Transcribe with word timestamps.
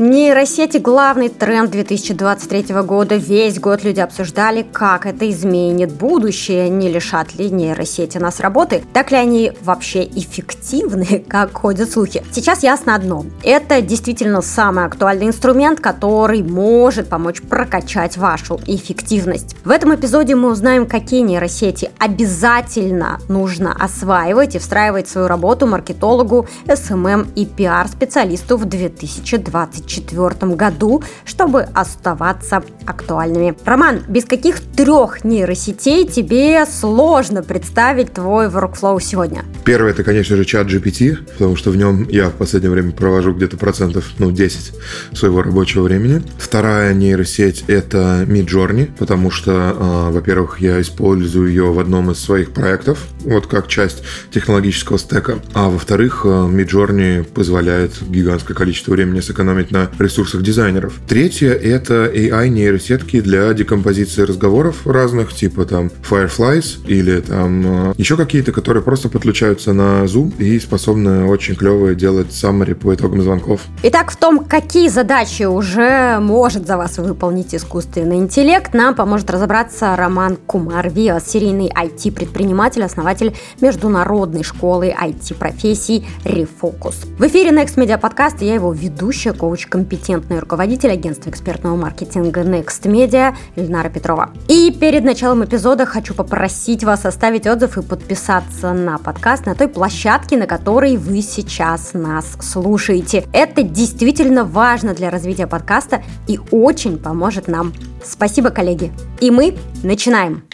Нейросети– 0.00 0.76
главный 0.78 1.28
тренд 1.28 1.72
2023 1.72 2.72
года. 2.82 3.16
Весь 3.16 3.58
год 3.58 3.82
люди 3.82 3.98
обсуждали, 3.98 4.62
как 4.62 5.06
это 5.06 5.28
изменит 5.28 5.90
будущее. 5.90 6.68
Не 6.68 6.88
лишат 6.88 7.34
ли 7.34 7.50
нейросети 7.50 8.16
нас 8.18 8.38
работы? 8.38 8.84
Так 8.92 9.10
ли 9.10 9.16
они 9.16 9.52
вообще 9.60 10.04
эффективны, 10.04 11.24
как 11.28 11.52
ходят 11.52 11.90
слухи? 11.90 12.22
Сейчас 12.30 12.62
ясно 12.62 12.94
одно. 12.94 13.26
Это 13.42 13.82
действительно 13.82 14.40
самый 14.40 14.84
актуальный 14.84 15.26
инструмент, 15.26 15.80
который 15.80 16.44
может 16.44 17.08
помочь 17.08 17.42
прокачать 17.42 18.16
вашу 18.16 18.60
эффективность. 18.68 19.56
В 19.64 19.70
этом 19.70 19.96
эпизоде 19.96 20.36
мы 20.36 20.52
узнаем, 20.52 20.86
какие 20.86 21.22
нейросети 21.22 21.90
обязательно 21.98 23.18
нужно 23.28 23.74
осваивать 23.74 24.54
и 24.54 24.60
встраивать 24.60 25.08
в 25.08 25.10
свою 25.10 25.26
работу 25.26 25.66
маркетологу, 25.66 26.46
SMM 26.66 27.26
и 27.34 27.44
PR-специалисту 27.44 28.56
в 28.56 28.64
2023 28.64 29.87
2024 29.88 30.54
году, 30.54 31.02
чтобы 31.24 31.62
оставаться 31.62 32.62
актуальными. 32.86 33.56
Роман, 33.64 34.00
без 34.08 34.24
каких 34.24 34.60
трех 34.60 35.24
нейросетей 35.24 36.06
тебе 36.06 36.64
сложно 36.66 37.42
представить 37.42 38.12
твой 38.12 38.46
workflow 38.46 39.00
сегодня? 39.00 39.44
Первое, 39.64 39.90
это, 39.90 40.04
конечно 40.04 40.36
же, 40.36 40.44
чат 40.44 40.66
GPT, 40.66 41.16
потому 41.32 41.56
что 41.56 41.70
в 41.70 41.76
нем 41.76 42.06
я 42.08 42.28
в 42.28 42.34
последнее 42.34 42.70
время 42.70 42.92
провожу 42.92 43.32
где-то 43.32 43.56
процентов, 43.56 44.04
ну, 44.18 44.30
10 44.30 44.72
своего 45.12 45.42
рабочего 45.42 45.82
времени. 45.82 46.22
Вторая 46.38 46.94
нейросеть– 46.94 47.64
это 47.66 48.24
Midjourney, 48.26 48.90
потому 48.98 49.30
что, 49.30 49.52
э, 49.52 50.12
во-первых, 50.12 50.60
я 50.60 50.80
использую 50.80 51.48
ее 51.48 51.72
в 51.72 51.78
одном 51.78 52.10
из 52.10 52.18
своих 52.18 52.52
проектов, 52.52 53.06
вот 53.20 53.46
как 53.46 53.68
часть 53.68 54.02
технологического 54.30 54.98
стека, 54.98 55.38
а 55.54 55.68
во-вторых, 55.68 56.22
э, 56.24 56.28
Midjourney 56.28 57.24
позволяет 57.24 57.92
гигантское 58.02 58.56
количество 58.56 58.92
времени 58.92 59.20
сэкономить 59.20 59.70
на 59.70 59.77
на 59.78 59.90
ресурсах 60.02 60.42
дизайнеров. 60.42 60.94
Третье— 61.06 61.52
это 61.52 62.06
AI-нейросетки 62.06 63.20
для 63.20 63.52
декомпозиции 63.52 64.22
разговоров 64.22 64.86
разных, 64.86 65.32
типа 65.32 65.64
там 65.64 65.90
Fireflies 66.08 66.86
или 66.86 67.20
там 67.20 67.90
э, 67.90 67.94
еще 67.96 68.16
какие-то, 68.16 68.52
которые 68.52 68.82
просто 68.82 69.08
подключаются 69.08 69.72
на 69.72 70.04
Zoom 70.04 70.36
и 70.38 70.58
способны 70.58 71.26
очень 71.26 71.54
клево 71.54 71.94
делать 71.94 72.28
summary 72.28 72.74
по 72.74 72.94
итогам 72.94 73.22
звонков. 73.22 73.62
Итак, 73.82 74.10
в 74.10 74.16
том, 74.16 74.44
какие 74.44 74.88
задачи 74.88 75.44
уже 75.44 76.18
может 76.20 76.66
за 76.66 76.76
вас 76.76 76.98
выполнить 76.98 77.54
искусственный 77.54 78.16
интеллект, 78.16 78.74
нам 78.74 78.94
поможет 78.94 79.30
разобраться 79.30 79.94
Роман 79.96 80.36
Кумарвио, 80.36 81.18
серийный 81.24 81.68
IT-предприниматель, 81.68 82.82
основатель 82.82 83.34
международной 83.60 84.42
школы 84.42 84.94
IT-профессий 84.98 86.06
Refocus. 86.24 87.06
В 87.18 87.26
эфире 87.26 87.50
Next 87.50 87.76
Media 87.76 88.00
Podcast 88.00 88.44
я 88.44 88.54
его 88.54 88.72
ведущая, 88.72 89.32
коуч 89.32 89.67
компетентный 89.68 90.38
руководитель 90.38 90.90
агентства 90.90 91.30
экспертного 91.30 91.76
маркетинга 91.76 92.42
Next 92.42 92.82
Media 92.84 93.34
Ильнара 93.56 93.88
Петрова. 93.88 94.30
И 94.48 94.70
перед 94.70 95.04
началом 95.04 95.44
эпизода 95.44 95.86
хочу 95.86 96.14
попросить 96.14 96.84
вас 96.84 97.04
оставить 97.04 97.46
отзыв 97.46 97.78
и 97.78 97.82
подписаться 97.82 98.72
на 98.72 98.98
подкаст 98.98 99.46
на 99.46 99.54
той 99.54 99.68
площадке, 99.68 100.36
на 100.36 100.46
которой 100.46 100.96
вы 100.96 101.22
сейчас 101.22 101.94
нас 101.94 102.36
слушаете. 102.40 103.24
Это 103.32 103.62
действительно 103.62 104.44
важно 104.44 104.94
для 104.94 105.10
развития 105.10 105.46
подкаста 105.46 106.02
и 106.26 106.40
очень 106.50 106.98
поможет 106.98 107.48
нам. 107.48 107.72
Спасибо, 108.02 108.50
коллеги. 108.50 108.92
И 109.20 109.30
мы 109.30 109.56
начинаем. 109.82 110.47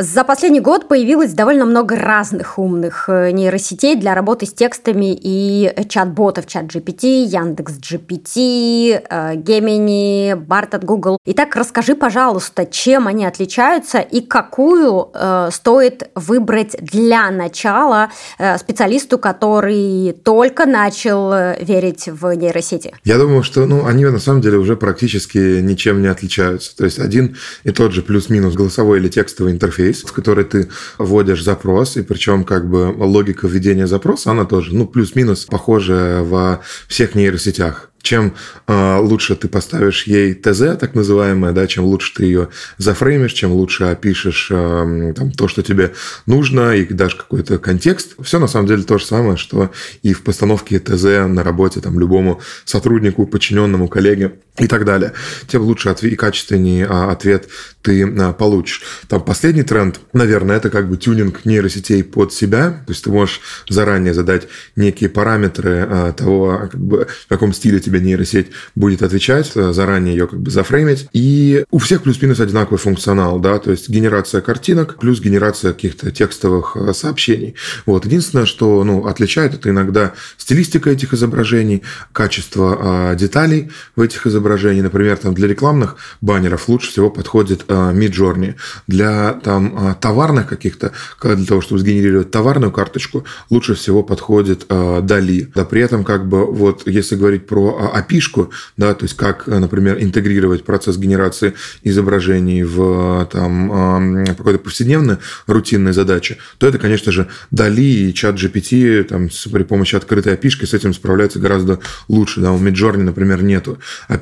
За 0.00 0.22
последний 0.22 0.60
год 0.60 0.86
появилось 0.86 1.32
довольно 1.32 1.64
много 1.64 1.96
разных 1.96 2.56
умных 2.60 3.08
э, 3.08 3.32
нейросетей 3.32 3.96
для 3.96 4.14
работы 4.14 4.46
с 4.46 4.52
текстами 4.52 5.12
и 5.12 5.72
чат-ботов. 5.88 6.46
Чат 6.46 6.66
GPT, 6.66 7.24
Яндекс 7.24 7.72
GPT, 7.80 9.02
э, 9.10 9.34
Gemini, 9.34 10.36
Bart 10.36 10.76
от 10.76 10.84
Google. 10.84 11.18
Итак, 11.24 11.56
расскажи, 11.56 11.96
пожалуйста, 11.96 12.64
чем 12.64 13.08
они 13.08 13.26
отличаются 13.26 13.98
и 13.98 14.20
какую 14.20 15.10
э, 15.12 15.48
стоит 15.50 16.08
выбрать 16.14 16.76
для 16.80 17.32
начала 17.32 18.10
э, 18.38 18.56
специалисту, 18.56 19.18
который 19.18 20.12
только 20.12 20.66
начал 20.66 21.32
э, 21.32 21.56
верить 21.60 22.06
в 22.06 22.36
нейросети? 22.36 22.94
Я 23.02 23.18
думаю, 23.18 23.42
что 23.42 23.66
ну, 23.66 23.84
они 23.84 24.04
на 24.04 24.20
самом 24.20 24.42
деле 24.42 24.58
уже 24.58 24.76
практически 24.76 25.60
ничем 25.60 26.02
не 26.02 26.06
отличаются. 26.06 26.76
То 26.76 26.84
есть 26.84 27.00
один 27.00 27.36
и 27.64 27.72
тот 27.72 27.90
же 27.90 28.02
плюс-минус 28.02 28.54
голосовой 28.54 29.00
или 29.00 29.08
текстовый 29.08 29.52
интерфейс 29.52 29.87
интерфейс, 29.88 30.04
в 30.04 30.12
который 30.12 30.44
ты 30.44 30.68
вводишь 30.98 31.42
запрос, 31.42 31.96
и 31.96 32.02
причем 32.02 32.44
как 32.44 32.68
бы 32.68 32.94
логика 32.96 33.46
введения 33.46 33.86
запроса, 33.86 34.30
она 34.30 34.44
тоже, 34.44 34.74
ну, 34.74 34.86
плюс-минус 34.86 35.44
похожая 35.44 36.22
во 36.22 36.60
всех 36.88 37.14
нейросетях 37.14 37.90
чем 38.08 38.34
э, 38.66 38.96
лучше 39.00 39.36
ты 39.36 39.48
поставишь 39.48 40.06
ей 40.06 40.32
ТЗ, 40.32 40.78
так 40.80 40.94
называемое, 40.94 41.52
да, 41.52 41.66
чем 41.66 41.84
лучше 41.84 42.14
ты 42.14 42.24
ее 42.24 42.48
зафреймишь, 42.78 43.34
чем 43.34 43.52
лучше 43.52 43.84
опишешь 43.84 44.48
э, 44.50 45.12
там, 45.14 45.30
то, 45.30 45.46
что 45.46 45.62
тебе 45.62 45.92
нужно, 46.24 46.74
и 46.74 46.86
дашь 46.86 47.16
какой-то 47.16 47.58
контекст. 47.58 48.14
Все 48.22 48.38
на 48.38 48.46
самом 48.46 48.66
деле 48.66 48.82
то 48.84 48.96
же 48.96 49.04
самое, 49.04 49.36
что 49.36 49.70
и 50.02 50.14
в 50.14 50.22
постановке 50.22 50.78
ТЗ 50.78 51.28
на 51.28 51.42
работе 51.42 51.82
там, 51.82 52.00
любому 52.00 52.40
сотруднику, 52.64 53.26
подчиненному, 53.26 53.88
коллеге 53.88 54.32
и 54.58 54.66
так 54.66 54.86
далее. 54.86 55.12
Тем 55.46 55.62
лучше 55.62 55.94
и 56.00 56.16
качественнее 56.16 56.86
а, 56.88 57.12
ответ 57.12 57.48
ты 57.82 58.06
получишь. 58.32 58.82
Там 59.08 59.22
последний 59.22 59.62
тренд, 59.62 60.00
наверное, 60.12 60.56
это 60.56 60.70
как 60.70 60.88
бы 60.88 60.96
тюнинг 60.96 61.44
нейросетей 61.44 62.02
под 62.02 62.32
себя. 62.32 62.82
То 62.86 62.92
есть 62.92 63.04
ты 63.04 63.10
можешь 63.10 63.40
заранее 63.68 64.14
задать 64.14 64.48
некие 64.76 65.10
параметры 65.10 66.12
того, 66.16 66.68
как 66.70 66.80
бы, 66.80 67.06
в 67.06 67.28
каком 67.28 67.52
стиле 67.52 67.80
тебе 67.80 67.97
нейросеть 68.00 68.48
будет 68.74 69.02
отвечать, 69.02 69.52
заранее 69.54 70.16
ее 70.16 70.26
как 70.26 70.40
бы 70.40 70.50
зафреймить. 70.50 71.08
И 71.12 71.64
у 71.70 71.78
всех 71.78 72.02
плюс-минус 72.02 72.40
одинаковый 72.40 72.78
функционал, 72.78 73.38
да, 73.40 73.58
то 73.58 73.70
есть 73.70 73.88
генерация 73.88 74.40
картинок 74.40 74.98
плюс 74.98 75.20
генерация 75.20 75.72
каких-то 75.72 76.10
текстовых 76.10 76.76
сообщений. 76.92 77.54
Вот. 77.86 78.04
Единственное, 78.04 78.46
что 78.46 78.82
ну, 78.84 79.06
отличает, 79.06 79.54
это 79.54 79.70
иногда 79.70 80.14
стилистика 80.36 80.90
этих 80.90 81.14
изображений, 81.14 81.82
качество 82.12 83.14
деталей 83.18 83.70
в 83.96 84.00
этих 84.00 84.26
изображениях, 84.26 84.84
например, 84.84 85.16
там 85.16 85.34
для 85.34 85.48
рекламных 85.48 85.96
баннеров 86.20 86.68
лучше 86.68 86.90
всего 86.90 87.10
подходит 87.10 87.64
э, 87.68 87.92
Midjourney. 87.92 88.54
Для 88.86 89.32
там 89.32 89.90
э, 89.90 89.94
товарных 90.00 90.46
каких-то, 90.48 90.92
для 91.22 91.46
того, 91.46 91.60
чтобы 91.60 91.80
сгенерировать 91.80 92.30
товарную 92.30 92.72
карточку, 92.72 93.24
лучше 93.50 93.74
всего 93.74 94.02
подходит 94.02 94.66
э, 94.68 95.00
Dali. 95.02 95.48
Да, 95.54 95.64
при 95.64 95.82
этом 95.82 96.04
как 96.04 96.28
бы 96.28 96.46
вот 96.46 96.86
если 96.86 97.16
говорить 97.16 97.46
про 97.46 97.77
опишку, 97.78 98.50
да, 98.76 98.94
то 98.94 99.04
есть 99.04 99.16
как, 99.16 99.46
например, 99.46 99.98
интегрировать 100.00 100.64
процесс 100.64 100.96
генерации 100.96 101.54
изображений 101.82 102.64
в 102.64 103.28
там 103.32 104.24
какой-то 104.36 104.58
повседневной 104.58 105.18
рутинной 105.46 105.92
задаче, 105.92 106.38
то 106.58 106.66
это, 106.66 106.78
конечно 106.78 107.12
же, 107.12 107.28
Dali 107.52 108.08
и 108.08 108.14
чат 108.14 108.36
GPT 108.36 109.04
там, 109.04 109.28
при 109.52 109.62
помощи 109.62 109.96
открытой 109.96 110.34
опишки 110.34 110.64
с 110.64 110.74
этим 110.74 110.92
справляются 110.92 111.38
гораздо 111.38 111.80
лучше. 112.08 112.40
Да, 112.40 112.52
у 112.52 112.58
Midjourney, 112.58 113.02
например, 113.02 113.42
нету 113.42 113.78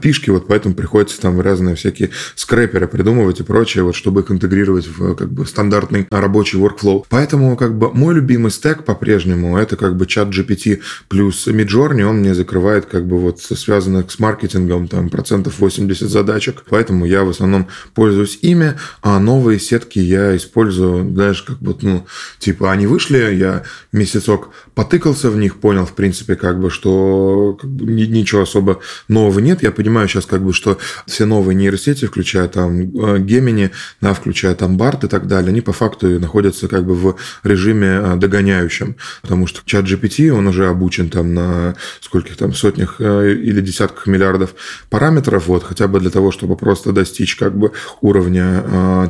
фишки, 0.06 0.30
вот 0.30 0.46
поэтому 0.46 0.74
приходится 0.74 1.20
там 1.20 1.40
разные 1.40 1.74
всякие 1.74 2.10
скрэперы 2.34 2.86
придумывать 2.86 3.40
и 3.40 3.42
прочее, 3.42 3.82
вот 3.82 3.96
чтобы 3.96 4.20
их 4.20 4.30
интегрировать 4.30 4.86
в 4.86 5.14
как 5.14 5.32
бы 5.32 5.44
стандартный 5.46 6.06
рабочий 6.10 6.58
workflow. 6.58 7.04
Поэтому 7.08 7.56
как 7.56 7.76
бы 7.76 7.92
мой 7.92 8.14
любимый 8.14 8.50
стек 8.50 8.84
по-прежнему 8.84 9.58
это 9.58 9.76
как 9.76 9.96
бы 9.96 10.06
чат 10.06 10.28
GPT 10.28 10.80
плюс 11.08 11.48
Midjourney, 11.48 12.04
он 12.04 12.18
мне 12.18 12.34
закрывает 12.34 12.86
как 12.86 13.06
бы 13.06 13.18
вот 13.18 13.40
связанных 13.54 14.10
с 14.10 14.18
маркетингом 14.18 14.88
там 14.88 15.08
процентов 15.08 15.58
80 15.58 16.08
задачек, 16.08 16.64
поэтому 16.68 17.04
я 17.04 17.24
в 17.24 17.30
основном 17.30 17.68
пользуюсь 17.94 18.38
ими, 18.42 18.74
а 19.02 19.18
новые 19.20 19.60
сетки 19.60 19.98
я 19.98 20.36
использую, 20.36 21.12
знаешь, 21.12 21.42
как 21.42 21.58
бы, 21.58 21.76
ну, 21.82 22.06
типа 22.38 22.72
они 22.72 22.86
вышли, 22.86 23.34
я 23.34 23.62
месяцок 23.92 24.50
потыкался 24.74 25.30
в 25.30 25.36
них, 25.36 25.56
понял, 25.56 25.86
в 25.86 25.94
принципе, 25.94 26.36
как 26.36 26.60
бы, 26.60 26.70
что 26.70 27.56
как 27.60 27.70
бы, 27.70 27.84
ничего 27.84 28.42
особо 28.42 28.80
нового 29.08 29.38
нет, 29.38 29.62
я 29.62 29.70
понимаю, 29.70 30.08
сейчас, 30.08 30.26
как 30.26 30.42
бы, 30.42 30.52
что 30.52 30.78
все 31.06 31.26
новые 31.26 31.54
нейросети, 31.54 32.06
включая 32.06 32.48
там 32.48 32.80
э, 32.80 33.18
Gemini, 33.18 33.70
да, 34.00 34.14
включая 34.14 34.54
там 34.54 34.76
BART 34.76 35.06
и 35.06 35.08
так 35.08 35.26
далее, 35.26 35.50
они 35.50 35.60
по 35.60 35.72
факту 35.72 36.20
находятся 36.20 36.68
как 36.68 36.86
бы 36.86 36.94
в 36.94 37.16
режиме 37.42 37.88
э, 37.88 38.16
догоняющем, 38.16 38.96
потому 39.22 39.46
что 39.46 39.60
чат 39.64 39.84
GPT, 39.84 40.30
он 40.30 40.46
уже 40.46 40.68
обучен 40.68 41.10
там 41.10 41.34
на 41.34 41.76
скольких 42.00 42.36
там 42.36 42.52
сотнях 42.52 42.96
э, 42.98 43.35
или 43.36 43.60
десятках 43.60 44.06
миллиардов 44.06 44.54
параметров, 44.90 45.46
вот, 45.46 45.64
хотя 45.64 45.88
бы 45.88 46.00
для 46.00 46.10
того, 46.10 46.32
чтобы 46.32 46.56
просто 46.56 46.92
достичь 46.92 47.36
как 47.36 47.56
бы 47.56 47.72
уровня 48.00 48.62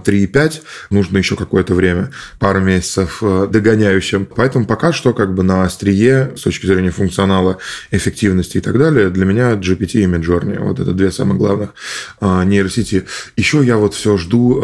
3,5, 0.05 0.63
нужно 0.91 1.19
еще 1.19 1.37
какое-то 1.37 1.75
время, 1.75 2.11
пару 2.39 2.61
месяцев 2.61 3.23
догоняющим. 3.23 4.27
Поэтому 4.27 4.67
пока 4.67 4.93
что 4.93 5.13
как 5.13 5.35
бы 5.35 5.43
на 5.43 5.65
острие 5.65 6.33
с 6.37 6.43
точки 6.43 6.67
зрения 6.67 6.91
функционала, 6.91 7.59
эффективности 7.91 8.59
и 8.59 8.61
так 8.61 8.79
далее, 8.79 9.11
для 9.11 9.25
меня 9.25 9.53
GPT 9.55 10.03
и 10.03 10.07
Midjourney. 10.07 10.59
Вот 10.61 10.81
это 10.81 10.93
две 10.93 11.11
самых 11.11 11.39
главных 11.39 11.75
нейросети. 12.21 13.05
Еще 13.37 13.63
я 13.65 13.77
вот 13.77 13.95
все 13.95 14.17
жду, 14.17 14.63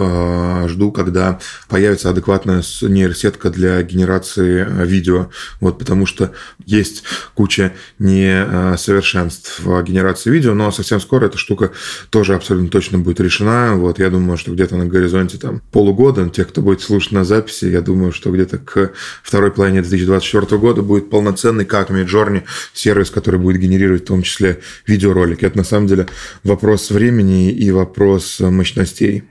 жду, 0.68 0.92
когда 0.92 1.38
появится 1.68 2.10
адекватная 2.10 2.62
нейросетка 2.82 3.50
для 3.50 3.82
генерации 3.82 4.66
видео. 4.84 5.30
Вот 5.60 5.78
потому 5.78 6.06
что 6.06 6.32
есть 6.64 7.04
куча 7.34 7.72
несовершенств 7.98 9.51
в 9.58 9.82
генерации 9.82 10.30
видео, 10.30 10.54
но 10.54 10.70
совсем 10.70 11.00
скоро 11.00 11.26
эта 11.26 11.38
штука 11.38 11.72
тоже 12.10 12.34
абсолютно 12.34 12.68
точно 12.68 12.98
будет 12.98 13.20
решена. 13.20 13.74
Вот 13.74 13.98
я 13.98 14.10
думаю, 14.10 14.36
что 14.38 14.52
где-то 14.52 14.76
на 14.76 14.86
горизонте 14.86 15.38
там 15.38 15.62
полугода, 15.70 16.28
тех, 16.28 16.48
кто 16.48 16.62
будет 16.62 16.80
слушать 16.80 17.12
на 17.12 17.24
записи, 17.24 17.66
я 17.66 17.80
думаю, 17.80 18.12
что 18.12 18.30
где-то 18.30 18.58
к 18.58 18.92
второй 19.22 19.50
половине 19.50 19.82
2024 19.82 20.60
года 20.60 20.82
будет 20.82 21.10
полноценный, 21.10 21.64
как 21.64 21.90
Midjourney, 21.90 22.42
сервис, 22.72 23.10
который 23.10 23.40
будет 23.40 23.60
генерировать 23.60 24.02
в 24.02 24.06
том 24.06 24.22
числе 24.22 24.60
видеоролики. 24.86 25.44
Это 25.44 25.58
на 25.58 25.64
самом 25.64 25.86
деле 25.86 26.06
вопрос 26.44 26.90
времени 26.90 27.50
и 27.50 27.70
вопрос 27.70 28.40
мощностей. 28.40 29.24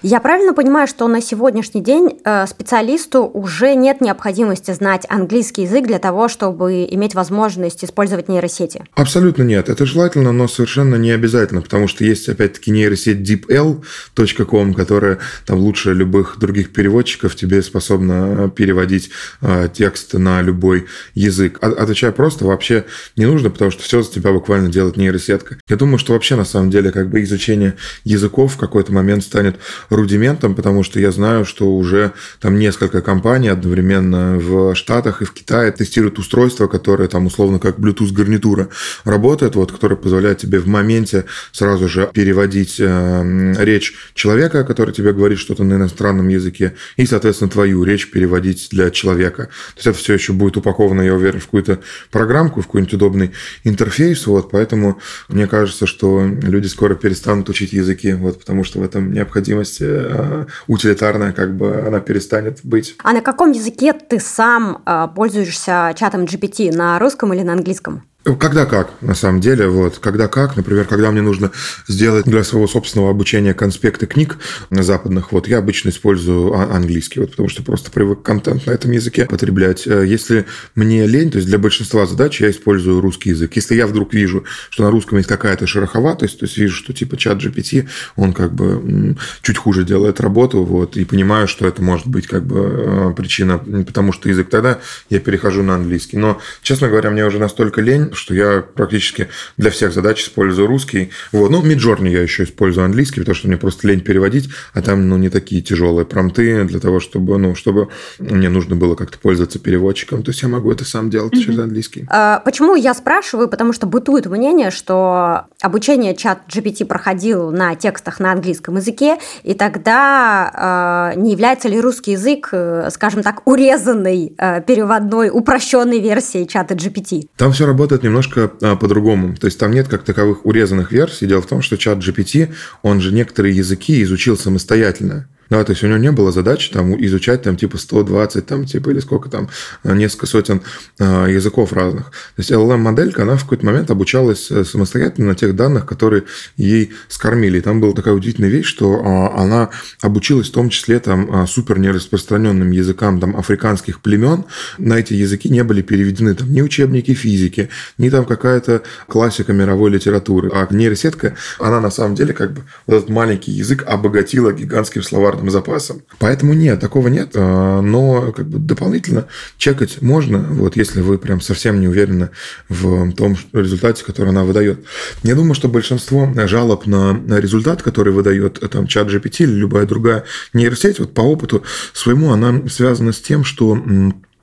Я 0.00 0.20
правильно 0.20 0.54
понимаю, 0.54 0.86
что 0.86 1.08
на 1.08 1.20
сегодняшний 1.20 1.82
день 1.82 2.20
э, 2.24 2.46
специалисту 2.46 3.24
уже 3.24 3.74
нет 3.74 4.00
необходимости 4.00 4.70
знать 4.70 5.04
английский 5.08 5.62
язык 5.62 5.88
для 5.88 5.98
того, 5.98 6.28
чтобы 6.28 6.86
иметь 6.88 7.16
возможность 7.16 7.84
использовать 7.84 8.28
нейросети? 8.28 8.84
Абсолютно 8.94 9.42
нет. 9.42 9.68
Это 9.68 9.86
желательно, 9.86 10.30
но 10.30 10.46
совершенно 10.46 10.94
не 10.94 11.10
обязательно, 11.10 11.62
потому 11.62 11.88
что 11.88 12.04
есть, 12.04 12.28
опять-таки, 12.28 12.70
нейросеть 12.70 13.28
deepl.com, 13.28 14.74
которая 14.74 15.18
там 15.46 15.58
лучше 15.58 15.94
любых 15.94 16.38
других 16.38 16.72
переводчиков 16.72 17.34
тебе 17.34 17.60
способна 17.60 18.48
переводить 18.50 19.10
э, 19.40 19.68
текст 19.74 20.14
на 20.14 20.42
любой 20.42 20.86
язык. 21.14 21.58
Отвечая 21.60 22.12
просто, 22.12 22.44
вообще 22.44 22.84
не 23.16 23.26
нужно, 23.26 23.50
потому 23.50 23.72
что 23.72 23.82
все 23.82 24.02
за 24.02 24.12
тебя 24.12 24.30
буквально 24.30 24.68
делает 24.68 24.96
нейросетка. 24.96 25.56
Я 25.68 25.74
думаю, 25.74 25.98
что 25.98 26.12
вообще 26.12 26.36
на 26.36 26.44
самом 26.44 26.70
деле 26.70 26.92
как 26.92 27.10
бы 27.10 27.20
изучение 27.24 27.74
языков 28.04 28.52
в 28.52 28.58
какой-то 28.58 28.92
момент 28.92 29.24
станет 29.24 29.56
рудиментом, 29.90 30.54
потому 30.54 30.82
что 30.82 31.00
я 31.00 31.10
знаю, 31.10 31.44
что 31.44 31.76
уже 31.76 32.12
там 32.40 32.58
несколько 32.58 33.00
компаний 33.02 33.48
одновременно 33.48 34.38
в 34.38 34.74
Штатах 34.74 35.22
и 35.22 35.24
в 35.24 35.32
Китае 35.32 35.72
тестируют 35.72 36.18
устройства, 36.18 36.66
которые 36.66 37.08
там 37.08 37.26
условно 37.26 37.58
как 37.58 37.78
Bluetooth 37.78 38.12
гарнитура 38.12 38.68
работают, 39.04 39.56
вот, 39.56 39.72
которые 39.72 39.98
позволяют 39.98 40.38
тебе 40.38 40.58
в 40.58 40.66
моменте 40.66 41.24
сразу 41.52 41.88
же 41.88 42.08
переводить 42.12 42.76
э, 42.78 43.54
речь 43.58 43.94
человека, 44.14 44.64
который 44.64 44.92
тебе 44.92 45.12
говорит 45.12 45.38
что-то 45.38 45.64
на 45.64 45.74
иностранном 45.74 46.28
языке, 46.28 46.74
и, 46.96 47.06
соответственно, 47.06 47.50
твою 47.50 47.84
речь 47.84 48.10
переводить 48.10 48.68
для 48.70 48.90
человека. 48.90 49.44
То 49.44 49.76
есть 49.76 49.86
это 49.86 49.98
все 49.98 50.14
еще 50.14 50.32
будет 50.32 50.56
упаковано, 50.56 51.02
я 51.02 51.14
уверен, 51.14 51.40
в 51.40 51.44
какую-то 51.44 51.80
программку, 52.10 52.60
в 52.60 52.66
какой-нибудь 52.66 52.94
удобный 52.94 53.30
интерфейс, 53.64 54.26
вот, 54.26 54.50
поэтому 54.50 54.98
мне 55.28 55.46
кажется, 55.46 55.86
что 55.86 56.24
люди 56.26 56.66
скоро 56.66 56.94
перестанут 56.94 57.48
учить 57.48 57.72
языки, 57.72 58.12
вот, 58.12 58.40
потому 58.40 58.64
что 58.64 58.80
в 58.80 58.82
этом 58.82 59.12
необходимость 59.12 59.77
есть 59.78 59.82
э, 59.82 60.46
утилитарная, 60.66 61.32
как 61.32 61.56
бы 61.56 61.84
она 61.86 62.00
перестанет 62.00 62.60
быть. 62.62 62.96
А 63.02 63.12
на 63.12 63.20
каком 63.20 63.52
языке 63.52 63.92
ты 63.92 64.20
сам 64.20 64.82
э, 64.84 65.08
пользуешься 65.14 65.92
чатом 65.96 66.24
GPT? 66.24 66.74
На 66.74 66.98
русском 66.98 67.32
или 67.32 67.42
на 67.42 67.52
английском? 67.52 68.07
Когда 68.24 68.66
как, 68.66 68.90
на 69.00 69.14
самом 69.14 69.40
деле, 69.40 69.68
вот, 69.68 69.98
когда 70.00 70.26
как, 70.26 70.56
например, 70.56 70.84
когда 70.86 71.12
мне 71.12 71.22
нужно 71.22 71.52
сделать 71.86 72.26
для 72.26 72.42
своего 72.42 72.66
собственного 72.66 73.10
обучения 73.10 73.54
конспекты 73.54 74.06
книг 74.06 74.38
западных, 74.70 75.30
вот, 75.30 75.46
я 75.46 75.58
обычно 75.58 75.90
использую 75.90 76.52
а, 76.52 76.74
английский, 76.74 77.20
вот, 77.20 77.30
потому 77.30 77.48
что 77.48 77.62
просто 77.62 77.92
привык 77.92 78.22
контент 78.22 78.66
на 78.66 78.72
этом 78.72 78.90
языке 78.90 79.24
потреблять. 79.26 79.86
Э, 79.86 80.04
если 80.04 80.46
мне 80.74 81.06
лень, 81.06 81.30
то 81.30 81.36
есть 81.36 81.48
для 81.48 81.58
большинства 81.58 82.06
задач 82.06 82.40
я 82.40 82.50
использую 82.50 83.00
русский 83.00 83.30
язык. 83.30 83.54
Если 83.54 83.76
я 83.76 83.86
вдруг 83.86 84.12
вижу, 84.12 84.44
что 84.68 84.82
на 84.82 84.90
русском 84.90 85.18
есть 85.18 85.28
какая-то 85.28 85.68
шероховатость, 85.68 86.40
то 86.40 86.44
есть 86.44 86.58
вижу, 86.58 86.74
что 86.74 86.92
типа 86.92 87.16
чат 87.16 87.38
GPT, 87.38 87.88
он 88.16 88.32
как 88.32 88.52
бы 88.52 89.16
чуть 89.42 89.56
хуже 89.56 89.84
делает 89.84 90.20
работу, 90.20 90.64
вот, 90.64 90.96
и 90.96 91.04
понимаю, 91.04 91.46
что 91.46 91.68
это 91.68 91.82
может 91.82 92.08
быть 92.08 92.26
как 92.26 92.44
бы 92.44 92.58
э, 92.58 93.14
причина, 93.16 93.58
потому 93.58 94.12
что 94.12 94.28
язык 94.28 94.50
тогда 94.50 94.80
я 95.08 95.20
перехожу 95.20 95.62
на 95.62 95.76
английский. 95.76 96.16
Но, 96.16 96.40
честно 96.62 96.88
говоря, 96.88 97.10
мне 97.10 97.24
уже 97.24 97.38
настолько 97.38 97.80
лень, 97.80 98.07
что 98.12 98.34
я 98.34 98.62
практически 98.62 99.28
для 99.56 99.70
всех 99.70 99.92
задач 99.92 100.22
использую 100.22 100.68
русский. 100.68 101.10
Вот. 101.32 101.50
Ну, 101.50 101.62
Midjourney 101.62 102.08
я 102.08 102.22
еще 102.22 102.44
использую 102.44 102.84
английский, 102.84 103.20
потому 103.20 103.34
что 103.34 103.48
мне 103.48 103.56
просто 103.56 103.88
лень 103.88 104.00
переводить, 104.00 104.48
а 104.74 104.82
там, 104.82 105.08
ну, 105.08 105.16
не 105.16 105.28
такие 105.28 105.62
тяжелые 105.62 106.06
промты 106.06 106.64
для 106.64 106.80
того, 106.80 107.00
чтобы, 107.00 107.38
ну, 107.38 107.54
чтобы 107.54 107.88
мне 108.18 108.48
нужно 108.48 108.76
было 108.76 108.94
как-то 108.94 109.18
пользоваться 109.18 109.58
переводчиком. 109.58 110.22
То 110.22 110.30
есть 110.30 110.42
я 110.42 110.48
могу 110.48 110.70
это 110.72 110.84
сам 110.84 111.10
делать 111.10 111.34
mm-hmm. 111.34 111.42
через 111.42 111.58
английский. 111.58 112.06
А, 112.08 112.40
почему 112.40 112.74
я 112.74 112.94
спрашиваю? 112.94 113.48
Потому 113.48 113.72
что 113.72 113.86
бытует 113.86 114.26
мнение, 114.26 114.70
что 114.70 115.46
обучение 115.62 116.14
чат 116.14 116.42
GPT 116.48 116.84
проходил 116.84 117.50
на 117.50 117.74
текстах 117.74 118.20
на 118.20 118.32
английском 118.32 118.76
языке, 118.76 119.18
и 119.42 119.54
тогда 119.54 121.12
э, 121.14 121.18
не 121.20 121.32
является 121.32 121.68
ли 121.68 121.80
русский 121.80 122.12
язык, 122.12 122.48
э, 122.52 122.88
скажем 122.90 123.22
так, 123.22 123.46
урезанной, 123.46 124.34
э, 124.38 124.62
переводной, 124.62 125.30
упрощенной 125.30 126.00
версией 126.00 126.46
чата 126.46 126.74
GPT? 126.74 127.28
Там 127.36 127.52
все 127.52 127.66
работает 127.66 127.97
немножко 128.02 128.52
а, 128.62 128.76
по-другому. 128.76 129.34
То 129.36 129.46
есть 129.46 129.58
там 129.58 129.72
нет 129.72 129.88
как 129.88 130.04
таковых 130.04 130.44
урезанных 130.44 130.92
версий. 130.92 131.26
Дело 131.26 131.42
в 131.42 131.46
том, 131.46 131.62
что 131.62 131.76
чат 131.76 131.98
GPT, 131.98 132.52
он 132.82 133.00
же 133.00 133.12
некоторые 133.12 133.56
языки 133.56 134.02
изучил 134.02 134.36
самостоятельно. 134.36 135.28
Да, 135.50 135.64
то 135.64 135.72
есть 135.72 135.82
у 135.82 135.86
него 135.86 135.98
не 135.98 136.12
было 136.12 136.30
задачи 136.30 136.70
там 136.70 136.94
изучать 137.04 137.42
там 137.42 137.56
типа 137.56 137.78
120 137.78 138.46
там 138.46 138.66
типа 138.66 138.90
или 138.90 139.00
сколько 139.00 139.30
там 139.30 139.48
э, 139.84 139.94
несколько 139.94 140.26
сотен 140.26 140.60
э, 140.98 141.26
языков 141.30 141.72
разных. 141.72 142.06
То 142.06 142.38
есть 142.38 142.52
LLM-моделька, 142.52 143.22
она 143.22 143.36
в 143.36 143.44
какой-то 143.44 143.64
момент 143.64 143.90
обучалась 143.90 144.50
э, 144.50 144.64
самостоятельно 144.64 145.28
на 145.28 145.34
тех 145.34 145.56
данных, 145.56 145.86
которые 145.86 146.24
ей 146.56 146.92
скормили. 147.08 147.58
И 147.58 147.60
там 147.60 147.80
была 147.80 147.92
такая 147.92 148.14
удивительная 148.14 148.50
вещь, 148.50 148.66
что 148.66 149.02
она 149.34 149.70
обучилась 150.02 150.48
в 150.48 150.52
том 150.52 150.68
числе 150.68 151.00
там 151.00 151.44
э, 151.44 151.46
супер 151.46 151.78
нераспространенным 151.78 152.70
языкам 152.70 153.18
там 153.18 153.36
африканских 153.36 154.00
племен. 154.00 154.44
На 154.76 154.98
эти 154.98 155.14
языки 155.14 155.48
не 155.48 155.64
были 155.64 155.80
переведены 155.80 156.34
там 156.34 156.52
ни 156.52 156.60
учебники 156.60 157.14
физики, 157.14 157.70
ни 157.96 158.10
там 158.10 158.26
какая-то 158.26 158.82
классика 159.06 159.54
мировой 159.54 159.90
литературы. 159.90 160.50
А 160.52 160.66
нейросетка, 160.70 161.36
она 161.58 161.80
на 161.80 161.90
самом 161.90 162.14
деле 162.14 162.34
как 162.34 162.52
бы 162.52 162.62
вот 162.86 162.96
этот 162.96 163.08
маленький 163.08 163.52
язык 163.52 163.84
обогатила 163.86 164.52
гигантским 164.52 165.02
словарным 165.02 165.37
товарным 165.38 165.50
запасом. 165.50 166.02
Поэтому 166.18 166.52
нет, 166.52 166.80
такого 166.80 167.08
нет, 167.08 167.30
а, 167.34 167.80
но 167.80 168.32
как 168.32 168.48
бы 168.48 168.58
дополнительно 168.58 169.26
чекать 169.56 170.02
можно, 170.02 170.38
вот 170.38 170.76
если 170.76 171.00
вы 171.00 171.18
прям 171.18 171.40
совсем 171.40 171.80
не 171.80 171.88
уверены 171.88 172.30
в 172.68 173.12
том 173.12 173.36
результате, 173.52 174.04
который 174.04 174.30
она 174.30 174.44
выдает. 174.44 174.84
Я 175.22 175.34
думаю, 175.34 175.54
что 175.54 175.68
большинство 175.68 176.28
жалоб 176.46 176.86
на 176.86 177.20
результат, 177.38 177.82
который 177.82 178.12
выдает 178.12 178.60
там 178.70 178.86
чат 178.86 179.08
GPT 179.08 179.44
или 179.44 179.52
любая 179.52 179.86
другая 179.86 180.24
нейросеть, 180.52 180.98
вот 180.98 181.14
по 181.14 181.20
опыту 181.20 181.62
своему 181.92 182.32
она 182.32 182.68
связана 182.68 183.12
с 183.12 183.20
тем, 183.20 183.44
что 183.44 183.76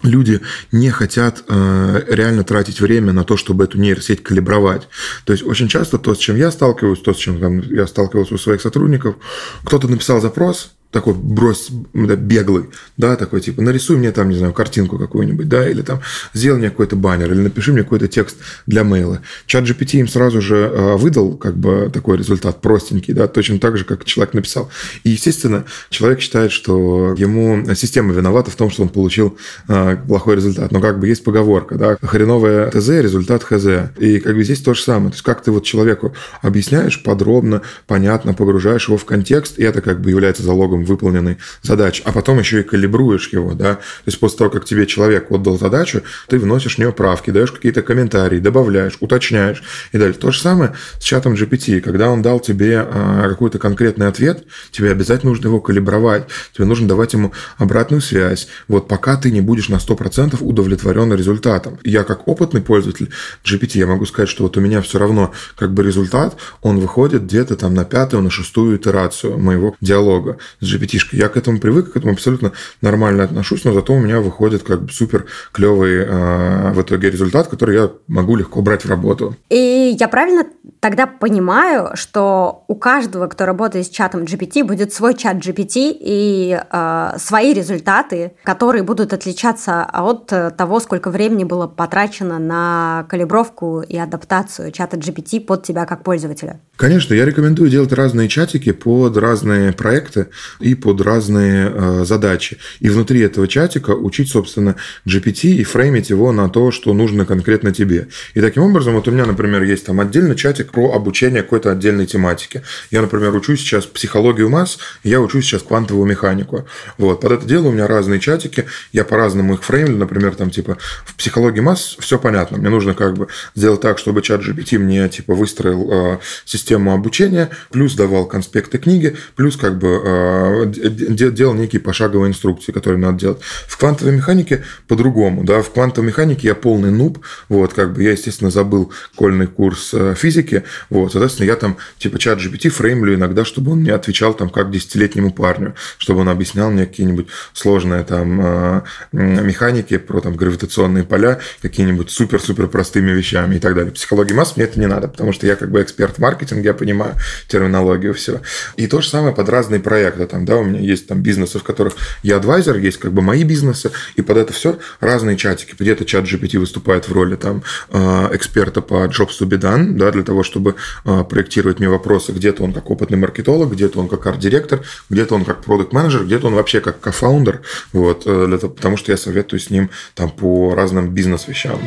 люди 0.06 0.42
не 0.72 0.90
хотят 0.90 1.44
э, 1.48 2.02
реально 2.08 2.44
тратить 2.44 2.80
время 2.80 3.14
на 3.14 3.24
то, 3.24 3.38
чтобы 3.38 3.64
эту 3.64 3.78
нейросеть 3.78 4.24
калибровать. 4.24 4.88
То 5.26 5.34
есть 5.34 5.46
очень 5.46 5.68
часто 5.68 5.98
то, 5.98 6.14
с 6.16 6.18
чем 6.18 6.36
я 6.36 6.52
сталкиваюсь, 6.52 7.00
то, 7.00 7.14
с 7.14 7.18
чем 7.18 7.40
там, 7.40 7.60
я 7.62 7.88
сталкивался 7.88 8.36
у 8.36 8.38
своих 8.38 8.62
сотрудников, 8.62 9.16
кто-то 9.64 9.88
написал 9.88 10.22
запрос, 10.22 10.75
такой 10.96 11.14
брось, 11.14 11.68
да, 11.94 12.16
беглый, 12.16 12.68
да, 12.96 13.18
такой 13.18 13.42
типа, 13.42 13.62
нарисуй 13.62 13.98
мне 13.98 14.14
там, 14.14 14.30
не 14.30 14.38
знаю, 14.38 14.54
картинку 14.54 14.98
какую-нибудь, 14.98 15.50
да, 15.50 15.70
или 15.70 15.82
там 15.82 16.00
сделай 16.34 16.58
мне 16.58 16.70
какой-то 16.70 16.96
баннер, 16.96 17.34
или 17.34 17.42
напиши 17.42 17.74
мне 17.74 17.84
какой-то 17.84 18.08
текст 18.08 18.38
для 18.66 18.86
мейла. 18.86 19.20
Чат 19.46 19.66
GPT 19.66 20.00
им 20.00 20.08
сразу 20.08 20.40
же 20.40 20.56
э, 20.56 20.96
выдал 20.96 21.36
как 21.36 21.58
бы 21.58 21.92
такой 21.94 22.18
результат 22.18 22.62
простенький, 22.62 23.14
да, 23.14 23.28
точно 23.28 23.60
так 23.60 23.78
же, 23.78 23.84
как 23.84 24.06
человек 24.06 24.34
написал. 24.34 24.70
И, 25.04 25.10
естественно, 25.10 25.66
человек 25.90 26.22
считает, 26.22 26.54
что 26.54 27.14
ему 27.18 27.76
система 27.76 28.14
виновата 28.14 28.50
в 28.50 28.56
том, 28.56 28.70
что 28.72 28.84
он 28.84 28.88
получил 28.88 29.38
э, 29.68 29.98
плохой 30.08 30.38
результат. 30.38 30.72
Но 30.72 30.80
как 30.80 31.02
бы 31.02 31.10
есть 31.10 31.26
поговорка, 31.26 31.76
да, 31.76 31.98
хреновая 32.02 32.72
ТЗ, 32.72 32.88
результат 33.02 33.44
ХЗ. 33.44 33.92
И 34.00 34.22
как 34.22 34.34
бы 34.34 34.46
здесь 34.46 34.62
то 34.62 34.74
же 34.74 34.82
самое. 34.82 35.10
То 35.10 35.16
есть 35.16 35.26
как 35.26 35.44
ты 35.44 35.52
вот 35.52 35.66
человеку 35.66 36.16
объясняешь 36.42 37.04
подробно, 37.04 37.64
понятно, 37.86 38.34
погружаешь 38.34 38.88
его 38.88 38.98
в 38.98 39.04
контекст, 39.04 39.60
и 39.60 39.64
это 39.64 39.82
как 39.82 40.00
бы 40.00 40.10
является 40.10 40.42
залогом 40.42 40.85
выполненной 40.86 41.38
задачи, 41.62 42.02
а 42.06 42.12
потом 42.12 42.40
еще 42.40 42.62
и 42.62 42.64
калибруешь 42.64 43.30
его, 43.30 43.54
да, 43.54 43.76
то 43.76 43.82
есть 44.06 44.20
после 44.20 44.38
того, 44.38 44.50
как 44.50 44.66
тебе 44.66 44.86
человек 44.86 45.32
отдал 45.32 45.58
задачу, 45.58 46.02
ты 46.28 46.40
вносишь 46.40 46.76
в 46.76 46.78
нее 46.80 46.92
правки, 46.92 47.32
даешь 47.32 47.52
какие-то 47.52 47.82
комментарии, 47.82 48.40
добавляешь, 48.40 48.98
уточняешь 49.00 49.64
и 49.92 49.98
далее. 49.98 50.14
То 50.14 50.32
же 50.32 50.40
самое 50.40 50.74
с 51.00 51.04
чатом 51.04 51.34
GPT, 51.34 51.82
когда 51.82 52.10
он 52.10 52.22
дал 52.22 52.40
тебе 52.40 52.80
а, 52.80 53.28
какой-то 53.30 53.60
конкретный 53.60 54.08
ответ, 54.08 54.46
тебе 54.72 54.92
обязательно 54.92 55.32
нужно 55.32 55.48
его 55.48 55.60
калибровать, 55.60 56.28
тебе 56.54 56.66
нужно 56.66 56.88
давать 56.88 57.14
ему 57.14 57.34
обратную 57.58 58.02
связь, 58.02 58.48
вот 58.68 58.88
пока 58.88 59.18
ты 59.18 59.32
не 59.32 59.42
будешь 59.42 59.70
на 59.70 59.76
100% 59.76 60.38
удовлетворен 60.42 61.14
результатом. 61.14 61.80
Я 61.84 62.04
как 62.04 62.28
опытный 62.28 62.62
пользователь 62.62 63.12
GPT, 63.44 63.80
я 63.80 63.88
могу 63.88 64.06
сказать, 64.06 64.30
что 64.30 64.44
вот 64.44 64.58
у 64.58 64.62
меня 64.62 64.82
все 64.82 65.00
равно 65.00 65.34
как 65.58 65.74
бы 65.74 65.84
результат, 65.84 66.38
он 66.62 66.80
выходит 66.80 67.24
где-то 67.24 67.56
там 67.56 67.74
на 67.74 67.86
пятую, 67.86 68.24
на 68.24 68.30
шестую 68.30 68.78
итерацию 68.78 69.38
моего 69.38 69.76
диалога 69.82 70.38
с 70.60 70.66
GPT. 70.76 70.98
-шкой. 70.98 71.18
Я 71.18 71.30
к 71.30 71.38
этому 71.38 71.60
привык, 71.60 71.94
к 71.94 71.98
этому 71.98 72.14
абсолютно 72.14 72.52
нормально 72.82 73.24
отношусь, 73.24 73.64
но 73.64 73.74
зато 73.74 73.94
у 73.94 74.00
меня 74.00 74.20
выходит 74.20 74.64
как 74.64 74.84
бы 74.84 74.92
супер 74.92 75.26
клевый 75.52 75.96
э, 75.98 76.72
в 76.74 76.82
итоге 76.82 77.10
результат, 77.10 77.48
который 77.48 77.76
я 77.76 77.92
могу 78.08 78.36
легко 78.36 78.62
брать 78.62 78.86
в 78.86 78.90
работу. 78.90 79.36
И 79.50 79.96
я 80.00 80.08
правильно 80.08 80.46
тогда 80.86 81.08
понимаю, 81.08 81.96
что 81.96 82.64
у 82.68 82.76
каждого, 82.76 83.26
кто 83.26 83.48
работает 83.48 83.88
с 83.88 83.90
чатом 83.90 84.22
GPT, 84.22 84.64
будет 84.64 84.94
свой 84.94 85.16
чат 85.16 85.38
GPT 85.38 85.98
и 86.00 86.62
э, 86.62 87.16
свои 87.18 87.54
результаты, 87.56 88.34
которые 88.44 88.84
будут 88.84 89.12
отличаться 89.12 89.84
от 89.84 90.28
того, 90.28 90.80
сколько 90.80 91.10
времени 91.10 91.44
было 91.44 91.66
потрачено 91.66 92.38
на 92.38 93.08
калибровку 93.10 93.82
и 93.82 93.98
адаптацию 93.98 94.72
чата 94.72 94.98
GPT 94.98 95.42
под 95.42 95.64
тебя 95.64 95.88
как 95.88 96.04
пользователя. 96.04 96.60
Конечно, 96.76 97.16
я 97.16 97.26
рекомендую 97.26 97.72
делать 97.72 97.92
разные 97.92 98.30
чатики 98.30 98.72
под 98.72 99.18
разные 99.18 99.74
проекты 99.74 100.28
и 100.60 100.76
под 100.76 101.02
разные 101.02 101.72
э, 101.74 102.06
задачи. 102.06 102.60
И 102.80 102.90
внутри 102.90 103.22
этого 103.22 103.48
чатика 103.48 103.90
учить, 103.90 104.30
собственно, 104.30 104.76
GPT 105.08 105.48
и 105.48 105.64
фреймить 105.64 106.12
его 106.12 106.32
на 106.32 106.48
то, 106.48 106.70
что 106.70 106.94
нужно 106.94 107.26
конкретно 107.26 107.72
тебе. 107.72 108.10
И 108.36 108.42
таким 108.42 108.62
образом, 108.62 108.94
вот 108.94 109.08
у 109.08 109.12
меня, 109.12 109.26
например, 109.26 109.64
есть 109.64 109.88
там 109.88 110.00
отдельный 110.00 110.36
чатик 110.36 110.75
про 110.76 110.94
обучение 110.94 111.42
какой-то 111.42 111.72
отдельной 111.72 112.06
тематики. 112.06 112.62
Я, 112.92 113.02
например, 113.02 113.34
учусь 113.34 113.62
сейчас 113.62 113.86
психологию 113.86 114.50
масс, 114.50 114.78
я 115.04 115.22
учусь 115.22 115.46
сейчас 115.46 115.64
квантовую 115.64 116.06
механику. 116.06 116.68
Вот, 116.98 117.22
под 117.22 117.32
это 117.32 117.46
дело 117.46 117.70
у 117.70 117.72
меня 117.72 117.88
разные 117.88 118.20
чатики, 118.20 118.66
я 118.92 119.06
по-разному 119.06 119.54
их 119.54 119.64
фреймлю, 119.64 119.98
например, 119.98 120.36
там, 120.36 120.50
типа, 120.50 120.78
в 121.06 121.16
психологии 121.16 121.62
масс 121.62 121.96
все 122.00 122.20
понятно, 122.20 122.58
мне 122.58 122.70
нужно 122.70 122.94
как 122.94 123.14
бы 123.14 123.30
сделать 123.56 123.80
так, 123.80 123.98
чтобы 123.98 124.22
чат 124.22 124.42
GPT 124.42 124.78
мне, 124.78 125.08
типа, 125.08 125.34
выстроил 125.34 125.90
э, 125.92 126.18
систему 126.44 126.94
обучения, 126.94 127.50
плюс 127.72 127.96
давал 127.96 128.26
конспекты 128.26 128.78
книги, 128.78 129.16
плюс 129.38 129.56
как 129.56 129.78
бы 129.78 130.02
э, 130.04 130.66
делал 130.66 131.54
некие 131.54 131.80
пошаговые 131.80 132.30
инструкции, 132.30 132.74
которые 132.74 133.00
надо 133.00 133.18
делать. 133.18 133.42
В 133.42 133.78
квантовой 133.78 134.14
механике 134.14 134.66
по-другому, 134.90 135.46
да, 135.46 135.62
в 135.62 135.72
квантовой 135.72 136.10
механике 136.10 136.50
я 136.50 136.56
полный 136.56 136.92
нуб, 136.92 137.20
вот, 137.48 137.74
как 137.74 137.94
бы 137.94 138.04
я, 138.04 138.12
естественно, 138.12 138.52
забыл 138.52 138.92
школьный 139.14 139.48
курс 139.48 139.92
э, 139.94 140.16
физики, 140.18 140.65
вот, 140.90 141.12
соответственно, 141.12 141.48
я 141.48 141.56
там, 141.56 141.78
типа, 141.98 142.20
чат 142.20 142.40
GPT 142.40 142.70
фреймлю 142.70 143.16
иногда, 143.16 143.46
чтобы 143.46 143.72
он 143.72 143.80
мне 143.80 143.94
отвечал 143.94 144.34
там 144.34 144.50
как 144.50 144.72
десятилетнему 144.72 145.32
парню, 145.32 145.76
чтобы 145.98 146.22
он 146.22 146.30
объяснял 146.30 146.72
мне 146.72 146.86
какие-нибудь 146.86 147.28
сложные 147.54 148.04
там 148.04 148.42
э, 148.42 148.82
механики 149.12 149.98
про 149.98 150.22
там 150.22 150.36
гравитационные 150.36 151.04
поля, 151.04 151.40
какие-нибудь 151.62 152.12
супер-супер 152.12 152.68
простыми 152.68 153.12
вещами 153.12 153.56
и 153.56 153.60
так 153.60 153.76
далее. 153.76 153.92
Психология 153.92 154.34
масс 154.34 154.56
мне 154.56 154.66
это 154.66 154.80
не 154.80 154.88
надо, 154.88 155.08
потому 155.08 155.34
что 155.34 155.48
я 155.48 155.56
как 155.56 155.72
бы 155.72 155.82
эксперт 155.82 156.16
в 156.16 156.20
маркетинге, 156.20 156.70
я 156.70 156.74
понимаю 156.74 157.16
терминологию 157.48 158.14
все. 158.14 158.42
И 158.78 158.88
то 158.88 159.02
же 159.02 159.10
самое 159.10 159.36
под 159.36 159.50
разные 159.50 159.80
проекты. 159.80 160.26
Там, 160.28 160.46
да, 160.46 160.58
у 160.58 160.64
меня 160.64 160.80
есть 160.80 161.08
там 161.08 161.22
бизнесы, 161.22 161.60
в 161.60 161.64
которых 161.64 161.96
я 162.24 162.38
адвайзер, 162.38 162.78
есть 162.78 162.98
как 162.98 163.14
бы 163.14 163.22
мои 163.22 163.44
бизнесы, 163.44 163.92
и 164.16 164.22
под 164.22 164.38
это 164.38 164.54
все 164.54 164.80
разные 165.00 165.38
чатики. 165.38 165.76
Где-то 165.78 166.06
чат 166.06 166.26
GPT 166.26 166.60
выступает 166.60 167.08
в 167.08 167.14
роли 167.14 167.36
там 167.36 167.64
э, 167.90 168.30
эксперта 168.34 168.82
по 168.82 169.06
Jobs 169.06 169.40
to 169.40 169.48
be 169.48 169.58
done, 169.58 169.94
да, 169.94 170.12
для 170.12 170.24
того, 170.24 170.44
чтобы 170.46 170.76
э, 171.04 171.24
проектировать 171.24 171.80
мне 171.80 171.90
вопросы. 171.90 172.32
Где-то 172.32 172.64
он 172.64 172.74
как 172.74 172.90
опытный 172.90 173.18
маркетолог, 173.18 173.72
где-то 173.72 174.00
он 174.00 174.08
как 174.08 174.26
арт-директор, 174.26 174.82
где-то 175.10 175.36
он 175.36 175.44
как 175.44 175.64
продукт 175.64 175.92
менеджер 175.92 176.24
где-то 176.24 176.48
он 176.48 176.56
вообще 176.56 176.80
как 176.80 177.00
кофаундер, 177.00 177.62
вот, 177.94 178.24
э, 178.26 178.48
для 178.48 178.58
потому 178.58 178.98
что 178.98 179.12
я 179.12 179.18
советую 179.18 179.60
с 179.60 179.70
ним 179.70 179.90
там 180.14 180.30
по 180.30 180.74
разным 180.76 181.10
бизнес-вещам. 181.10 181.80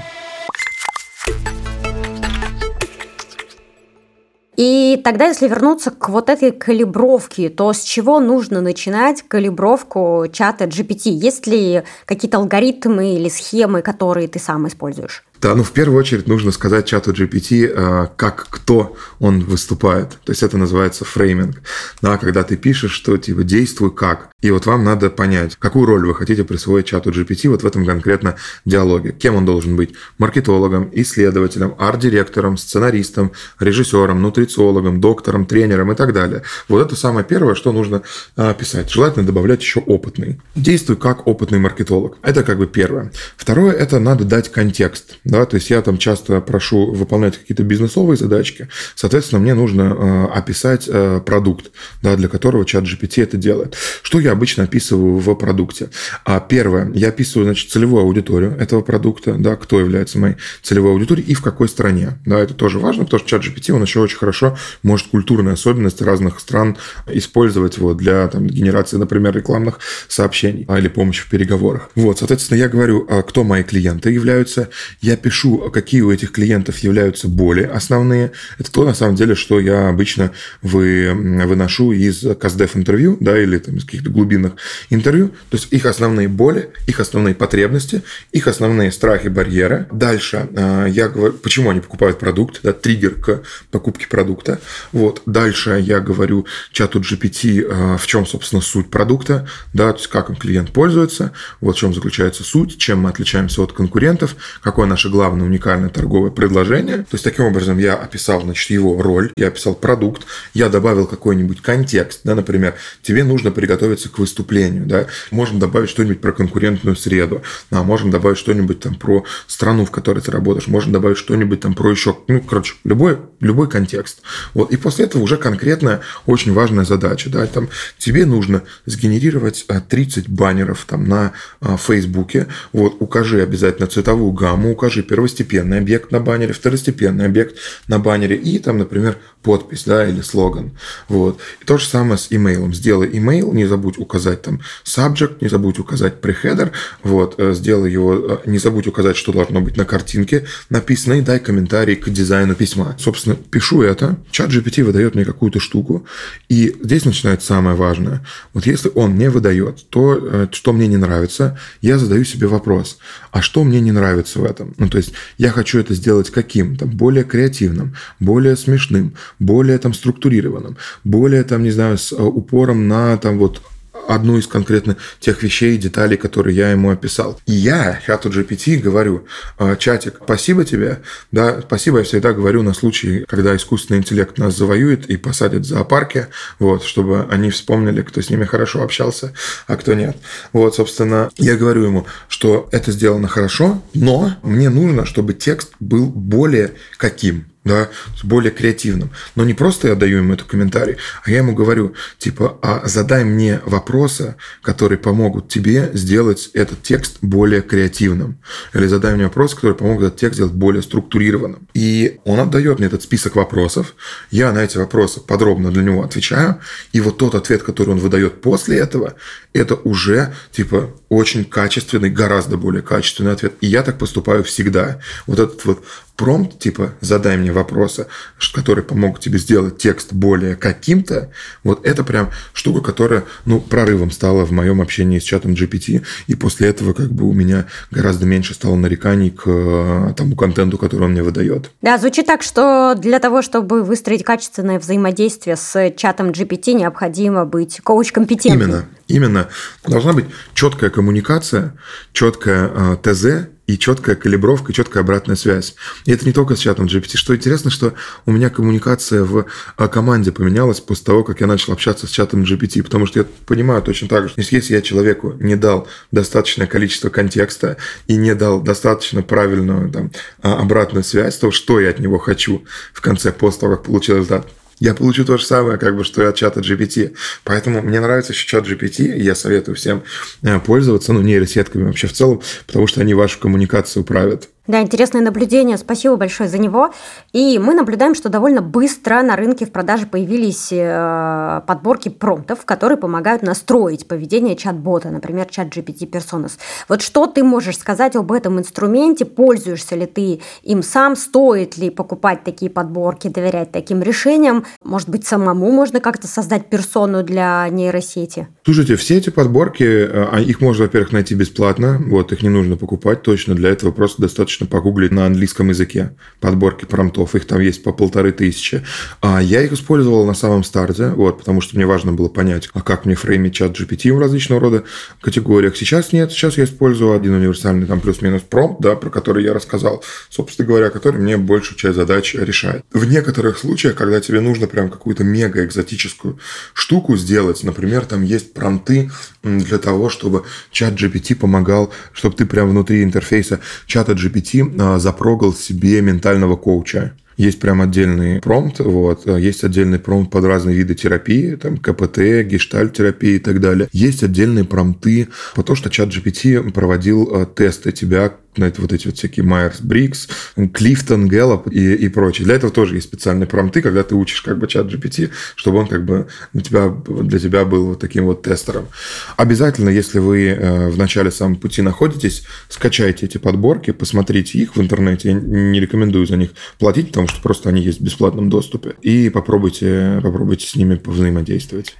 И 4.56 5.00
тогда, 5.04 5.28
если 5.28 5.46
вернуться 5.46 5.92
к 5.92 6.08
вот 6.08 6.28
этой 6.28 6.50
калибровке, 6.50 7.48
то 7.48 7.72
с 7.72 7.82
чего 7.82 8.18
нужно 8.18 8.60
начинать 8.60 9.22
калибровку 9.22 10.26
чата 10.32 10.64
GPT? 10.64 11.10
Есть 11.10 11.46
ли 11.46 11.84
какие-то 12.06 12.38
алгоритмы 12.38 13.14
или 13.14 13.28
схемы, 13.28 13.82
которые 13.82 14.26
ты 14.26 14.40
сам 14.40 14.66
используешь? 14.66 15.22
Да, 15.40 15.54
ну 15.54 15.62
в 15.62 15.70
первую 15.70 15.98
очередь 15.98 16.26
нужно 16.26 16.50
сказать 16.50 16.86
чату 16.86 17.12
GPT, 17.12 17.72
э, 17.72 18.08
как 18.16 18.46
кто 18.50 18.96
он 19.20 19.40
выступает. 19.40 20.10
То 20.24 20.32
есть 20.32 20.42
это 20.42 20.58
называется 20.58 21.04
фрейминг. 21.04 21.62
Да, 22.02 22.18
когда 22.18 22.42
ты 22.42 22.56
пишешь, 22.56 22.90
что 22.90 23.16
типа 23.16 23.44
действуй 23.44 23.94
как. 23.94 24.30
И 24.40 24.50
вот 24.50 24.66
вам 24.66 24.84
надо 24.84 25.10
понять, 25.10 25.56
какую 25.56 25.86
роль 25.86 26.06
вы 26.06 26.14
хотите 26.14 26.44
присвоить 26.44 26.86
чату 26.86 27.10
GPT 27.10 27.48
вот 27.48 27.62
в 27.62 27.66
этом 27.66 27.84
конкретно 27.84 28.36
диалоге. 28.64 29.12
Кем 29.12 29.36
он 29.36 29.44
должен 29.44 29.76
быть? 29.76 29.94
Маркетологом, 30.18 30.90
исследователем, 30.92 31.74
арт-директором, 31.78 32.56
сценаристом, 32.56 33.32
режиссером, 33.60 34.20
нутрициологом, 34.22 35.00
доктором, 35.00 35.46
тренером 35.46 35.92
и 35.92 35.94
так 35.94 36.12
далее. 36.12 36.42
Вот 36.68 36.84
это 36.84 36.96
самое 36.96 37.24
первое, 37.24 37.54
что 37.54 37.72
нужно 37.72 38.02
э, 38.36 38.54
писать. 38.58 38.90
Желательно 38.90 39.24
добавлять 39.24 39.60
еще 39.60 39.80
опытный. 39.80 40.40
Действуй 40.54 40.96
как 40.96 41.26
опытный 41.26 41.58
маркетолог. 41.58 42.16
Это 42.22 42.42
как 42.42 42.58
бы 42.58 42.66
первое. 42.66 43.12
Второе, 43.36 43.72
это 43.72 43.98
надо 44.00 44.24
дать 44.24 44.50
контекст 44.50 45.18
да, 45.28 45.44
то 45.44 45.56
есть 45.56 45.68
я 45.68 45.82
там 45.82 45.98
часто 45.98 46.40
прошу 46.40 46.92
выполнять 46.92 47.36
какие-то 47.36 47.62
бизнесовые 47.62 48.16
задачки, 48.16 48.68
соответственно, 48.94 49.42
мне 49.42 49.52
нужно 49.52 49.82
э, 49.82 50.24
описать 50.38 50.88
э, 50.88 51.20
продукт, 51.24 51.70
да, 52.02 52.16
для 52.16 52.28
которого 52.28 52.64
чат 52.64 52.84
GPT 52.84 53.22
это 53.22 53.36
делает. 53.36 53.76
Что 54.02 54.20
я 54.20 54.32
обычно 54.32 54.64
описываю 54.64 55.18
в 55.18 55.34
продукте? 55.34 55.90
А 56.24 56.40
первое, 56.40 56.90
я 56.94 57.08
описываю, 57.08 57.44
значит, 57.44 57.70
целевую 57.70 58.04
аудиторию 58.04 58.56
этого 58.58 58.80
продукта, 58.80 59.34
да, 59.38 59.56
кто 59.56 59.78
является 59.78 60.18
моей 60.18 60.36
целевой 60.62 60.92
аудиторией 60.92 61.28
и 61.28 61.34
в 61.34 61.42
какой 61.42 61.68
стране, 61.68 62.18
да, 62.24 62.38
это 62.38 62.54
тоже 62.54 62.78
важно, 62.78 63.04
потому 63.04 63.20
что 63.20 63.28
чат 63.28 63.44
GPT, 63.44 63.72
он 63.72 63.82
еще 63.82 64.00
очень 64.00 64.16
хорошо 64.16 64.56
может 64.82 65.08
культурные 65.08 65.52
особенности 65.52 66.02
разных 66.02 66.40
стран 66.40 66.78
использовать 67.06 67.76
вот 67.76 67.98
для 67.98 68.28
там, 68.28 68.46
генерации, 68.46 68.96
например, 68.96 69.36
рекламных 69.36 69.78
сообщений 70.08 70.64
а, 70.68 70.78
или 70.78 70.88
помощи 70.88 71.22
в 71.22 71.28
переговорах. 71.28 71.90
Вот, 71.94 72.18
соответственно, 72.18 72.56
я 72.56 72.68
говорю, 72.68 73.06
а 73.10 73.22
кто 73.22 73.44
мои 73.44 73.62
клиенты 73.62 74.10
являются, 74.10 74.70
я 75.02 75.17
пишу, 75.18 75.70
какие 75.70 76.00
у 76.00 76.10
этих 76.10 76.32
клиентов 76.32 76.78
являются 76.78 77.28
боли 77.28 77.62
основные. 77.62 78.32
Это 78.58 78.72
то, 78.72 78.84
на 78.84 78.94
самом 78.94 79.14
деле, 79.14 79.34
что 79.34 79.60
я 79.60 79.88
обычно 79.88 80.32
вы, 80.62 81.12
выношу 81.12 81.92
из 81.92 82.24
Каздев 82.38 82.76
интервью, 82.76 83.16
да, 83.20 83.40
или 83.40 83.58
там, 83.58 83.76
из 83.76 83.84
каких-то 83.84 84.10
глубинных 84.10 84.54
интервью. 84.90 85.28
То 85.50 85.56
есть 85.56 85.72
их 85.72 85.86
основные 85.86 86.28
боли, 86.28 86.70
их 86.86 87.00
основные 87.00 87.34
потребности, 87.34 88.02
их 88.32 88.46
основные 88.46 88.92
страхи, 88.92 89.28
барьеры. 89.28 89.86
Дальше 89.92 90.48
а, 90.56 90.86
я 90.86 91.08
говорю, 91.08 91.34
почему 91.34 91.70
они 91.70 91.80
покупают 91.80 92.18
продукт, 92.18 92.60
да, 92.62 92.72
триггер 92.72 93.14
к 93.14 93.42
покупке 93.70 94.06
продукта. 94.08 94.60
Вот. 94.92 95.22
Дальше 95.26 95.78
я 95.80 96.00
говорю 96.00 96.46
чату 96.72 97.00
GPT, 97.00 97.66
а, 97.68 97.96
в 97.96 98.06
чем, 98.06 98.26
собственно, 98.26 98.62
суть 98.62 98.90
продукта, 98.90 99.48
да, 99.72 99.92
то 99.92 99.98
есть 99.98 100.08
как 100.08 100.30
им 100.30 100.36
клиент 100.36 100.72
пользуется, 100.72 101.32
вот 101.60 101.76
в 101.76 101.78
чем 101.78 101.94
заключается 101.94 102.42
суть, 102.44 102.78
чем 102.78 103.00
мы 103.00 103.10
отличаемся 103.10 103.62
от 103.62 103.72
конкурентов, 103.72 104.36
какое 104.62 104.86
наше 104.86 105.07
наше 105.08 105.10
главное 105.10 105.46
уникальное 105.46 105.88
торговое 105.88 106.30
предложение. 106.30 106.98
То 106.98 107.14
есть, 107.14 107.24
таким 107.24 107.46
образом, 107.46 107.78
я 107.78 107.94
описал, 107.94 108.42
значит, 108.42 108.70
его 108.70 109.00
роль, 109.02 109.32
я 109.36 109.48
описал 109.48 109.74
продукт, 109.74 110.22
я 110.54 110.68
добавил 110.68 111.06
какой-нибудь 111.06 111.60
контекст, 111.60 112.20
да, 112.24 112.34
например, 112.34 112.74
тебе 113.02 113.24
нужно 113.24 113.50
приготовиться 113.50 114.08
к 114.08 114.18
выступлению, 114.18 114.86
да, 114.86 115.06
можно 115.30 115.58
добавить 115.58 115.90
что-нибудь 115.90 116.20
про 116.20 116.32
конкурентную 116.32 116.96
среду, 116.96 117.42
да, 117.70 117.82
можно 117.82 118.10
добавить 118.10 118.38
что-нибудь 118.38 118.80
там 118.80 118.94
про 118.94 119.24
страну, 119.46 119.84
в 119.84 119.90
которой 119.90 120.20
ты 120.20 120.30
работаешь, 120.30 120.68
можно 120.68 120.92
добавить 120.92 121.18
что-нибудь 121.18 121.60
там 121.60 121.74
про 121.74 121.90
еще, 121.90 122.16
ну, 122.28 122.40
короче, 122.40 122.74
любой, 122.84 123.18
любой 123.40 123.68
контекст. 123.68 124.20
Вот, 124.54 124.70
и 124.72 124.76
после 124.76 125.06
этого 125.06 125.22
уже 125.22 125.36
конкретная, 125.36 126.00
очень 126.26 126.52
важная 126.52 126.84
задача, 126.84 127.30
да, 127.30 127.46
там, 127.46 127.68
тебе 127.98 128.26
нужно 128.26 128.62
сгенерировать 128.86 129.66
30 129.88 130.28
баннеров 130.28 130.84
там 130.88 131.08
на 131.08 131.32
Фейсбуке, 131.60 132.46
вот, 132.72 132.96
укажи 133.00 133.42
обязательно 133.42 133.86
цветовую 133.86 134.32
гамму, 134.32 134.72
укажи 134.72 134.97
положи 134.98 135.02
первостепенный 135.02 135.78
объект 135.78 136.12
на 136.12 136.20
баннере, 136.20 136.52
второстепенный 136.52 137.26
объект 137.26 137.56
на 137.88 137.98
баннере 137.98 138.36
и 138.36 138.58
там, 138.58 138.78
например, 138.78 139.16
подпись, 139.42 139.84
да, 139.84 140.06
или 140.06 140.20
слоган. 140.20 140.72
Вот. 141.08 141.40
И 141.60 141.64
то 141.64 141.78
же 141.78 141.86
самое 141.86 142.18
с 142.18 142.28
имейлом. 142.30 142.74
Сделай 142.74 143.08
имейл, 143.12 143.52
не 143.52 143.66
забудь 143.66 143.98
указать 143.98 144.42
там 144.42 144.60
subject, 144.84 145.38
не 145.40 145.48
забудь 145.48 145.78
указать 145.78 146.14
preheader, 146.20 146.70
вот, 147.02 147.34
э, 147.38 147.54
сделай 147.54 147.92
его, 147.92 148.14
э, 148.14 148.38
не 148.46 148.58
забудь 148.58 148.86
указать, 148.86 149.16
что 149.16 149.32
должно 149.32 149.60
быть 149.60 149.76
на 149.76 149.84
картинке 149.84 150.44
написано, 150.70 151.14
и 151.14 151.20
дай 151.20 151.38
комментарий 151.38 151.96
к 151.96 152.08
дизайну 152.10 152.54
письма. 152.54 152.96
Собственно, 152.98 153.36
пишу 153.36 153.82
это, 153.82 154.16
чат 154.30 154.50
GPT 154.50 154.82
выдает 154.84 155.14
мне 155.14 155.24
какую-то 155.24 155.60
штуку, 155.60 156.04
и 156.48 156.76
здесь 156.82 157.04
начинается 157.04 157.46
самое 157.46 157.76
важное. 157.76 158.24
Вот 158.54 158.66
если 158.66 158.90
он 158.94 159.12
мне 159.12 159.30
выдает 159.30 159.88
то, 159.90 160.18
э, 160.20 160.46
что 160.52 160.72
мне 160.72 160.86
не 160.86 160.96
нравится, 160.96 161.58
я 161.80 161.98
задаю 161.98 162.24
себе 162.24 162.46
вопрос, 162.46 162.98
а 163.30 163.42
что 163.42 163.64
мне 163.64 163.80
не 163.80 163.92
нравится 163.92 164.38
в 164.38 164.44
этом? 164.44 164.74
Ну, 164.78 164.88
то 164.88 164.98
есть 164.98 165.12
я 165.36 165.50
хочу 165.50 165.78
это 165.78 165.94
сделать 165.94 166.30
каким? 166.30 166.76
Там, 166.76 166.90
более 166.90 167.24
креативным, 167.24 167.94
более 168.20 168.56
смешным, 168.56 169.14
более 169.38 169.78
там 169.78 169.94
структурированным, 169.94 170.76
более 171.04 171.44
там, 171.44 171.62
не 171.62 171.70
знаю, 171.70 171.98
с 171.98 172.12
упором 172.12 172.88
на 172.88 173.16
там 173.18 173.38
вот 173.38 173.62
одну 174.08 174.38
из 174.38 174.46
конкретно 174.46 174.96
тех 175.20 175.42
вещей 175.42 175.74
и 175.74 175.78
деталей, 175.78 176.16
которые 176.16 176.56
я 176.56 176.70
ему 176.70 176.90
описал. 176.90 177.38
И 177.46 177.52
я 177.52 178.00
чату 178.06 178.30
GPT 178.30 178.78
говорю, 178.78 179.26
«А, 179.58 179.76
чатик, 179.76 180.16
спасибо 180.24 180.64
тебе, 180.64 181.02
да, 181.30 181.60
спасибо 181.60 181.98
я 181.98 182.04
всегда 182.04 182.32
говорю 182.32 182.62
на 182.62 182.72
случай, 182.72 183.24
когда 183.28 183.54
искусственный 183.54 183.98
интеллект 183.98 184.38
нас 184.38 184.56
завоюет 184.56 185.08
и 185.10 185.16
посадит 185.16 185.62
в 185.62 185.68
зоопарке, 185.68 186.28
вот, 186.58 186.84
чтобы 186.84 187.26
они 187.30 187.50
вспомнили, 187.50 188.02
кто 188.02 188.22
с 188.22 188.30
ними 188.30 188.44
хорошо 188.44 188.82
общался, 188.82 189.34
а 189.66 189.76
кто 189.76 189.92
нет. 189.92 190.16
Вот, 190.52 190.74
собственно, 190.74 191.30
я 191.36 191.56
говорю 191.56 191.84
ему, 191.84 192.06
что 192.28 192.68
это 192.72 192.92
сделано 192.92 193.28
хорошо, 193.28 193.82
но 193.92 194.36
мне 194.42 194.70
нужно, 194.70 195.04
чтобы 195.04 195.34
текст 195.34 195.72
был 195.80 196.06
более 196.06 196.72
каким? 196.96 197.44
Да, 197.68 197.88
более 198.22 198.50
креативным. 198.50 199.10
Но 199.36 199.44
не 199.44 199.54
просто 199.54 199.88
я 199.88 199.94
даю 199.94 200.18
ему 200.18 200.34
этот 200.34 200.48
комментарий, 200.48 200.96
а 201.24 201.30
я 201.30 201.38
ему 201.38 201.54
говорю, 201.54 201.94
типа, 202.18 202.58
а 202.62 202.82
задай 202.88 203.24
мне 203.24 203.60
вопросы, 203.64 204.34
которые 204.62 204.98
помогут 204.98 205.48
тебе 205.48 205.90
сделать 205.94 206.50
этот 206.54 206.82
текст 206.82 207.18
более 207.22 207.62
креативным. 207.62 208.38
Или 208.74 208.86
задай 208.86 209.14
мне 209.14 209.24
вопросы, 209.24 209.54
которые 209.54 209.76
помогут 209.76 210.06
этот 210.08 210.18
текст 210.18 210.34
сделать 210.34 210.52
более 210.52 210.82
структурированным. 210.82 211.68
И 211.74 212.18
он 212.24 212.40
отдает 212.40 212.78
мне 212.78 212.88
этот 212.88 213.02
список 213.02 213.36
вопросов, 213.36 213.94
я 214.30 214.52
на 214.52 214.64
эти 214.64 214.78
вопросы 214.78 215.20
подробно 215.20 215.70
для 215.70 215.82
него 215.82 216.02
отвечаю, 216.02 216.60
и 216.92 217.00
вот 217.00 217.18
тот 217.18 217.34
ответ, 217.34 217.62
который 217.62 217.90
он 217.90 217.98
выдает 217.98 218.40
после 218.40 218.78
этого, 218.78 219.14
это 219.52 219.74
уже, 219.74 220.34
типа, 220.52 220.90
очень 221.08 221.44
качественный, 221.44 222.10
гораздо 222.10 222.56
более 222.56 222.82
качественный 222.82 223.32
ответ. 223.32 223.54
И 223.60 223.66
я 223.66 223.82
так 223.82 223.98
поступаю 223.98 224.44
всегда. 224.44 225.00
Вот 225.26 225.38
этот 225.38 225.64
вот 225.64 225.84
промпт, 226.18 226.58
типа 226.58 226.94
«задай 227.00 227.36
мне 227.36 227.52
вопросы, 227.52 228.08
которые 228.52 228.84
помогут 228.84 229.20
тебе 229.20 229.38
сделать 229.38 229.78
текст 229.78 230.12
более 230.12 230.56
каким-то», 230.56 231.30
вот 231.62 231.86
это 231.86 232.02
прям 232.02 232.30
штука, 232.52 232.80
которая, 232.80 233.22
ну, 233.46 233.60
прорывом 233.60 234.10
стала 234.10 234.44
в 234.44 234.50
моем 234.50 234.82
общении 234.82 235.20
с 235.20 235.22
чатом 235.22 235.52
GPT, 235.52 236.04
и 236.26 236.34
после 236.34 236.68
этого 236.68 236.92
как 236.92 237.12
бы 237.12 237.24
у 237.24 237.32
меня 237.32 237.66
гораздо 237.92 238.26
меньше 238.26 238.52
стало 238.54 238.74
нареканий 238.74 239.30
к 239.30 239.44
э, 239.46 240.12
тому 240.16 240.34
контенту, 240.34 240.76
который 240.76 241.04
он 241.04 241.12
мне 241.12 241.22
выдает. 241.22 241.70
Да, 241.82 241.96
звучит 241.98 242.26
так, 242.26 242.42
что 242.42 242.96
для 242.98 243.20
того, 243.20 243.40
чтобы 243.40 243.84
выстроить 243.84 244.24
качественное 244.24 244.80
взаимодействие 244.80 245.54
с 245.54 245.92
чатом 245.96 246.30
GPT, 246.30 246.72
необходимо 246.72 247.44
быть 247.44 247.80
коуч-компетентным. 247.80 248.68
Именно, 248.68 248.88
именно. 249.06 249.48
Должна 249.86 250.14
быть 250.14 250.26
четкая 250.52 250.90
коммуникация, 250.90 251.74
четкая 252.12 252.72
э, 252.74 252.96
ТЗ, 253.04 253.48
и 253.68 253.78
четкая 253.78 254.16
калибровка, 254.16 254.72
и 254.72 254.74
четкая 254.74 255.02
обратная 255.02 255.36
связь. 255.36 255.76
И 256.06 256.10
это 256.10 256.24
не 256.24 256.32
только 256.32 256.56
с 256.56 256.58
чатом 256.58 256.86
GPT. 256.86 257.16
Что 257.16 257.36
интересно, 257.36 257.70
что 257.70 257.92
у 258.24 258.32
меня 258.32 258.48
коммуникация 258.48 259.22
в 259.22 259.44
а, 259.76 259.88
команде 259.88 260.32
поменялась 260.32 260.80
после 260.80 261.04
того, 261.04 261.22
как 261.22 261.42
я 261.42 261.46
начал 261.46 261.74
общаться 261.74 262.06
с 262.06 262.10
чатом 262.10 262.42
GPT, 262.44 262.82
потому 262.82 263.06
что 263.06 263.20
я 263.20 263.26
понимаю 263.46 263.82
точно 263.82 264.08
так 264.08 264.28
же, 264.28 264.34
если 264.36 264.74
я 264.74 264.80
человеку 264.80 265.34
не 265.38 265.54
дал 265.54 265.86
достаточное 266.10 266.66
количество 266.66 267.10
контекста 267.10 267.76
и 268.06 268.16
не 268.16 268.34
дал 268.34 268.62
достаточно 268.62 269.22
правильную 269.22 269.90
там, 269.90 270.12
а, 270.42 270.60
обратную 270.60 271.04
связь, 271.04 271.36
то 271.36 271.50
что 271.50 271.78
я 271.78 271.90
от 271.90 271.98
него 271.98 272.16
хочу 272.18 272.64
в 272.94 273.02
конце, 273.02 273.32
после 273.32 273.60
того, 273.60 273.76
как 273.76 273.84
получил 273.84 274.16
результат, 274.16 274.48
я 274.80 274.94
получу 274.94 275.24
то 275.24 275.36
же 275.36 275.44
самое, 275.44 275.78
как 275.78 275.96
бы, 275.96 276.04
что 276.04 276.22
и 276.22 276.26
от 276.26 276.36
чата 276.36 276.60
GPT. 276.60 277.14
Поэтому 277.44 277.82
мне 277.82 278.00
нравится 278.00 278.32
еще 278.32 278.46
чат 278.46 278.66
GPT, 278.66 279.16
и 279.16 279.22
я 279.22 279.34
советую 279.34 279.74
всем 279.74 280.02
э, 280.42 280.58
пользоваться, 280.60 281.12
ну, 281.12 281.20
нейросетками 281.20 281.84
вообще 281.84 282.06
в 282.06 282.12
целом, 282.12 282.42
потому 282.66 282.86
что 282.86 283.00
они 283.00 283.14
вашу 283.14 283.38
коммуникацию 283.38 284.04
правят. 284.04 284.48
Да, 284.68 284.82
интересное 284.82 285.22
наблюдение. 285.22 285.78
Спасибо 285.78 286.16
большое 286.16 286.46
за 286.46 286.58
него. 286.58 286.92
И 287.32 287.58
мы 287.58 287.72
наблюдаем, 287.72 288.14
что 288.14 288.28
довольно 288.28 288.60
быстро 288.60 289.22
на 289.22 289.34
рынке 289.34 289.64
в 289.64 289.72
продаже 289.72 290.04
появились 290.04 290.68
э, 290.70 291.62
подборки 291.66 292.10
промптов, 292.10 292.66
которые 292.66 292.98
помогают 292.98 293.40
настроить 293.40 294.06
поведение 294.06 294.56
чат-бота, 294.56 295.08
например, 295.08 295.46
чат 295.46 295.68
GPT 295.74 296.10
Personas. 296.10 296.58
Вот 296.86 297.00
что 297.00 297.26
ты 297.26 297.42
можешь 297.42 297.78
сказать 297.78 298.14
об 298.14 298.30
этом 298.30 298.58
инструменте? 298.58 299.24
Пользуешься 299.24 299.96
ли 299.96 300.04
ты 300.04 300.42
им 300.62 300.82
сам? 300.82 301.16
Стоит 301.16 301.78
ли 301.78 301.88
покупать 301.88 302.44
такие 302.44 302.70
подборки, 302.70 303.28
доверять 303.28 303.72
таким 303.72 304.02
решениям? 304.02 304.66
Может 304.84 305.08
быть, 305.08 305.26
самому 305.26 305.72
можно 305.72 306.00
как-то 306.00 306.26
создать 306.26 306.68
персону 306.68 307.22
для 307.22 307.66
нейросети? 307.70 308.48
Слушайте, 308.64 308.96
все 308.96 309.16
эти 309.16 309.30
подборки, 309.30 309.84
э, 309.84 310.26
а 310.30 310.40
их 310.40 310.60
можно, 310.60 310.84
во-первых, 310.84 311.12
найти 311.12 311.34
бесплатно. 311.34 311.98
Вот, 312.06 312.32
их 312.32 312.42
не 312.42 312.50
нужно 312.50 312.76
покупать 312.76 313.22
точно. 313.22 313.54
Для 313.54 313.70
этого 313.70 313.92
просто 313.92 314.20
достаточно 314.20 314.57
достаточно 314.58 314.66
погуглить 314.66 315.12
на 315.12 315.26
английском 315.26 315.68
языке 315.68 316.10
подборки 316.40 316.84
промтов, 316.84 317.34
их 317.34 317.46
там 317.46 317.60
есть 317.60 317.82
по 317.82 317.92
полторы 317.92 318.32
тысячи. 318.32 318.82
А 319.20 319.40
я 319.40 319.62
их 319.62 319.72
использовал 319.72 320.26
на 320.26 320.34
самом 320.34 320.64
старте, 320.64 321.08
вот, 321.08 321.38
потому 321.38 321.60
что 321.60 321.76
мне 321.76 321.86
важно 321.86 322.12
было 322.12 322.28
понять, 322.28 322.68
а 322.74 322.80
как 322.80 323.04
мне 323.04 323.14
фреймить 323.14 323.54
чат 323.54 323.78
GPT 323.78 324.12
в 324.12 324.18
различного 324.18 324.60
рода 324.60 324.84
категориях. 325.20 325.76
Сейчас 325.76 326.12
нет, 326.12 326.32
сейчас 326.32 326.58
я 326.58 326.64
использую 326.64 327.12
один 327.12 327.34
универсальный 327.34 327.86
там 327.86 328.00
плюс-минус 328.00 328.42
промпт, 328.42 328.80
да, 328.80 328.94
про 328.94 329.10
который 329.10 329.44
я 329.44 329.54
рассказал, 329.54 330.02
собственно 330.30 330.68
говоря, 330.68 330.90
который 330.90 331.20
мне 331.20 331.36
большую 331.36 331.78
часть 331.78 331.96
задач 331.96 332.34
решает. 332.34 332.84
В 332.92 333.04
некоторых 333.04 333.58
случаях, 333.58 333.94
когда 333.94 334.20
тебе 334.20 334.40
нужно 334.40 334.66
прям 334.66 334.90
какую-то 334.90 335.24
мега 335.24 335.64
экзотическую 335.64 336.38
штуку 336.72 337.16
сделать, 337.16 337.62
например, 337.64 338.04
там 338.04 338.22
есть 338.22 338.54
промты 338.54 339.10
для 339.42 339.78
того, 339.78 340.08
чтобы 340.08 340.44
чат 340.70 340.94
GPT 340.94 341.34
помогал, 341.34 341.92
чтобы 342.12 342.36
ты 342.36 342.46
прям 342.46 342.70
внутри 342.70 343.02
интерфейса 343.02 343.60
чата 343.86 344.12
GPT 344.12 344.47
GPT 344.52 344.98
запрогал 344.98 345.52
себе 345.52 346.00
ментального 346.00 346.56
коуча. 346.56 347.12
Есть 347.38 347.60
прям 347.60 347.80
отдельный 347.80 348.40
промпт, 348.40 348.80
вот, 348.80 349.24
есть 349.38 349.62
отдельный 349.62 350.00
промпт 350.00 350.32
под 350.32 350.44
разные 350.44 350.76
виды 350.76 350.96
терапии, 350.96 351.54
там 351.54 351.76
КПТ, 351.76 352.18
гештальт-терапии 352.42 353.36
и 353.36 353.38
так 353.38 353.60
далее. 353.60 353.88
Есть 353.92 354.24
отдельные 354.24 354.64
промпты 354.64 355.28
по 355.54 355.62
то, 355.62 355.76
что 355.76 355.88
чат 355.88 356.08
GPT 356.08 356.72
проводил 356.72 357.30
э, 357.30 357.46
тесты 357.54 357.92
тебя 357.92 358.32
знаете, 358.56 358.82
вот 358.82 358.92
эти 358.92 359.06
вот 359.06 359.16
всякие 359.16 359.44
Майерс 359.44 359.80
Брикс, 359.80 360.28
Клифтон, 360.72 361.28
Гэллоп 361.28 361.68
и, 361.68 361.94
и 361.94 362.08
прочее. 362.08 362.44
Для 362.44 362.56
этого 362.56 362.72
тоже 362.72 362.96
есть 362.96 363.06
специальные 363.06 363.46
промпты, 363.46 363.82
когда 363.82 364.02
ты 364.02 364.14
учишь 364.14 364.42
как 364.42 364.58
бы 364.58 364.66
чат 364.66 364.86
GPT, 364.86 365.30
чтобы 365.54 365.78
он 365.78 365.86
как 365.86 366.04
бы 366.04 366.26
для 366.52 366.62
тебя, 366.62 366.88
для 366.88 367.38
тебя 367.38 367.64
был 367.64 367.86
вот 367.86 368.00
таким 368.00 368.24
вот 368.24 368.42
тестером. 368.42 368.88
Обязательно, 369.36 369.90
если 369.90 370.18
вы 370.18 370.46
э, 370.48 370.88
в 370.88 370.98
начале 370.98 371.30
самого 371.30 371.58
пути 371.58 371.82
находитесь, 371.82 372.44
скачайте 372.68 373.26
эти 373.26 373.38
подборки, 373.38 373.92
посмотрите 373.92 374.58
их 374.58 374.76
в 374.76 374.80
интернете. 374.80 375.30
Я 375.30 375.34
не 375.34 375.80
рекомендую 375.80 376.26
за 376.26 376.36
них 376.36 376.50
платить, 376.78 377.08
потому 377.08 377.28
что 377.28 377.40
просто 377.40 377.68
они 377.68 377.80
есть 377.80 378.00
в 378.00 378.04
бесплатном 378.04 378.50
доступе. 378.50 378.94
И 379.02 379.30
попробуйте, 379.30 380.20
попробуйте 380.22 380.66
с 380.66 380.74
ними 380.74 380.96
повзаимодействовать. 380.96 381.94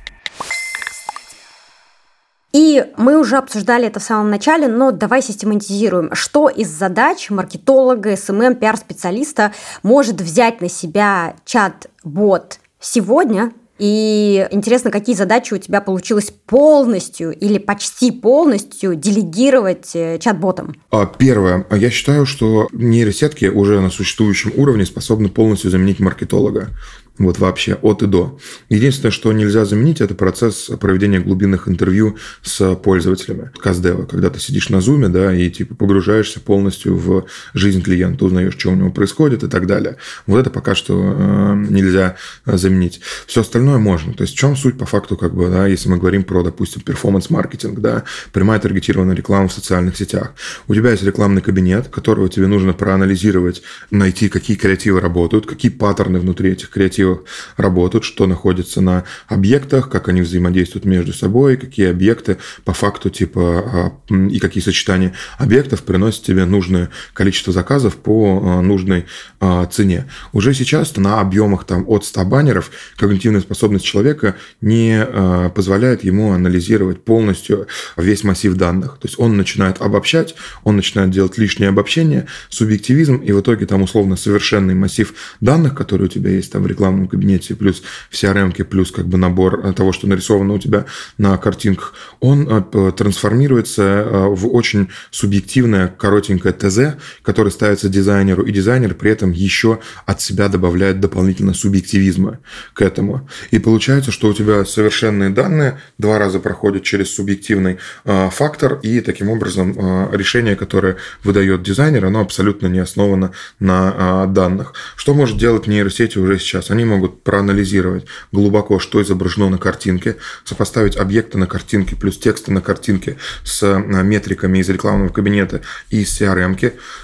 И 2.53 2.85
мы 2.97 3.19
уже 3.19 3.37
обсуждали 3.37 3.87
это 3.87 4.01
в 4.01 4.03
самом 4.03 4.31
начале, 4.31 4.69
но 4.69 4.91
давай 4.91 5.23
систематизируем. 5.23 6.15
Что 6.15 6.49
из 6.49 6.69
задач 6.69 7.29
маркетолога, 7.31 8.17
SMM, 8.17 8.57
пиар-специалиста 8.57 9.53
может 9.83 10.21
взять 10.21 10.61
на 10.61 10.69
себя 10.69 11.37
чат-бот 11.45 12.59
сегодня, 12.81 13.53
и 13.79 14.49
интересно, 14.51 14.91
какие 14.91 15.15
задачи 15.15 15.55
у 15.55 15.59
тебя 15.59 15.81
получилось 15.81 16.33
полностью 16.47 17.31
или 17.31 17.59
почти 17.59 18.11
полностью 18.11 18.97
делегировать 18.97 19.95
э, 19.95 20.19
чат-ботам? 20.19 20.75
А, 20.91 21.07
первое. 21.07 21.65
Я 21.71 21.91
считаю, 21.91 22.27
что 22.27 22.67
нейросетки 22.73 23.45
уже 23.45 23.81
на 23.81 23.91
существующем 23.91 24.53
уровне 24.57 24.85
способны 24.85 25.29
полностью 25.29 25.71
заменить 25.71 26.01
маркетолога. 26.01 26.71
Вот 27.19 27.39
вообще, 27.39 27.75
от 27.83 28.03
и 28.03 28.07
до. 28.07 28.39
Единственное, 28.69 29.11
что 29.11 29.33
нельзя 29.33 29.65
заменить, 29.65 30.01
это 30.01 30.15
процесс 30.15 30.71
проведения 30.81 31.19
глубинных 31.19 31.67
интервью 31.67 32.17
с 32.43 32.77
пользователями. 32.77 33.51
Каздева, 33.59 34.07
когда 34.07 34.31
ты 34.31 34.39
сидишь 34.39 34.69
на 34.69 34.81
зуме, 34.81 35.09
да, 35.09 35.35
и 35.35 35.51
типа 35.51 35.75
погружаешься 35.75 36.41
полностью 36.41 36.97
в 36.97 37.27
жизнь 37.55 37.83
клиента, 37.83 38.25
узнаешь, 38.25 38.55
что 38.57 38.71
у 38.71 38.75
него 38.75 38.91
происходит 38.91 39.43
и 39.43 39.49
так 39.49 39.67
далее. 39.67 39.97
Вот 40.27 40.39
это 40.39 40.51
пока 40.51 40.77
что 40.77 40.95
э, 40.95 41.55
нельзя 41.69 42.17
заменить. 42.47 43.01
Все 43.27 43.41
остальное 43.41 43.79
можно. 43.79 44.15
То 44.15 44.23
есть 44.23 44.35
в 44.35 44.39
чем 44.39 44.57
суть 44.57 44.79
по 44.79 44.87
факту, 44.87 45.17
как 45.17 45.35
бы, 45.35 45.49
да, 45.49 45.67
если 45.67 45.89
мы 45.89 45.99
говорим 45.99 46.23
про, 46.23 46.45
допустим, 46.45 46.83
перформанс-маркетинг, 46.83 47.81
да, 47.81 48.05
прямая 48.33 48.61
таргетированная 48.61 49.17
реклама 49.17 49.49
в 49.49 49.53
социальных 49.53 49.97
сетях. 49.97 50.35
У 50.69 50.75
тебя 50.75 50.93
есть 50.93 51.03
рекламный 51.03 51.43
кабинет, 51.43 51.89
которого 51.89 52.29
тебе 52.29 52.47
нужно 52.47 52.75
проанализировать, 52.75 53.63
найти, 53.91 54.29
какие 54.29 54.57
креативы 54.57 55.01
работают, 55.01 55.47
какие 55.47 55.73
паттерны 55.73 56.21
внутри 56.21 56.53
этих 56.53 56.71
креативов 56.71 57.08
работают, 57.57 58.05
что 58.05 58.27
находится 58.27 58.81
на 58.81 59.05
объектах, 59.27 59.88
как 59.90 60.09
они 60.09 60.23
взаимодействуют 60.23 60.85
между 60.85 61.12
собой, 61.12 61.57
какие 61.57 61.90
объекты 61.90 62.38
по 62.64 62.73
факту 62.73 63.11
типа 63.11 63.92
а, 64.09 64.14
и 64.14 64.38
какие 64.38 64.62
сочетания 64.62 65.12
объектов 65.38 65.83
приносят 65.83 66.23
тебе 66.23 66.44
нужное 66.44 66.90
количество 67.12 67.53
заказов 67.53 67.97
по 67.97 68.40
а, 68.42 68.61
нужной 68.61 69.07
а, 69.40 69.66
цене. 69.66 70.07
Уже 70.33 70.55
сейчас 70.55 70.97
на 70.97 71.21
объемах 71.21 71.64
там 71.64 71.85
от 71.88 72.05
100 72.05 72.25
баннеров 72.25 72.71
когнитивная 72.97 73.40
способность 73.40 73.85
человека 73.85 74.37
не 74.61 75.07
позволяет 75.55 76.05
ему 76.05 76.33
анализировать 76.33 77.05
полностью 77.05 77.66
весь 77.97 78.25
массив 78.25 78.55
данных. 78.55 78.99
То 79.01 79.09
есть 79.09 79.18
он 79.18 79.37
начинает 79.37 79.81
обобщать, 79.81 80.35
он 80.64 80.77
начинает 80.77 81.11
делать 81.11 81.38
лишнее 81.38 81.71
обобщение, 81.71 82.27
субъективизм, 82.49 83.16
и 83.16 83.33
в 83.33 83.40
итоге 83.40 83.66
там 83.66 83.83
условно 83.83 84.16
совершенный 84.16 84.75
массив 84.75 85.14
данных, 85.40 85.75
которые 85.75 86.07
у 86.07 86.11
тебя 86.11 86.31
есть 86.31 86.53
там 86.53 86.62
в 86.62 86.66
рекламном 86.66 86.98
кабинете, 87.07 87.55
плюс 87.55 87.83
в 88.11 88.15
CRM, 88.15 88.53
плюс 88.65 88.91
как 88.91 89.07
бы 89.07 89.19
набор 89.19 89.73
того, 89.75 89.93
что 89.93 90.07
нарисовано 90.07 90.55
у 90.55 90.59
тебя 90.59 90.87
на 91.19 91.37
картинках, 91.37 91.95
он 92.21 92.49
э, 92.49 92.93
трансформируется 92.97 93.83
э, 93.83 94.27
в 94.29 94.49
очень 94.49 94.89
субъективное 95.11 95.89
коротенькое 95.89 96.55
ТЗ, 96.55 97.01
которое 97.23 97.51
ставится 97.51 97.89
дизайнеру, 97.89 98.43
и 98.43 98.53
дизайнер 98.53 98.95
при 98.95 99.11
этом 99.11 99.31
еще 99.31 99.81
от 100.07 100.21
себя 100.21 100.49
добавляет 100.49 101.01
дополнительно 101.01 101.55
субъективизма 101.55 102.41
к 102.75 102.83
этому. 102.83 103.29
И 103.51 103.59
получается, 103.59 104.11
что 104.11 104.29
у 104.29 104.35
тебя 104.35 104.65
совершенные 104.65 105.31
данные 105.31 105.81
два 105.99 106.19
раза 106.19 106.41
проходят 106.41 106.83
через 106.83 107.15
субъективный 107.15 107.79
э, 108.05 108.31
фактор, 108.31 108.81
и 108.83 109.01
таким 109.01 109.29
образом 109.31 109.77
решение, 110.13 110.57
которое 110.57 110.97
выдает 111.25 111.63
дизайнер, 111.63 112.07
оно 112.07 112.21
абсолютно 112.21 112.67
не 112.67 112.79
основано 112.79 113.33
на 113.61 114.27
данных. 114.27 114.75
Что 114.97 115.15
может 115.15 115.39
делать 115.39 115.67
нейросети 115.67 116.19
уже 116.19 116.39
сейчас? 116.39 116.71
Они 116.71 116.85
могут 116.88 117.22
проанализировать 117.22 118.07
глубоко, 118.33 118.79
что 118.79 119.01
изображено 119.03 119.48
на 119.48 119.59
картинке, 119.59 120.16
сопоставить 120.44 120.96
объекты 120.96 121.38
на 121.38 121.46
картинке 121.46 121.96
плюс 121.96 122.18
тексты 122.18 122.53
на 122.53 122.61
картинке 122.61 123.16
с 123.44 123.62
э, 123.62 123.79
метриками 124.03 124.59
из 124.59 124.68
рекламного 124.68 125.11
кабинета 125.11 125.61
и 125.90 126.03
из 126.03 126.20
CRM, 126.20 126.48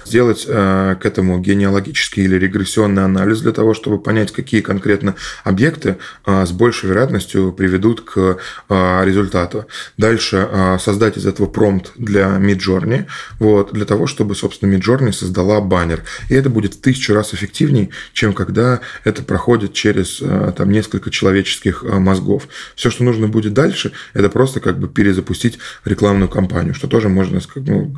сделать 0.05 0.45
э, 0.47 0.95
к 0.99 1.05
этому 1.05 1.39
генеалогический 1.39 2.23
или 2.23 2.35
регрессионный 2.35 3.05
анализ 3.05 3.41
для 3.41 3.51
того, 3.51 3.73
чтобы 3.73 3.99
понять, 3.99 4.31
какие 4.31 4.61
конкретно 4.61 5.15
объекты 5.43 5.97
э, 6.25 6.45
с 6.45 6.51
большей 6.51 6.89
вероятностью 6.89 7.53
приведут 7.53 8.01
к 8.01 8.37
результату. 8.69 9.65
Дальше 9.97 10.47
создать 10.79 11.17
из 11.17 11.25
этого 11.25 11.47
промпт 11.47 11.91
для 11.95 12.37
Midjourney, 12.37 13.05
вот, 13.39 13.73
для 13.73 13.85
того, 13.85 14.07
чтобы, 14.07 14.35
собственно, 14.35 14.73
Midjourney 14.73 15.11
создала 15.11 15.61
баннер. 15.61 16.03
И 16.29 16.35
это 16.35 16.49
будет 16.49 16.75
в 16.75 16.81
тысячу 16.81 17.13
раз 17.13 17.33
эффективнее, 17.33 17.89
чем 18.13 18.33
когда 18.33 18.81
это 19.03 19.23
проходит 19.23 19.64
через 19.73 20.21
там, 20.55 20.71
несколько 20.71 21.09
человеческих 21.09 21.83
мозгов. 21.83 22.47
Все, 22.75 22.89
что 22.89 23.03
нужно 23.03 23.27
будет 23.27 23.53
дальше, 23.53 23.91
это 24.13 24.29
просто 24.29 24.59
как 24.59 24.79
бы 24.79 24.87
перезапустить 24.87 25.59
рекламную 25.83 26.29
кампанию, 26.29 26.73
что 26.73 26.87
тоже 26.87 27.09
можно 27.09 27.39
ну, 27.55 27.93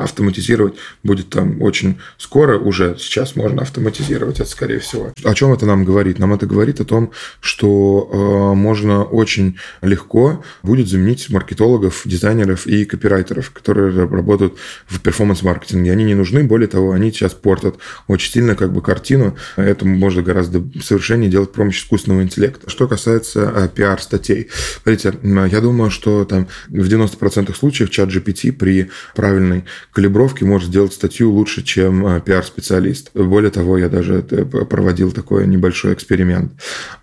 автоматизировать 0.00 0.74
будет 1.02 1.30
там 1.30 1.62
очень 1.62 1.98
скоро, 2.18 2.58
уже 2.58 2.96
сейчас 2.98 3.36
можно 3.36 3.62
автоматизировать 3.62 4.40
это, 4.40 4.48
скорее 4.48 4.78
всего. 4.78 5.12
О 5.24 5.34
чем 5.34 5.52
это 5.52 5.66
нам 5.66 5.84
говорит? 5.84 6.18
Нам 6.18 6.32
это 6.34 6.46
говорит 6.46 6.80
о 6.80 6.84
том, 6.84 7.12
что 7.40 8.10
э, 8.12 8.56
можно 8.56 9.04
очень 9.04 9.58
легко 9.82 10.44
будет 10.62 10.88
заменить 10.88 11.30
маркетологов, 11.30 12.02
дизайнеров 12.04 12.66
и 12.66 12.84
копирайтеров, 12.84 13.50
которые 13.50 14.06
работают 14.06 14.54
в 14.86 15.00
перформанс-маркетинге. 15.00 15.92
Они 15.92 16.04
не 16.04 16.14
нужны, 16.14 16.44
более 16.44 16.68
того, 16.68 16.92
они 16.92 17.10
сейчас 17.10 17.34
портят 17.34 17.76
очень 18.08 18.32
сильно 18.32 18.54
как 18.54 18.72
бы 18.72 18.82
картину. 18.82 19.36
Это 19.56 19.86
можно 19.86 20.22
гораздо 20.22 20.62
совершеннее 21.06 21.30
делать 21.30 21.52
при 21.52 21.58
помощи 21.58 21.84
искусственного 21.84 22.22
интеллекта. 22.22 22.68
Что 22.68 22.88
касается 22.88 23.52
э, 23.54 23.68
пиар-статей. 23.72 24.48
Смотрите, 24.82 25.14
я 25.22 25.60
думаю, 25.60 25.90
что 25.90 26.24
там 26.24 26.48
в 26.68 26.88
90% 26.88 27.54
случаев 27.54 27.90
чат 27.90 28.08
GPT 28.08 28.52
при 28.52 28.90
правильной 29.14 29.64
калибровке 29.92 30.44
может 30.44 30.68
сделать 30.68 30.92
статью 30.92 31.30
лучше, 31.30 31.62
чем 31.62 32.06
э, 32.06 32.20
пиар-специалист. 32.20 33.10
Более 33.14 33.50
того, 33.50 33.78
я 33.78 33.88
даже 33.88 34.22
проводил 34.22 35.12
такой 35.12 35.46
небольшой 35.46 35.94
эксперимент. 35.94 36.52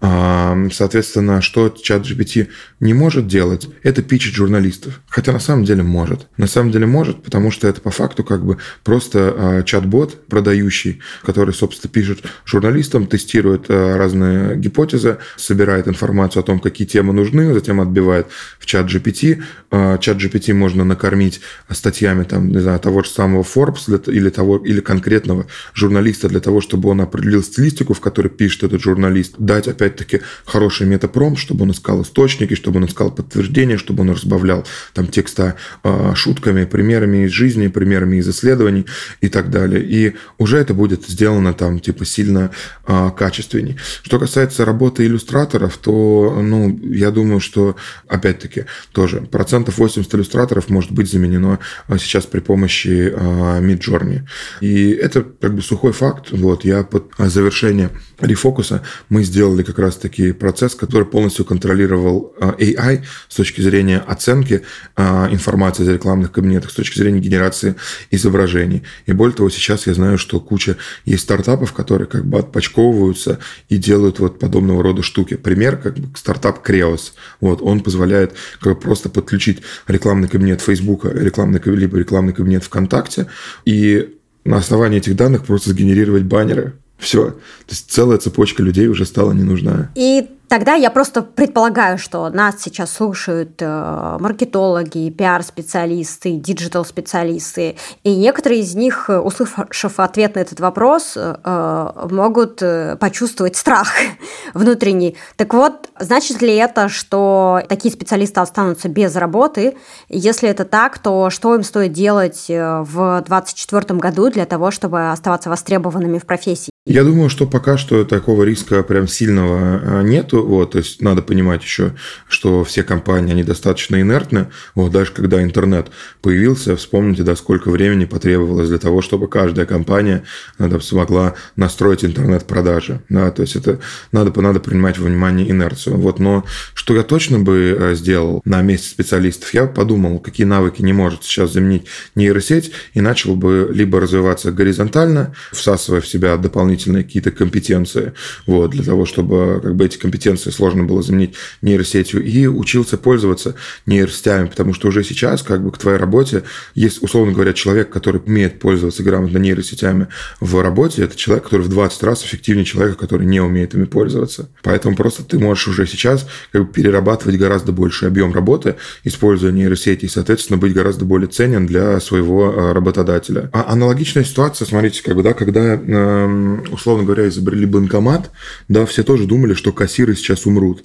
Соответственно, 0.01 1.41
что 1.41 1.69
чат 1.69 2.03
GPT 2.03 2.49
не 2.79 2.93
может 2.93 3.27
делать, 3.27 3.67
это 3.83 4.01
пичить 4.01 4.35
журналистов. 4.35 5.01
Хотя 5.07 5.31
на 5.31 5.39
самом 5.39 5.63
деле 5.63 5.83
может. 5.83 6.27
На 6.37 6.47
самом 6.47 6.71
деле 6.71 6.85
может, 6.85 7.23
потому 7.23 7.51
что 7.51 7.67
это 7.67 7.81
по 7.81 7.91
факту 7.91 8.23
как 8.23 8.45
бы 8.45 8.57
просто 8.83 9.33
э, 9.35 9.63
чат-бот 9.65 10.27
продающий, 10.27 11.01
который, 11.23 11.53
собственно, 11.53 11.91
пишет 11.91 12.23
журналистам, 12.45 13.07
тестирует 13.07 13.65
э, 13.69 13.92
разные 13.97 14.55
гипотезы, 14.55 15.17
собирает 15.37 15.87
информацию 15.87 16.41
о 16.41 16.43
том, 16.43 16.59
какие 16.59 16.87
темы 16.87 17.13
нужны, 17.13 17.53
затем 17.53 17.81
отбивает 17.81 18.27
в 18.59 18.65
чат 18.65 18.87
GPT. 18.87 19.43
А, 19.71 19.97
чат 19.97 20.17
GPT 20.17 20.53
можно 20.53 20.83
накормить 20.83 21.41
статьями 21.69 22.23
там, 22.23 22.49
не 22.49 22.59
знаю, 22.59 22.79
того 22.79 23.03
же 23.03 23.09
самого 23.09 23.43
Forbes 23.43 24.11
или, 24.11 24.29
того, 24.29 24.57
или 24.57 24.81
конкретного 24.81 25.47
журналиста 25.73 26.29
для 26.29 26.39
того, 26.39 26.61
чтобы 26.61 26.89
он 26.89 27.01
определил 27.01 27.43
стилистику, 27.43 27.93
в 27.93 27.99
которой 27.99 28.29
пишет 28.29 28.63
этот 28.63 28.81
журналист. 28.81 29.35
Дать, 29.37 29.67
опять-таки, 29.67 30.21
хороший 30.45 30.87
метапром, 30.87 31.35
чтобы 31.37 31.63
он 31.63 31.71
искал 31.71 32.01
источники, 32.01 32.55
чтобы 32.55 32.77
он 32.77 32.85
искал 32.85 33.11
подтверждения, 33.11 33.77
чтобы 33.77 34.01
он 34.01 34.11
разбавлял 34.11 34.65
там 34.93 35.07
текста 35.07 35.55
э, 35.83 36.13
шутками, 36.15 36.65
примерами 36.65 37.25
из 37.25 37.31
жизни, 37.31 37.67
примерами 37.67 38.17
из 38.17 38.29
исследований 38.29 38.85
и 39.21 39.29
так 39.29 39.49
далее. 39.49 39.83
И 39.83 40.15
уже 40.37 40.57
это 40.57 40.73
будет 40.73 41.07
сделано 41.07 41.53
там 41.53 41.79
типа 41.79 42.05
сильно 42.05 42.51
э, 42.87 43.11
качественней. 43.17 43.77
Что 44.01 44.19
касается 44.19 44.65
работы 44.65 45.05
иллюстраторов, 45.05 45.77
то, 45.77 46.39
ну, 46.41 46.79
я 46.83 47.11
думаю, 47.11 47.39
что, 47.39 47.75
опять-таки, 48.07 48.65
тоже 48.91 49.21
процентов 49.21 49.77
80 49.77 50.13
иллюстраторов 50.15 50.69
может 50.69 50.91
быть 50.91 51.11
заменено 51.11 51.59
а, 51.87 51.97
сейчас 51.97 52.25
при 52.25 52.39
помощи 52.39 53.11
а, 53.15 53.59
Midjourney. 53.61 54.21
И 54.61 54.91
это 54.91 55.23
как 55.23 55.55
бы 55.55 55.61
сухой 55.61 55.91
факт. 55.91 56.31
Вот, 56.31 56.65
я 56.65 56.83
под 56.83 57.11
завершение 57.17 57.89
рефокуса 58.19 58.83
мы 59.09 59.23
сделали 59.23 59.63
как 59.63 59.79
раз-таки 59.79 60.31
процесс, 60.31 60.75
который 60.75 61.05
полностью 61.05 61.45
контролировал 61.45 62.33
а, 62.39 62.55
AI 62.57 63.03
с 63.27 63.35
точки 63.35 63.61
зрения 63.61 63.99
оценки 63.99 64.61
информации 64.97 65.83
из 65.83 65.89
рекламных 65.89 66.31
кабинетах, 66.31 66.71
с 66.71 66.75
точки 66.75 66.97
зрения 66.97 67.19
генерации 67.19 67.75
изображений. 68.11 68.83
И 69.05 69.13
более 69.13 69.35
того, 69.35 69.49
сейчас 69.49 69.87
я 69.87 69.93
знаю, 69.93 70.17
что 70.17 70.39
куча 70.39 70.77
есть 71.05 71.23
стартапов, 71.23 71.73
которые 71.73 72.07
как 72.07 72.25
бы 72.25 72.39
отпочковываются 72.39 73.39
и 73.73 73.77
делают 73.77 74.19
вот 74.19 74.39
подобного 74.39 74.83
рода 74.83 75.01
штуки. 75.01 75.35
Пример, 75.35 75.77
как 75.77 75.97
бы 75.97 76.15
стартап 76.17 76.67
Creos. 76.67 77.13
Вот, 77.41 77.61
он 77.61 77.79
позволяет 77.81 78.33
как 78.59 78.73
бы 78.75 78.79
просто 78.79 79.09
подключить 79.09 79.61
рекламный 79.87 80.27
кабинет 80.27 80.61
Facebook, 80.61 81.05
рекламный, 81.05 81.59
либо 81.65 81.97
рекламный 81.97 82.33
кабинет 82.33 82.63
ВКонтакте, 82.63 83.27
и 83.65 84.15
на 84.45 84.57
основании 84.57 84.99
этих 84.99 85.15
данных 85.15 85.45
просто 85.45 85.71
сгенерировать 85.71 86.23
баннеры. 86.23 86.73
Все. 87.03 87.31
То 87.31 87.69
есть 87.69 87.91
целая 87.91 88.17
цепочка 88.17 88.63
людей 88.63 88.87
уже 88.87 89.05
стала 89.05 89.33
не 89.33 89.43
нужна. 89.43 89.91
И 89.95 90.27
Тогда 90.53 90.75
я 90.75 90.91
просто 90.91 91.23
предполагаю, 91.23 91.97
что 91.97 92.29
нас 92.29 92.61
сейчас 92.61 92.93
слушают 92.93 93.59
э, 93.59 94.17
маркетологи, 94.19 95.09
пиар-специалисты, 95.09 96.33
digital-специалисты, 96.33 97.75
и 98.03 98.15
некоторые 98.15 98.61
из 98.61 98.75
них, 98.75 99.09
услышав 99.09 99.99
ответ 99.99 100.35
на 100.35 100.41
этот 100.41 100.59
вопрос, 100.59 101.13
э, 101.15 102.07
могут 102.11 102.61
э, 102.61 102.97
почувствовать 102.97 103.55
страх 103.55 103.93
внутренний. 104.53 105.17
Так 105.37 105.55
вот, 105.55 105.89
значит 105.97 106.43
ли 106.43 106.53
это, 106.53 106.87
что 106.87 107.63
такие 107.67 107.91
специалисты 107.91 108.39
останутся 108.39 108.89
без 108.89 109.15
работы? 109.15 109.75
Если 110.07 110.47
это 110.47 110.65
так, 110.65 110.99
то 110.99 111.31
что 111.31 111.55
им 111.55 111.63
стоит 111.63 111.93
делать 111.93 112.45
в 112.47 113.23
2024 113.25 113.99
году 113.99 114.29
для 114.29 114.45
того, 114.45 114.69
чтобы 114.69 115.09
оставаться 115.09 115.49
востребованными 115.49 116.19
в 116.19 116.27
профессии? 116.27 116.72
Я 116.85 117.05
думаю, 117.05 117.29
что 117.29 117.47
пока 117.47 117.77
что 117.77 118.03
такого 118.03 118.43
риска 118.43 118.83
прям 118.83 119.07
сильного 119.07 119.79
а, 119.81 120.01
нету. 120.01 120.45
Вот, 120.45 120.71
то 120.71 120.79
есть 120.79 121.01
надо 121.01 121.21
понимать 121.21 121.63
еще, 121.63 121.93
что 122.27 122.65
все 122.65 122.83
компании, 122.83 123.31
они 123.31 123.43
достаточно 123.45 124.01
инертны. 124.01 124.47
Вот, 124.75 124.91
даже 124.91 125.11
когда 125.13 125.41
интернет 125.41 125.87
появился, 126.21 126.75
вспомните, 126.75 127.23
да, 127.23 127.37
сколько 127.37 127.69
времени 127.69 128.03
потребовалось 128.03 128.67
для 128.67 128.79
того, 128.79 129.01
чтобы 129.01 129.29
каждая 129.29 129.65
компания 129.65 130.23
надо, 130.57 130.81
смогла 130.81 131.35
настроить 131.55 132.03
интернет-продажи. 132.03 132.99
Да, 133.07 133.31
то 133.31 133.43
есть 133.43 133.55
это 133.55 133.79
надо, 134.11 134.37
надо 134.41 134.59
принимать 134.59 134.97
во 134.97 135.07
внимание 135.07 135.49
инерцию. 135.49 135.95
Вот, 135.95 136.19
но 136.19 136.43
что 136.73 136.97
я 136.97 137.03
точно 137.03 137.39
бы 137.39 137.77
э, 137.79 137.95
сделал 137.95 138.41
на 138.43 138.61
месте 138.61 138.89
специалистов, 138.89 139.53
я 139.53 139.67
подумал, 139.67 140.19
какие 140.19 140.45
навыки 140.45 140.81
не 140.81 140.91
может 140.91 141.23
сейчас 141.23 141.53
заменить 141.53 141.85
нейросеть, 142.15 142.73
и 142.93 142.99
начал 142.99 143.37
бы 143.37 143.71
либо 143.73 144.01
развиваться 144.01 144.51
горизонтально, 144.51 145.33
всасывая 145.53 146.01
в 146.01 146.07
себя 146.09 146.35
дополнительные 146.35 146.72
дополнительные 146.73 147.03
какие-то 147.03 147.31
компетенции, 147.31 148.13
вот, 148.47 148.71
для 148.71 148.83
того, 148.83 149.05
чтобы 149.05 149.59
как 149.61 149.75
бы 149.75 149.85
эти 149.85 149.97
компетенции 149.97 150.49
сложно 150.49 150.83
было 150.83 151.01
заменить 151.01 151.35
нейросетью, 151.61 152.23
и 152.23 152.47
учился 152.47 152.97
пользоваться 152.97 153.55
нейросетями, 153.85 154.47
потому 154.47 154.73
что 154.73 154.87
уже 154.87 155.03
сейчас 155.03 155.43
как 155.43 155.63
бы 155.63 155.71
к 155.71 155.77
твоей 155.77 155.97
работе 155.97 156.43
есть, 156.75 157.03
условно 157.03 157.33
говоря, 157.33 157.53
человек, 157.53 157.89
который 157.89 158.21
умеет 158.25 158.59
пользоваться 158.59 159.03
грамотно 159.03 159.37
нейросетями 159.37 160.07
в 160.39 160.61
работе, 160.61 161.03
это 161.03 161.15
человек, 161.15 161.45
который 161.45 161.61
в 161.61 161.69
20 161.69 162.03
раз 162.03 162.23
эффективнее 162.23 162.65
человека, 162.65 162.97
который 162.97 163.25
не 163.25 163.39
умеет 163.39 163.73
ими 163.73 163.85
пользоваться. 163.85 164.49
Поэтому 164.63 164.95
просто 164.95 165.23
ты 165.23 165.39
можешь 165.39 165.67
уже 165.67 165.85
сейчас 165.87 166.27
как 166.51 166.65
бы 166.65 166.73
перерабатывать 166.73 167.37
гораздо 167.37 167.71
больший 167.71 168.07
объем 168.07 168.33
работы, 168.33 168.75
используя 169.03 169.51
нейросети, 169.51 170.05
и, 170.05 170.09
соответственно, 170.09 170.57
быть 170.57 170.73
гораздо 170.73 171.05
более 171.05 171.27
ценен 171.27 171.65
для 171.65 171.99
своего 171.99 172.51
э, 172.51 172.73
работодателя. 172.73 173.49
А 173.53 173.65
аналогичная 173.71 174.23
ситуация, 174.23 174.65
смотрите, 174.65 175.03
как 175.03 175.15
бы, 175.15 175.23
да, 175.23 175.33
когда 175.33 175.75
э, 175.75 176.62
условно 176.69 177.03
говоря, 177.03 177.27
изобрели 177.27 177.65
банкомат, 177.65 178.31
да, 178.67 178.85
все 178.85 179.03
тоже 179.03 179.25
думали, 179.25 179.53
что 179.53 179.71
кассиры 179.71 180.15
сейчас 180.15 180.45
умрут 180.45 180.83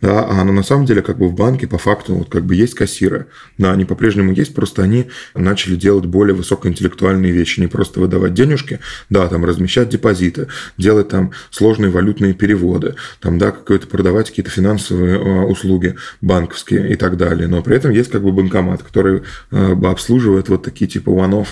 да, 0.00 0.26
а 0.28 0.44
на 0.44 0.62
самом 0.62 0.86
деле 0.86 1.02
как 1.02 1.18
бы 1.18 1.28
в 1.28 1.34
банке 1.34 1.66
по 1.66 1.78
факту 1.78 2.14
вот 2.14 2.30
как 2.30 2.44
бы 2.44 2.54
есть 2.54 2.74
кассиры, 2.74 3.26
да, 3.58 3.72
они 3.72 3.84
по-прежнему 3.84 4.32
есть, 4.32 4.54
просто 4.54 4.82
они 4.82 5.08
начали 5.34 5.76
делать 5.76 6.06
более 6.06 6.34
высокоинтеллектуальные 6.34 7.32
вещи, 7.32 7.60
не 7.60 7.66
просто 7.66 8.00
выдавать 8.00 8.34
денежки, 8.34 8.80
да, 9.10 9.26
там 9.28 9.44
размещать 9.44 9.88
депозиты, 9.88 10.48
делать 10.76 11.08
там 11.08 11.32
сложные 11.50 11.90
валютные 11.90 12.32
переводы, 12.34 12.94
там, 13.20 13.38
да, 13.38 13.50
какое-то 13.50 13.86
продавать 13.86 14.28
какие-то 14.28 14.50
финансовые 14.50 15.18
э, 15.18 15.42
услуги 15.44 15.96
банковские 16.20 16.92
и 16.92 16.96
так 16.96 17.16
далее, 17.16 17.48
но 17.48 17.62
при 17.62 17.76
этом 17.76 17.90
есть 17.90 18.10
как 18.10 18.22
бы 18.22 18.32
банкомат, 18.32 18.82
который 18.82 19.22
э, 19.50 19.72
обслуживает 19.84 20.48
вот 20.48 20.62
такие 20.62 20.88
типа 20.88 21.10
one-off 21.10 21.48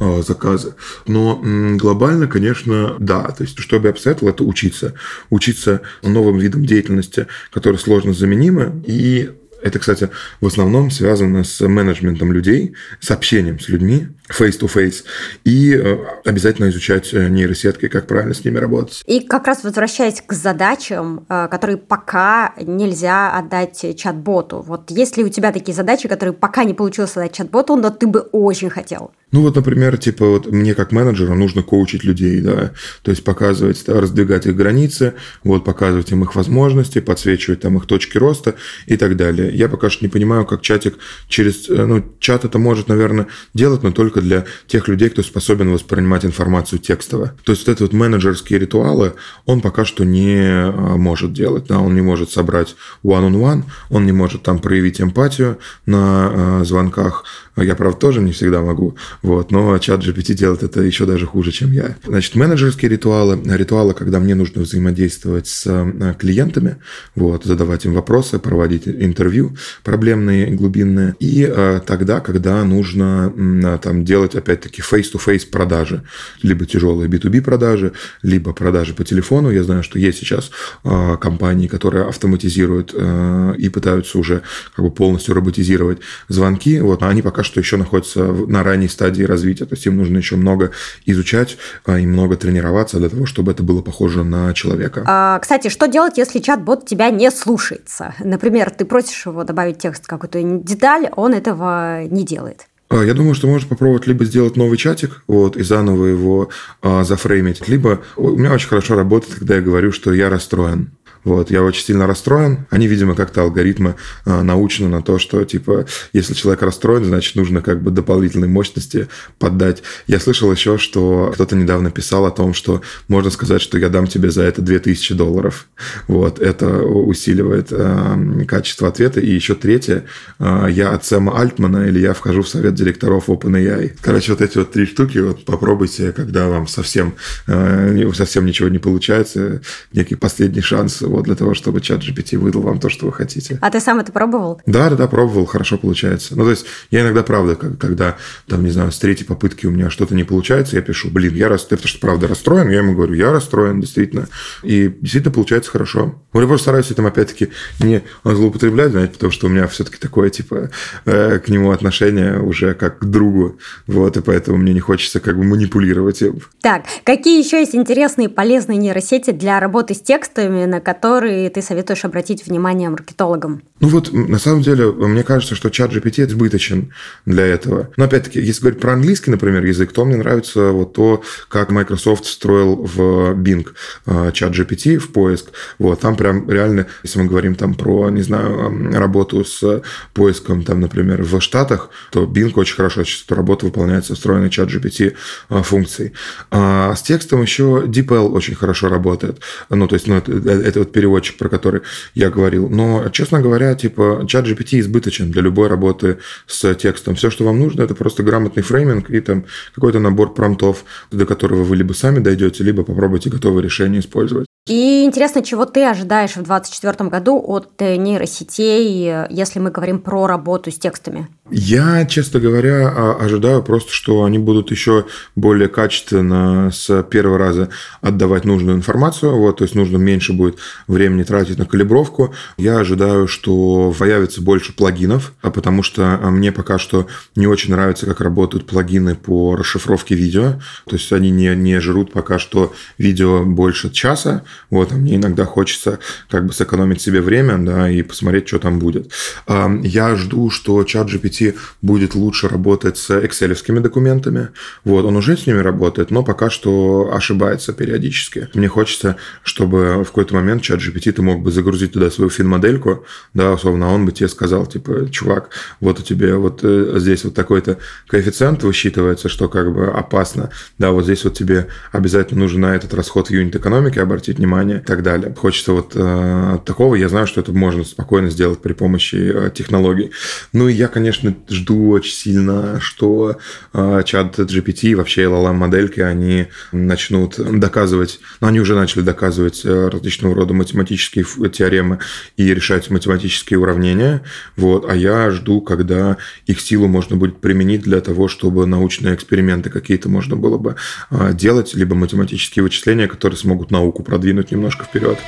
э, 0.00 0.22
заказы. 0.22 0.74
Но 1.06 1.40
глобально, 1.76 2.26
конечно, 2.26 2.96
да, 2.98 3.22
то 3.22 3.44
есть, 3.44 3.58
что 3.58 3.80
бы 3.80 3.88
я 3.88 3.94
посоветовал, 3.94 4.32
это 4.32 4.44
учиться, 4.44 4.94
учиться 5.30 5.82
новым 6.02 6.38
видам 6.38 6.64
деятельности, 6.64 7.26
которые 7.52 7.65
сложно 7.74 8.12
заменимы, 8.12 8.82
и 8.86 9.30
это, 9.62 9.78
кстати, 9.78 10.10
в 10.40 10.46
основном 10.46 10.90
связано 10.90 11.44
с 11.44 11.66
менеджментом 11.66 12.32
людей, 12.32 12.74
с 13.00 13.10
общением 13.10 13.58
с 13.58 13.68
людьми, 13.68 14.08
face-to-face, 14.28 15.04
и 15.44 15.74
э, 15.74 15.98
обязательно 16.24 16.68
изучать 16.68 17.12
э, 17.12 17.28
нейросетки, 17.28 17.88
как 17.88 18.06
правильно 18.06 18.34
с 18.34 18.44
ними 18.44 18.58
работать. 18.58 19.02
И 19.06 19.20
как 19.20 19.46
раз 19.46 19.64
возвращаясь 19.64 20.20
к 20.20 20.32
задачам, 20.32 21.26
э, 21.28 21.48
которые 21.50 21.76
пока 21.76 22.54
нельзя 22.60 23.32
отдать 23.32 23.96
чат-боту. 23.96 24.62
Вот 24.66 24.90
есть 24.90 25.16
ли 25.16 25.24
у 25.24 25.28
тебя 25.28 25.52
такие 25.52 25.74
задачи, 25.74 26.08
которые 26.08 26.32
пока 26.32 26.64
не 26.64 26.74
получилось 26.74 27.16
отдать 27.16 27.32
чат-боту, 27.32 27.76
но 27.76 27.90
ты 27.90 28.06
бы 28.06 28.20
очень 28.20 28.70
хотел? 28.70 29.12
Ну 29.32 29.42
вот, 29.42 29.56
например, 29.56 29.98
типа 29.98 30.26
вот 30.26 30.46
мне 30.46 30.74
как 30.74 30.92
менеджеру 30.92 31.34
нужно 31.34 31.62
коучить 31.62 32.04
людей, 32.04 32.40
да, 32.40 32.72
то 33.02 33.10
есть 33.10 33.24
показывать, 33.24 33.88
раздвигать 33.88 34.46
их 34.46 34.56
границы, 34.56 35.14
вот 35.42 35.64
показывать 35.64 36.12
им 36.12 36.22
их 36.22 36.34
возможности, 36.36 37.00
подсвечивать 37.00 37.60
там 37.60 37.76
их 37.76 37.86
точки 37.86 38.18
роста 38.18 38.54
и 38.86 38.96
так 38.96 39.16
далее. 39.16 39.45
Я 39.50 39.68
пока 39.68 39.90
что 39.90 40.04
не 40.04 40.08
понимаю, 40.08 40.44
как 40.46 40.62
чатик 40.62 40.98
через, 41.28 41.68
ну, 41.68 42.04
чат 42.20 42.44
это 42.44 42.58
может, 42.58 42.88
наверное, 42.88 43.26
делать, 43.54 43.82
но 43.82 43.90
только 43.92 44.20
для 44.20 44.44
тех 44.66 44.88
людей, 44.88 45.10
кто 45.10 45.22
способен 45.22 45.72
воспринимать 45.72 46.24
информацию 46.24 46.78
текстово. 46.78 47.32
То 47.44 47.52
есть 47.52 47.66
вот 47.66 47.72
эти 47.74 47.82
вот 47.82 47.92
менеджерские 47.92 48.58
ритуалы 48.58 49.14
он 49.44 49.60
пока 49.60 49.84
что 49.84 50.04
не 50.04 50.40
а, 50.42 50.96
может 50.96 51.32
делать, 51.32 51.66
да, 51.68 51.78
он 51.78 51.94
не 51.94 52.00
может 52.00 52.30
собрать 52.30 52.76
one-on-one, 53.04 53.64
он 53.90 54.06
не 54.06 54.12
может 54.12 54.42
там 54.42 54.58
проявить 54.58 55.00
эмпатию 55.00 55.58
на 55.84 56.60
э, 56.60 56.64
звонках, 56.64 57.24
я, 57.56 57.74
правда, 57.74 57.98
тоже 57.98 58.20
не 58.20 58.32
всегда 58.32 58.60
могу, 58.60 58.96
вот, 59.22 59.50
но 59.50 59.78
чат 59.78 60.00
GPT 60.00 60.34
делает 60.34 60.62
это 60.62 60.82
еще 60.82 61.06
даже 61.06 61.26
хуже, 61.26 61.52
чем 61.52 61.72
я. 61.72 61.96
Значит, 62.06 62.34
менеджерские 62.34 62.90
ритуалы, 62.90 63.40
ритуалы, 63.44 63.94
когда 63.94 64.20
мне 64.20 64.34
нужно 64.34 64.62
взаимодействовать 64.62 65.46
с 65.48 65.64
э, 65.66 66.14
клиентами, 66.18 66.76
вот, 67.14 67.44
задавать 67.44 67.84
им 67.84 67.94
вопросы, 67.94 68.38
проводить 68.38 68.86
интервью 68.86 69.35
проблемные, 69.84 70.50
глубинные, 70.50 71.14
и 71.18 71.46
э, 71.48 71.80
тогда, 71.86 72.20
когда 72.20 72.64
нужно 72.64 73.32
э, 73.36 73.78
там 73.82 74.04
делать, 74.04 74.34
опять-таки, 74.34 74.82
face-to-face 74.82 75.50
продажи, 75.50 76.02
либо 76.42 76.66
тяжелые 76.66 77.08
B2B 77.08 77.42
продажи, 77.42 77.92
либо 78.22 78.52
продажи 78.52 78.94
по 78.94 79.04
телефону. 79.04 79.50
Я 79.50 79.62
знаю, 79.62 79.82
что 79.82 79.98
есть 79.98 80.18
сейчас 80.18 80.50
э, 80.84 81.16
компании, 81.20 81.68
которые 81.68 82.06
автоматизируют 82.06 82.92
э, 82.94 83.54
и 83.58 83.68
пытаются 83.68 84.18
уже 84.18 84.42
как 84.74 84.84
бы 84.84 84.90
полностью 84.90 85.34
роботизировать 85.34 85.98
звонки, 86.28 86.80
вот, 86.80 87.02
а 87.02 87.08
они 87.08 87.22
пока 87.22 87.42
что 87.42 87.60
еще 87.60 87.76
находятся 87.76 88.24
на 88.24 88.62
ранней 88.62 88.88
стадии 88.88 89.22
развития, 89.22 89.64
то 89.64 89.74
есть 89.74 89.86
им 89.86 89.96
нужно 89.96 90.18
еще 90.18 90.36
много 90.36 90.70
изучать 91.04 91.58
а, 91.84 91.98
и 91.98 92.06
много 92.06 92.36
тренироваться 92.36 92.98
для 92.98 93.08
того, 93.08 93.26
чтобы 93.26 93.52
это 93.52 93.62
было 93.62 93.82
похоже 93.82 94.24
на 94.24 94.52
человека. 94.54 95.02
А, 95.06 95.38
кстати, 95.38 95.68
что 95.68 95.86
делать, 95.86 96.18
если 96.18 96.40
чат-бот 96.40 96.86
тебя 96.86 97.10
не 97.10 97.30
слушается? 97.30 98.14
Например, 98.20 98.70
ты 98.70 98.84
просишь 98.84 99.25
его 99.26 99.44
добавить 99.44 99.78
текст 99.78 100.06
какую-то 100.06 100.42
деталь, 100.42 101.08
он 101.16 101.34
этого 101.34 102.04
не 102.04 102.24
делает. 102.24 102.66
А, 102.88 103.02
я 103.02 103.14
думаю, 103.14 103.34
что 103.34 103.48
можно 103.48 103.68
попробовать 103.68 104.06
либо 104.06 104.24
сделать 104.24 104.56
новый 104.56 104.78
чатик, 104.78 105.22
вот, 105.26 105.56
и 105.56 105.62
заново 105.62 106.06
его 106.06 106.50
а, 106.82 107.02
зафреймить, 107.02 107.68
либо 107.68 108.00
у 108.16 108.30
меня 108.30 108.52
очень 108.52 108.68
хорошо 108.68 108.94
работает, 108.94 109.34
когда 109.34 109.56
я 109.56 109.60
говорю, 109.60 109.90
что 109.90 110.12
я 110.12 110.30
расстроен. 110.30 110.92
Вот, 111.26 111.50
я 111.50 111.64
очень 111.64 111.84
сильно 111.84 112.06
расстроен. 112.06 112.66
Они, 112.70 112.86
видимо, 112.86 113.16
как-то 113.16 113.42
алгоритмы 113.42 113.96
э, 114.24 114.42
научены 114.42 114.88
на 114.88 115.02
то, 115.02 115.18
что, 115.18 115.44
типа, 115.44 115.84
если 116.12 116.34
человек 116.34 116.62
расстроен, 116.62 117.04
значит, 117.04 117.34
нужно 117.34 117.62
как 117.62 117.82
бы 117.82 117.90
дополнительной 117.90 118.46
мощности 118.46 119.08
поддать. 119.40 119.82
Я 120.06 120.20
слышал 120.20 120.52
еще, 120.52 120.78
что 120.78 121.32
кто-то 121.34 121.56
недавно 121.56 121.90
писал 121.90 122.26
о 122.26 122.30
том, 122.30 122.54
что 122.54 122.80
можно 123.08 123.32
сказать, 123.32 123.60
что 123.60 123.76
я 123.76 123.88
дам 123.88 124.06
тебе 124.06 124.30
за 124.30 124.44
это 124.44 124.62
2000 124.62 125.14
долларов. 125.14 125.66
Вот, 126.06 126.38
это 126.38 126.68
усиливает 126.84 127.72
э, 127.72 128.44
качество 128.46 128.86
ответа. 128.86 129.18
И 129.18 129.28
еще 129.28 129.56
третье, 129.56 130.04
э, 130.38 130.68
я 130.70 130.90
от 130.90 131.04
Сэма 131.04 131.40
Альтмана 131.40 131.88
или 131.88 131.98
я 131.98 132.14
вхожу 132.14 132.42
в 132.42 132.48
совет 132.48 132.74
директоров 132.74 133.28
OpenAI. 133.28 133.98
Короче, 134.00 134.30
вот 134.30 134.42
эти 134.42 134.58
вот 134.58 134.70
три 134.70 134.86
штуки, 134.86 135.18
вот 135.18 135.44
попробуйте, 135.44 136.12
когда 136.12 136.46
вам 136.46 136.68
совсем, 136.68 137.14
э, 137.48 138.12
совсем 138.14 138.46
ничего 138.46 138.68
не 138.68 138.78
получается, 138.78 139.60
некий 139.92 140.14
последний 140.14 140.60
шанс 140.60 141.02
вот, 141.16 141.24
для 141.24 141.34
того, 141.34 141.54
чтобы 141.54 141.80
чат 141.80 142.02
GPT 142.02 142.36
выдал 142.36 142.60
вам 142.60 142.78
то, 142.78 142.90
что 142.90 143.06
вы 143.06 143.12
хотите. 143.12 143.58
А 143.62 143.70
ты 143.70 143.80
сам 143.80 144.00
это 144.00 144.12
пробовал? 144.12 144.60
Да, 144.66 144.90
да, 144.90 144.96
да, 144.96 145.06
пробовал, 145.06 145.46
хорошо 145.46 145.78
получается. 145.78 146.36
Ну, 146.36 146.44
то 146.44 146.50
есть, 146.50 146.66
я 146.90 147.00
иногда, 147.00 147.22
правда, 147.22 147.56
когда, 147.56 148.16
там, 148.46 148.62
не 148.62 148.70
знаю, 148.70 148.92
с 148.92 148.98
третьей 148.98 149.24
попытки 149.24 149.64
у 149.64 149.70
меня 149.70 149.88
что-то 149.88 150.14
не 150.14 150.24
получается, 150.24 150.76
я 150.76 150.82
пишу, 150.82 151.08
блин, 151.10 151.34
я 151.34 151.48
рас... 151.48 151.64
ты 151.64 151.78
что, 151.78 151.98
правда 152.00 152.28
расстроен? 152.28 152.68
Я 152.68 152.78
ему 152.78 152.94
говорю, 152.94 153.14
я 153.14 153.32
расстроен, 153.32 153.80
действительно. 153.80 154.28
И 154.62 154.94
действительно 155.00 155.32
получается 155.32 155.70
хорошо. 155.70 156.16
Но 156.34 156.42
я 156.42 156.46
просто 156.46 156.64
стараюсь 156.64 156.90
этим, 156.90 157.06
опять-таки, 157.06 157.48
не 157.80 158.02
злоупотреблять, 158.22 158.90
знаете, 158.90 159.14
потому 159.14 159.32
что 159.32 159.46
у 159.46 159.48
меня 159.48 159.66
все-таки 159.68 159.96
такое, 159.96 160.28
типа, 160.28 160.68
э, 161.06 161.38
к 161.38 161.48
нему 161.48 161.70
отношение 161.70 162.40
уже 162.40 162.74
как 162.74 162.98
к 162.98 163.04
другу. 163.06 163.58
Вот, 163.86 164.18
и 164.18 164.20
поэтому 164.20 164.58
мне 164.58 164.74
не 164.74 164.80
хочется 164.80 165.18
как 165.20 165.38
бы 165.38 165.44
манипулировать 165.44 166.20
им. 166.20 166.40
Так, 166.60 166.84
какие 167.04 167.42
еще 167.42 167.60
есть 167.60 167.74
интересные 167.74 168.28
полезные 168.28 168.76
нейросети 168.76 169.30
для 169.30 169.58
работы 169.60 169.94
с 169.94 170.00
текстами, 170.00 170.66
на 170.66 170.80
которые 170.80 171.05
которые 171.06 171.50
ты 171.50 171.62
советуешь 171.62 172.04
обратить 172.04 172.46
внимание 172.46 172.90
маркетологам? 172.90 173.62
Ну 173.78 173.88
вот, 173.88 174.12
на 174.12 174.38
самом 174.38 174.62
деле, 174.62 174.90
мне 174.90 175.22
кажется, 175.22 175.54
что 175.54 175.70
чат 175.70 175.92
GPT 175.92 176.26
избыточен 176.26 176.92
для 177.26 177.46
этого. 177.46 177.90
Но 177.96 178.04
опять-таки, 178.04 178.40
если 178.40 178.62
говорить 178.62 178.80
про 178.80 178.94
английский, 178.94 179.30
например, 179.30 179.64
язык, 179.64 179.92
то 179.92 180.04
мне 180.04 180.16
нравится 180.16 180.72
вот 180.72 180.94
то, 180.94 181.22
как 181.48 181.70
Microsoft 181.70 182.24
строил 182.24 182.74
в 182.76 183.34
Bing 183.34 183.68
э, 184.06 184.32
чат 184.32 184.52
GPT 184.52 184.98
в 184.98 185.12
поиск. 185.12 185.50
Вот, 185.78 186.00
там 186.00 186.16
прям 186.16 186.50
реально, 186.50 186.86
если 187.04 187.20
мы 187.20 187.26
говорим 187.26 187.54
там 187.54 187.74
про, 187.74 188.10
не 188.10 188.22
знаю, 188.22 188.92
работу 188.92 189.44
с 189.44 189.82
поиском, 190.12 190.64
там, 190.64 190.80
например, 190.80 191.22
в 191.22 191.40
Штатах, 191.40 191.90
то 192.10 192.24
Bing 192.24 192.52
очень 192.56 192.76
хорошо 192.76 193.02
эту 193.02 193.34
работу 193.34 193.66
выполняет 193.66 194.06
со 194.06 194.14
встроенной 194.14 194.50
чат 194.50 194.70
GPT 194.70 195.14
э, 195.50 195.62
функцией. 195.62 196.14
А 196.50 196.94
с 196.96 197.02
текстом 197.02 197.42
еще 197.42 197.84
DeepL 197.86 198.32
очень 198.32 198.56
хорошо 198.56 198.88
работает. 198.88 199.40
Ну, 199.68 199.86
то 199.86 199.94
есть, 199.94 200.08
ну, 200.08 200.16
это, 200.16 200.32
это 200.32 200.78
вот 200.78 200.95
переводчик, 200.96 201.36
про 201.36 201.50
который 201.50 201.82
я 202.14 202.30
говорил. 202.30 202.70
Но, 202.70 203.10
честно 203.10 203.42
говоря, 203.42 203.74
типа, 203.74 204.24
чат 204.26 204.46
GPT 204.46 204.80
избыточен 204.80 205.30
для 205.30 205.42
любой 205.42 205.68
работы 205.68 206.20
с 206.46 206.74
текстом. 206.74 207.14
Все, 207.16 207.28
что 207.28 207.44
вам 207.44 207.60
нужно, 207.60 207.82
это 207.82 207.94
просто 207.94 208.22
грамотный 208.22 208.62
фрейминг 208.62 209.10
и 209.10 209.20
там 209.20 209.44
какой-то 209.74 209.98
набор 209.98 210.32
промптов, 210.32 210.86
до 211.10 211.26
которого 211.26 211.64
вы 211.64 211.76
либо 211.76 211.92
сами 211.92 212.20
дойдете, 212.20 212.64
либо 212.64 212.82
попробуйте 212.82 213.28
готовое 213.28 213.62
решение 213.62 214.00
использовать. 214.00 214.46
И 214.66 215.04
интересно, 215.04 215.42
чего 215.42 215.66
ты 215.66 215.84
ожидаешь 215.84 216.30
в 216.30 216.42
2024 216.42 217.10
году 217.10 217.44
от 217.46 217.78
нейросетей, 217.78 219.26
если 219.28 219.58
мы 219.58 219.70
говорим 219.70 220.00
про 220.00 220.26
работу 220.26 220.70
с 220.70 220.78
текстами? 220.78 221.28
Я, 221.50 222.04
честно 222.06 222.40
говоря, 222.40 222.88
а, 222.88 223.18
ожидаю 223.20 223.62
просто, 223.62 223.92
что 223.92 224.24
они 224.24 224.38
будут 224.38 224.72
еще 224.72 225.06
более 225.36 225.68
качественно 225.68 226.72
с 226.72 227.04
первого 227.04 227.38
раза 227.38 227.68
отдавать 228.00 228.44
нужную 228.44 228.76
информацию, 228.76 229.36
вот, 229.36 229.58
то 229.58 229.64
есть 229.64 229.76
нужно 229.76 229.96
меньше 229.96 230.32
будет 230.32 230.58
времени 230.88 231.22
тратить 231.22 231.58
на 231.58 231.64
калибровку. 231.64 232.34
Я 232.56 232.78
ожидаю, 232.78 233.28
что 233.28 233.94
появится 233.96 234.42
больше 234.42 234.72
плагинов, 234.72 235.34
а 235.40 235.52
потому 235.52 235.84
что 235.84 236.18
а, 236.20 236.30
мне 236.30 236.50
пока 236.50 236.78
что 236.78 237.06
не 237.36 237.46
очень 237.46 237.70
нравится, 237.70 238.06
как 238.06 238.20
работают 238.20 238.66
плагины 238.66 239.14
по 239.14 239.54
расшифровке 239.54 240.16
видео, 240.16 240.60
то 240.88 240.96
есть 240.96 241.12
они 241.12 241.30
не, 241.30 241.54
не 241.54 241.78
жрут 241.78 242.12
пока 242.12 242.40
что 242.40 242.74
видео 242.98 243.44
больше 243.44 243.90
часа, 243.90 244.42
вот, 244.68 244.90
а 244.90 244.96
мне 244.96 245.14
иногда 245.14 245.44
хочется 245.44 246.00
как 246.28 246.44
бы 246.46 246.52
сэкономить 246.52 247.00
себе 247.00 247.20
время, 247.20 247.56
да, 247.58 247.88
и 247.88 248.02
посмотреть, 248.02 248.48
что 248.48 248.58
там 248.58 248.80
будет. 248.80 249.12
Я 249.48 250.16
жду, 250.16 250.50
что 250.50 250.82
чат 250.82 251.08
GPT 251.08 251.35
GPT 251.36 251.56
будет 251.82 252.14
лучше 252.14 252.48
работать 252.48 252.98
с 252.98 253.10
excel 253.10 253.80
документами. 253.80 254.48
Вот, 254.84 255.04
он 255.04 255.16
уже 255.16 255.36
с 255.36 255.46
ними 255.46 255.58
работает, 255.58 256.10
но 256.10 256.22
пока 256.22 256.50
что 256.50 257.10
ошибается 257.12 257.72
периодически. 257.72 258.48
Мне 258.54 258.68
хочется, 258.68 259.16
чтобы 259.42 260.04
в 260.04 260.06
какой-то 260.06 260.34
момент 260.34 260.62
чат 260.62 260.80
GPT 260.80 261.12
ты 261.12 261.22
мог 261.22 261.42
бы 261.42 261.50
загрузить 261.50 261.92
туда 261.92 262.10
свою 262.10 262.30
фин-модельку, 262.30 263.04
да, 263.34 263.52
условно, 263.52 263.88
а 263.88 263.90
он 263.90 264.06
бы 264.06 264.12
тебе 264.12 264.28
сказал, 264.28 264.66
типа, 264.66 265.10
чувак, 265.10 265.50
вот 265.80 266.00
у 266.00 266.02
тебя 266.02 266.36
вот 266.36 266.60
э, 266.62 266.94
здесь 266.96 267.24
вот 267.24 267.34
такой-то 267.34 267.78
коэффициент 268.08 268.62
высчитывается, 268.62 269.28
что 269.28 269.48
как 269.48 269.72
бы 269.72 269.86
опасно, 269.86 270.50
да, 270.78 270.90
вот 270.90 271.04
здесь 271.04 271.24
вот 271.24 271.34
тебе 271.34 271.68
обязательно 271.92 272.40
нужно 272.42 272.68
на 272.68 272.76
этот 272.76 272.94
расход 272.94 273.28
в 273.28 273.30
юнит 273.30 273.56
экономики 273.56 273.98
обратить 273.98 274.38
внимание 274.38 274.78
и 274.78 274.82
так 274.82 275.02
далее. 275.02 275.34
Хочется 275.34 275.72
вот 275.72 275.92
э, 275.94 276.58
такого, 276.64 276.94
я 276.94 277.08
знаю, 277.08 277.26
что 277.26 277.40
это 277.40 277.52
можно 277.52 277.84
спокойно 277.84 278.30
сделать 278.30 278.60
при 278.60 278.72
помощи 278.72 279.16
э, 279.16 279.50
технологий. 279.54 280.10
Ну 280.52 280.68
и 280.68 280.72
я, 280.72 280.88
конечно, 280.88 281.25
конечно, 281.26 281.56
жду 281.56 281.90
очень 281.90 282.12
сильно, 282.12 282.80
что 282.80 283.38
э, 283.72 284.02
чат 284.04 284.38
GPT 284.38 284.90
и 284.90 284.94
вообще 284.94 285.24
LLM-модельки, 285.24 286.00
они 286.00 286.46
начнут 286.72 287.36
доказывать, 287.36 288.20
ну, 288.40 288.48
они 288.48 288.60
уже 288.60 288.74
начали 288.74 289.02
доказывать 289.02 289.62
э, 289.64 289.88
различного 289.88 290.34
рода 290.34 290.54
математические 290.54 291.24
теоремы 291.50 291.98
и 292.36 292.52
решать 292.54 292.90
математические 292.90 293.58
уравнения, 293.58 294.22
вот, 294.56 294.88
а 294.88 294.94
я 294.94 295.30
жду, 295.30 295.60
когда 295.60 296.16
их 296.46 296.60
силу 296.60 296.86
можно 296.88 297.16
будет 297.16 297.40
применить 297.40 297.82
для 297.82 298.00
того, 298.00 298.28
чтобы 298.28 298.66
научные 298.66 299.14
эксперименты 299.14 299.70
какие-то 299.70 300.08
можно 300.08 300.36
было 300.36 300.58
бы 300.58 300.76
э, 301.10 301.32
делать, 301.32 301.74
либо 301.74 301.94
математические 301.94 302.62
вычисления, 302.62 303.08
которые 303.08 303.38
смогут 303.38 303.70
науку 303.70 304.02
продвинуть 304.02 304.50
немножко 304.50 304.84
вперед. 304.84 305.18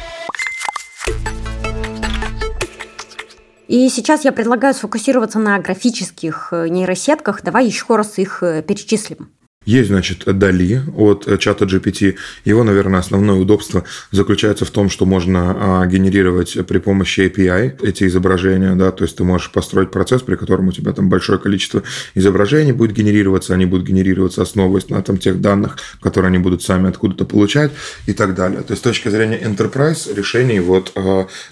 И 3.69 3.91
сейчас 3.91 4.25
я 4.25 4.33
предлагаю 4.33 4.73
сфокусироваться 4.73 5.39
на 5.39 5.59
графических 5.59 6.49
э, 6.53 6.69
нейросетках. 6.69 7.43
Давай 7.43 7.67
еще 7.67 7.97
раз 7.97 8.19
их 8.19 8.43
э, 8.43 8.63
перечислим. 8.63 9.31
Есть, 9.69 9.89
значит, 9.89 10.23
Дали 10.25 10.81
от 10.97 11.39
чата 11.39 11.67
GPT. 11.67 12.17
Его, 12.47 12.65
наверное, 12.65 13.01
основное 13.01 13.37
удобство 13.37 13.85
заключается 14.11 14.65
в 14.65 14.71
том, 14.71 14.89
что 14.89 15.05
можно 15.05 15.83
а, 15.83 15.87
генерировать 15.87 16.57
при 16.67 16.79
помощи 16.79 17.21
API 17.21 17.87
эти 17.87 18.05
изображения, 18.05 18.75
да, 18.77 18.93
то 18.93 19.05
есть 19.05 19.17
ты 19.17 19.25
можешь 19.25 19.53
построить 19.53 19.91
процесс, 19.91 20.23
при 20.23 20.37
котором 20.37 20.69
у 20.69 20.73
тебя 20.73 20.93
там 20.93 21.11
большое 21.11 21.39
количество 21.39 21.83
изображений 22.15 22.73
будет 22.73 22.93
генерироваться, 22.93 23.53
они 23.53 23.67
будут 23.67 23.87
генерироваться 23.87 24.41
основываясь 24.41 24.89
на 24.89 25.03
там 25.03 25.19
тех 25.19 25.39
данных, 25.43 25.77
которые 26.01 26.31
они 26.31 26.39
будут 26.39 26.63
сами 26.63 26.89
откуда-то 26.89 27.27
получать 27.27 27.71
и 28.07 28.15
так 28.15 28.35
далее. 28.35 28.63
То 28.63 28.73
есть 28.73 28.81
с 28.81 28.85
точки 28.85 29.11
зрения 29.11 29.39
enterprise 29.39 30.15
решений 30.15 30.61
вот 30.61 30.97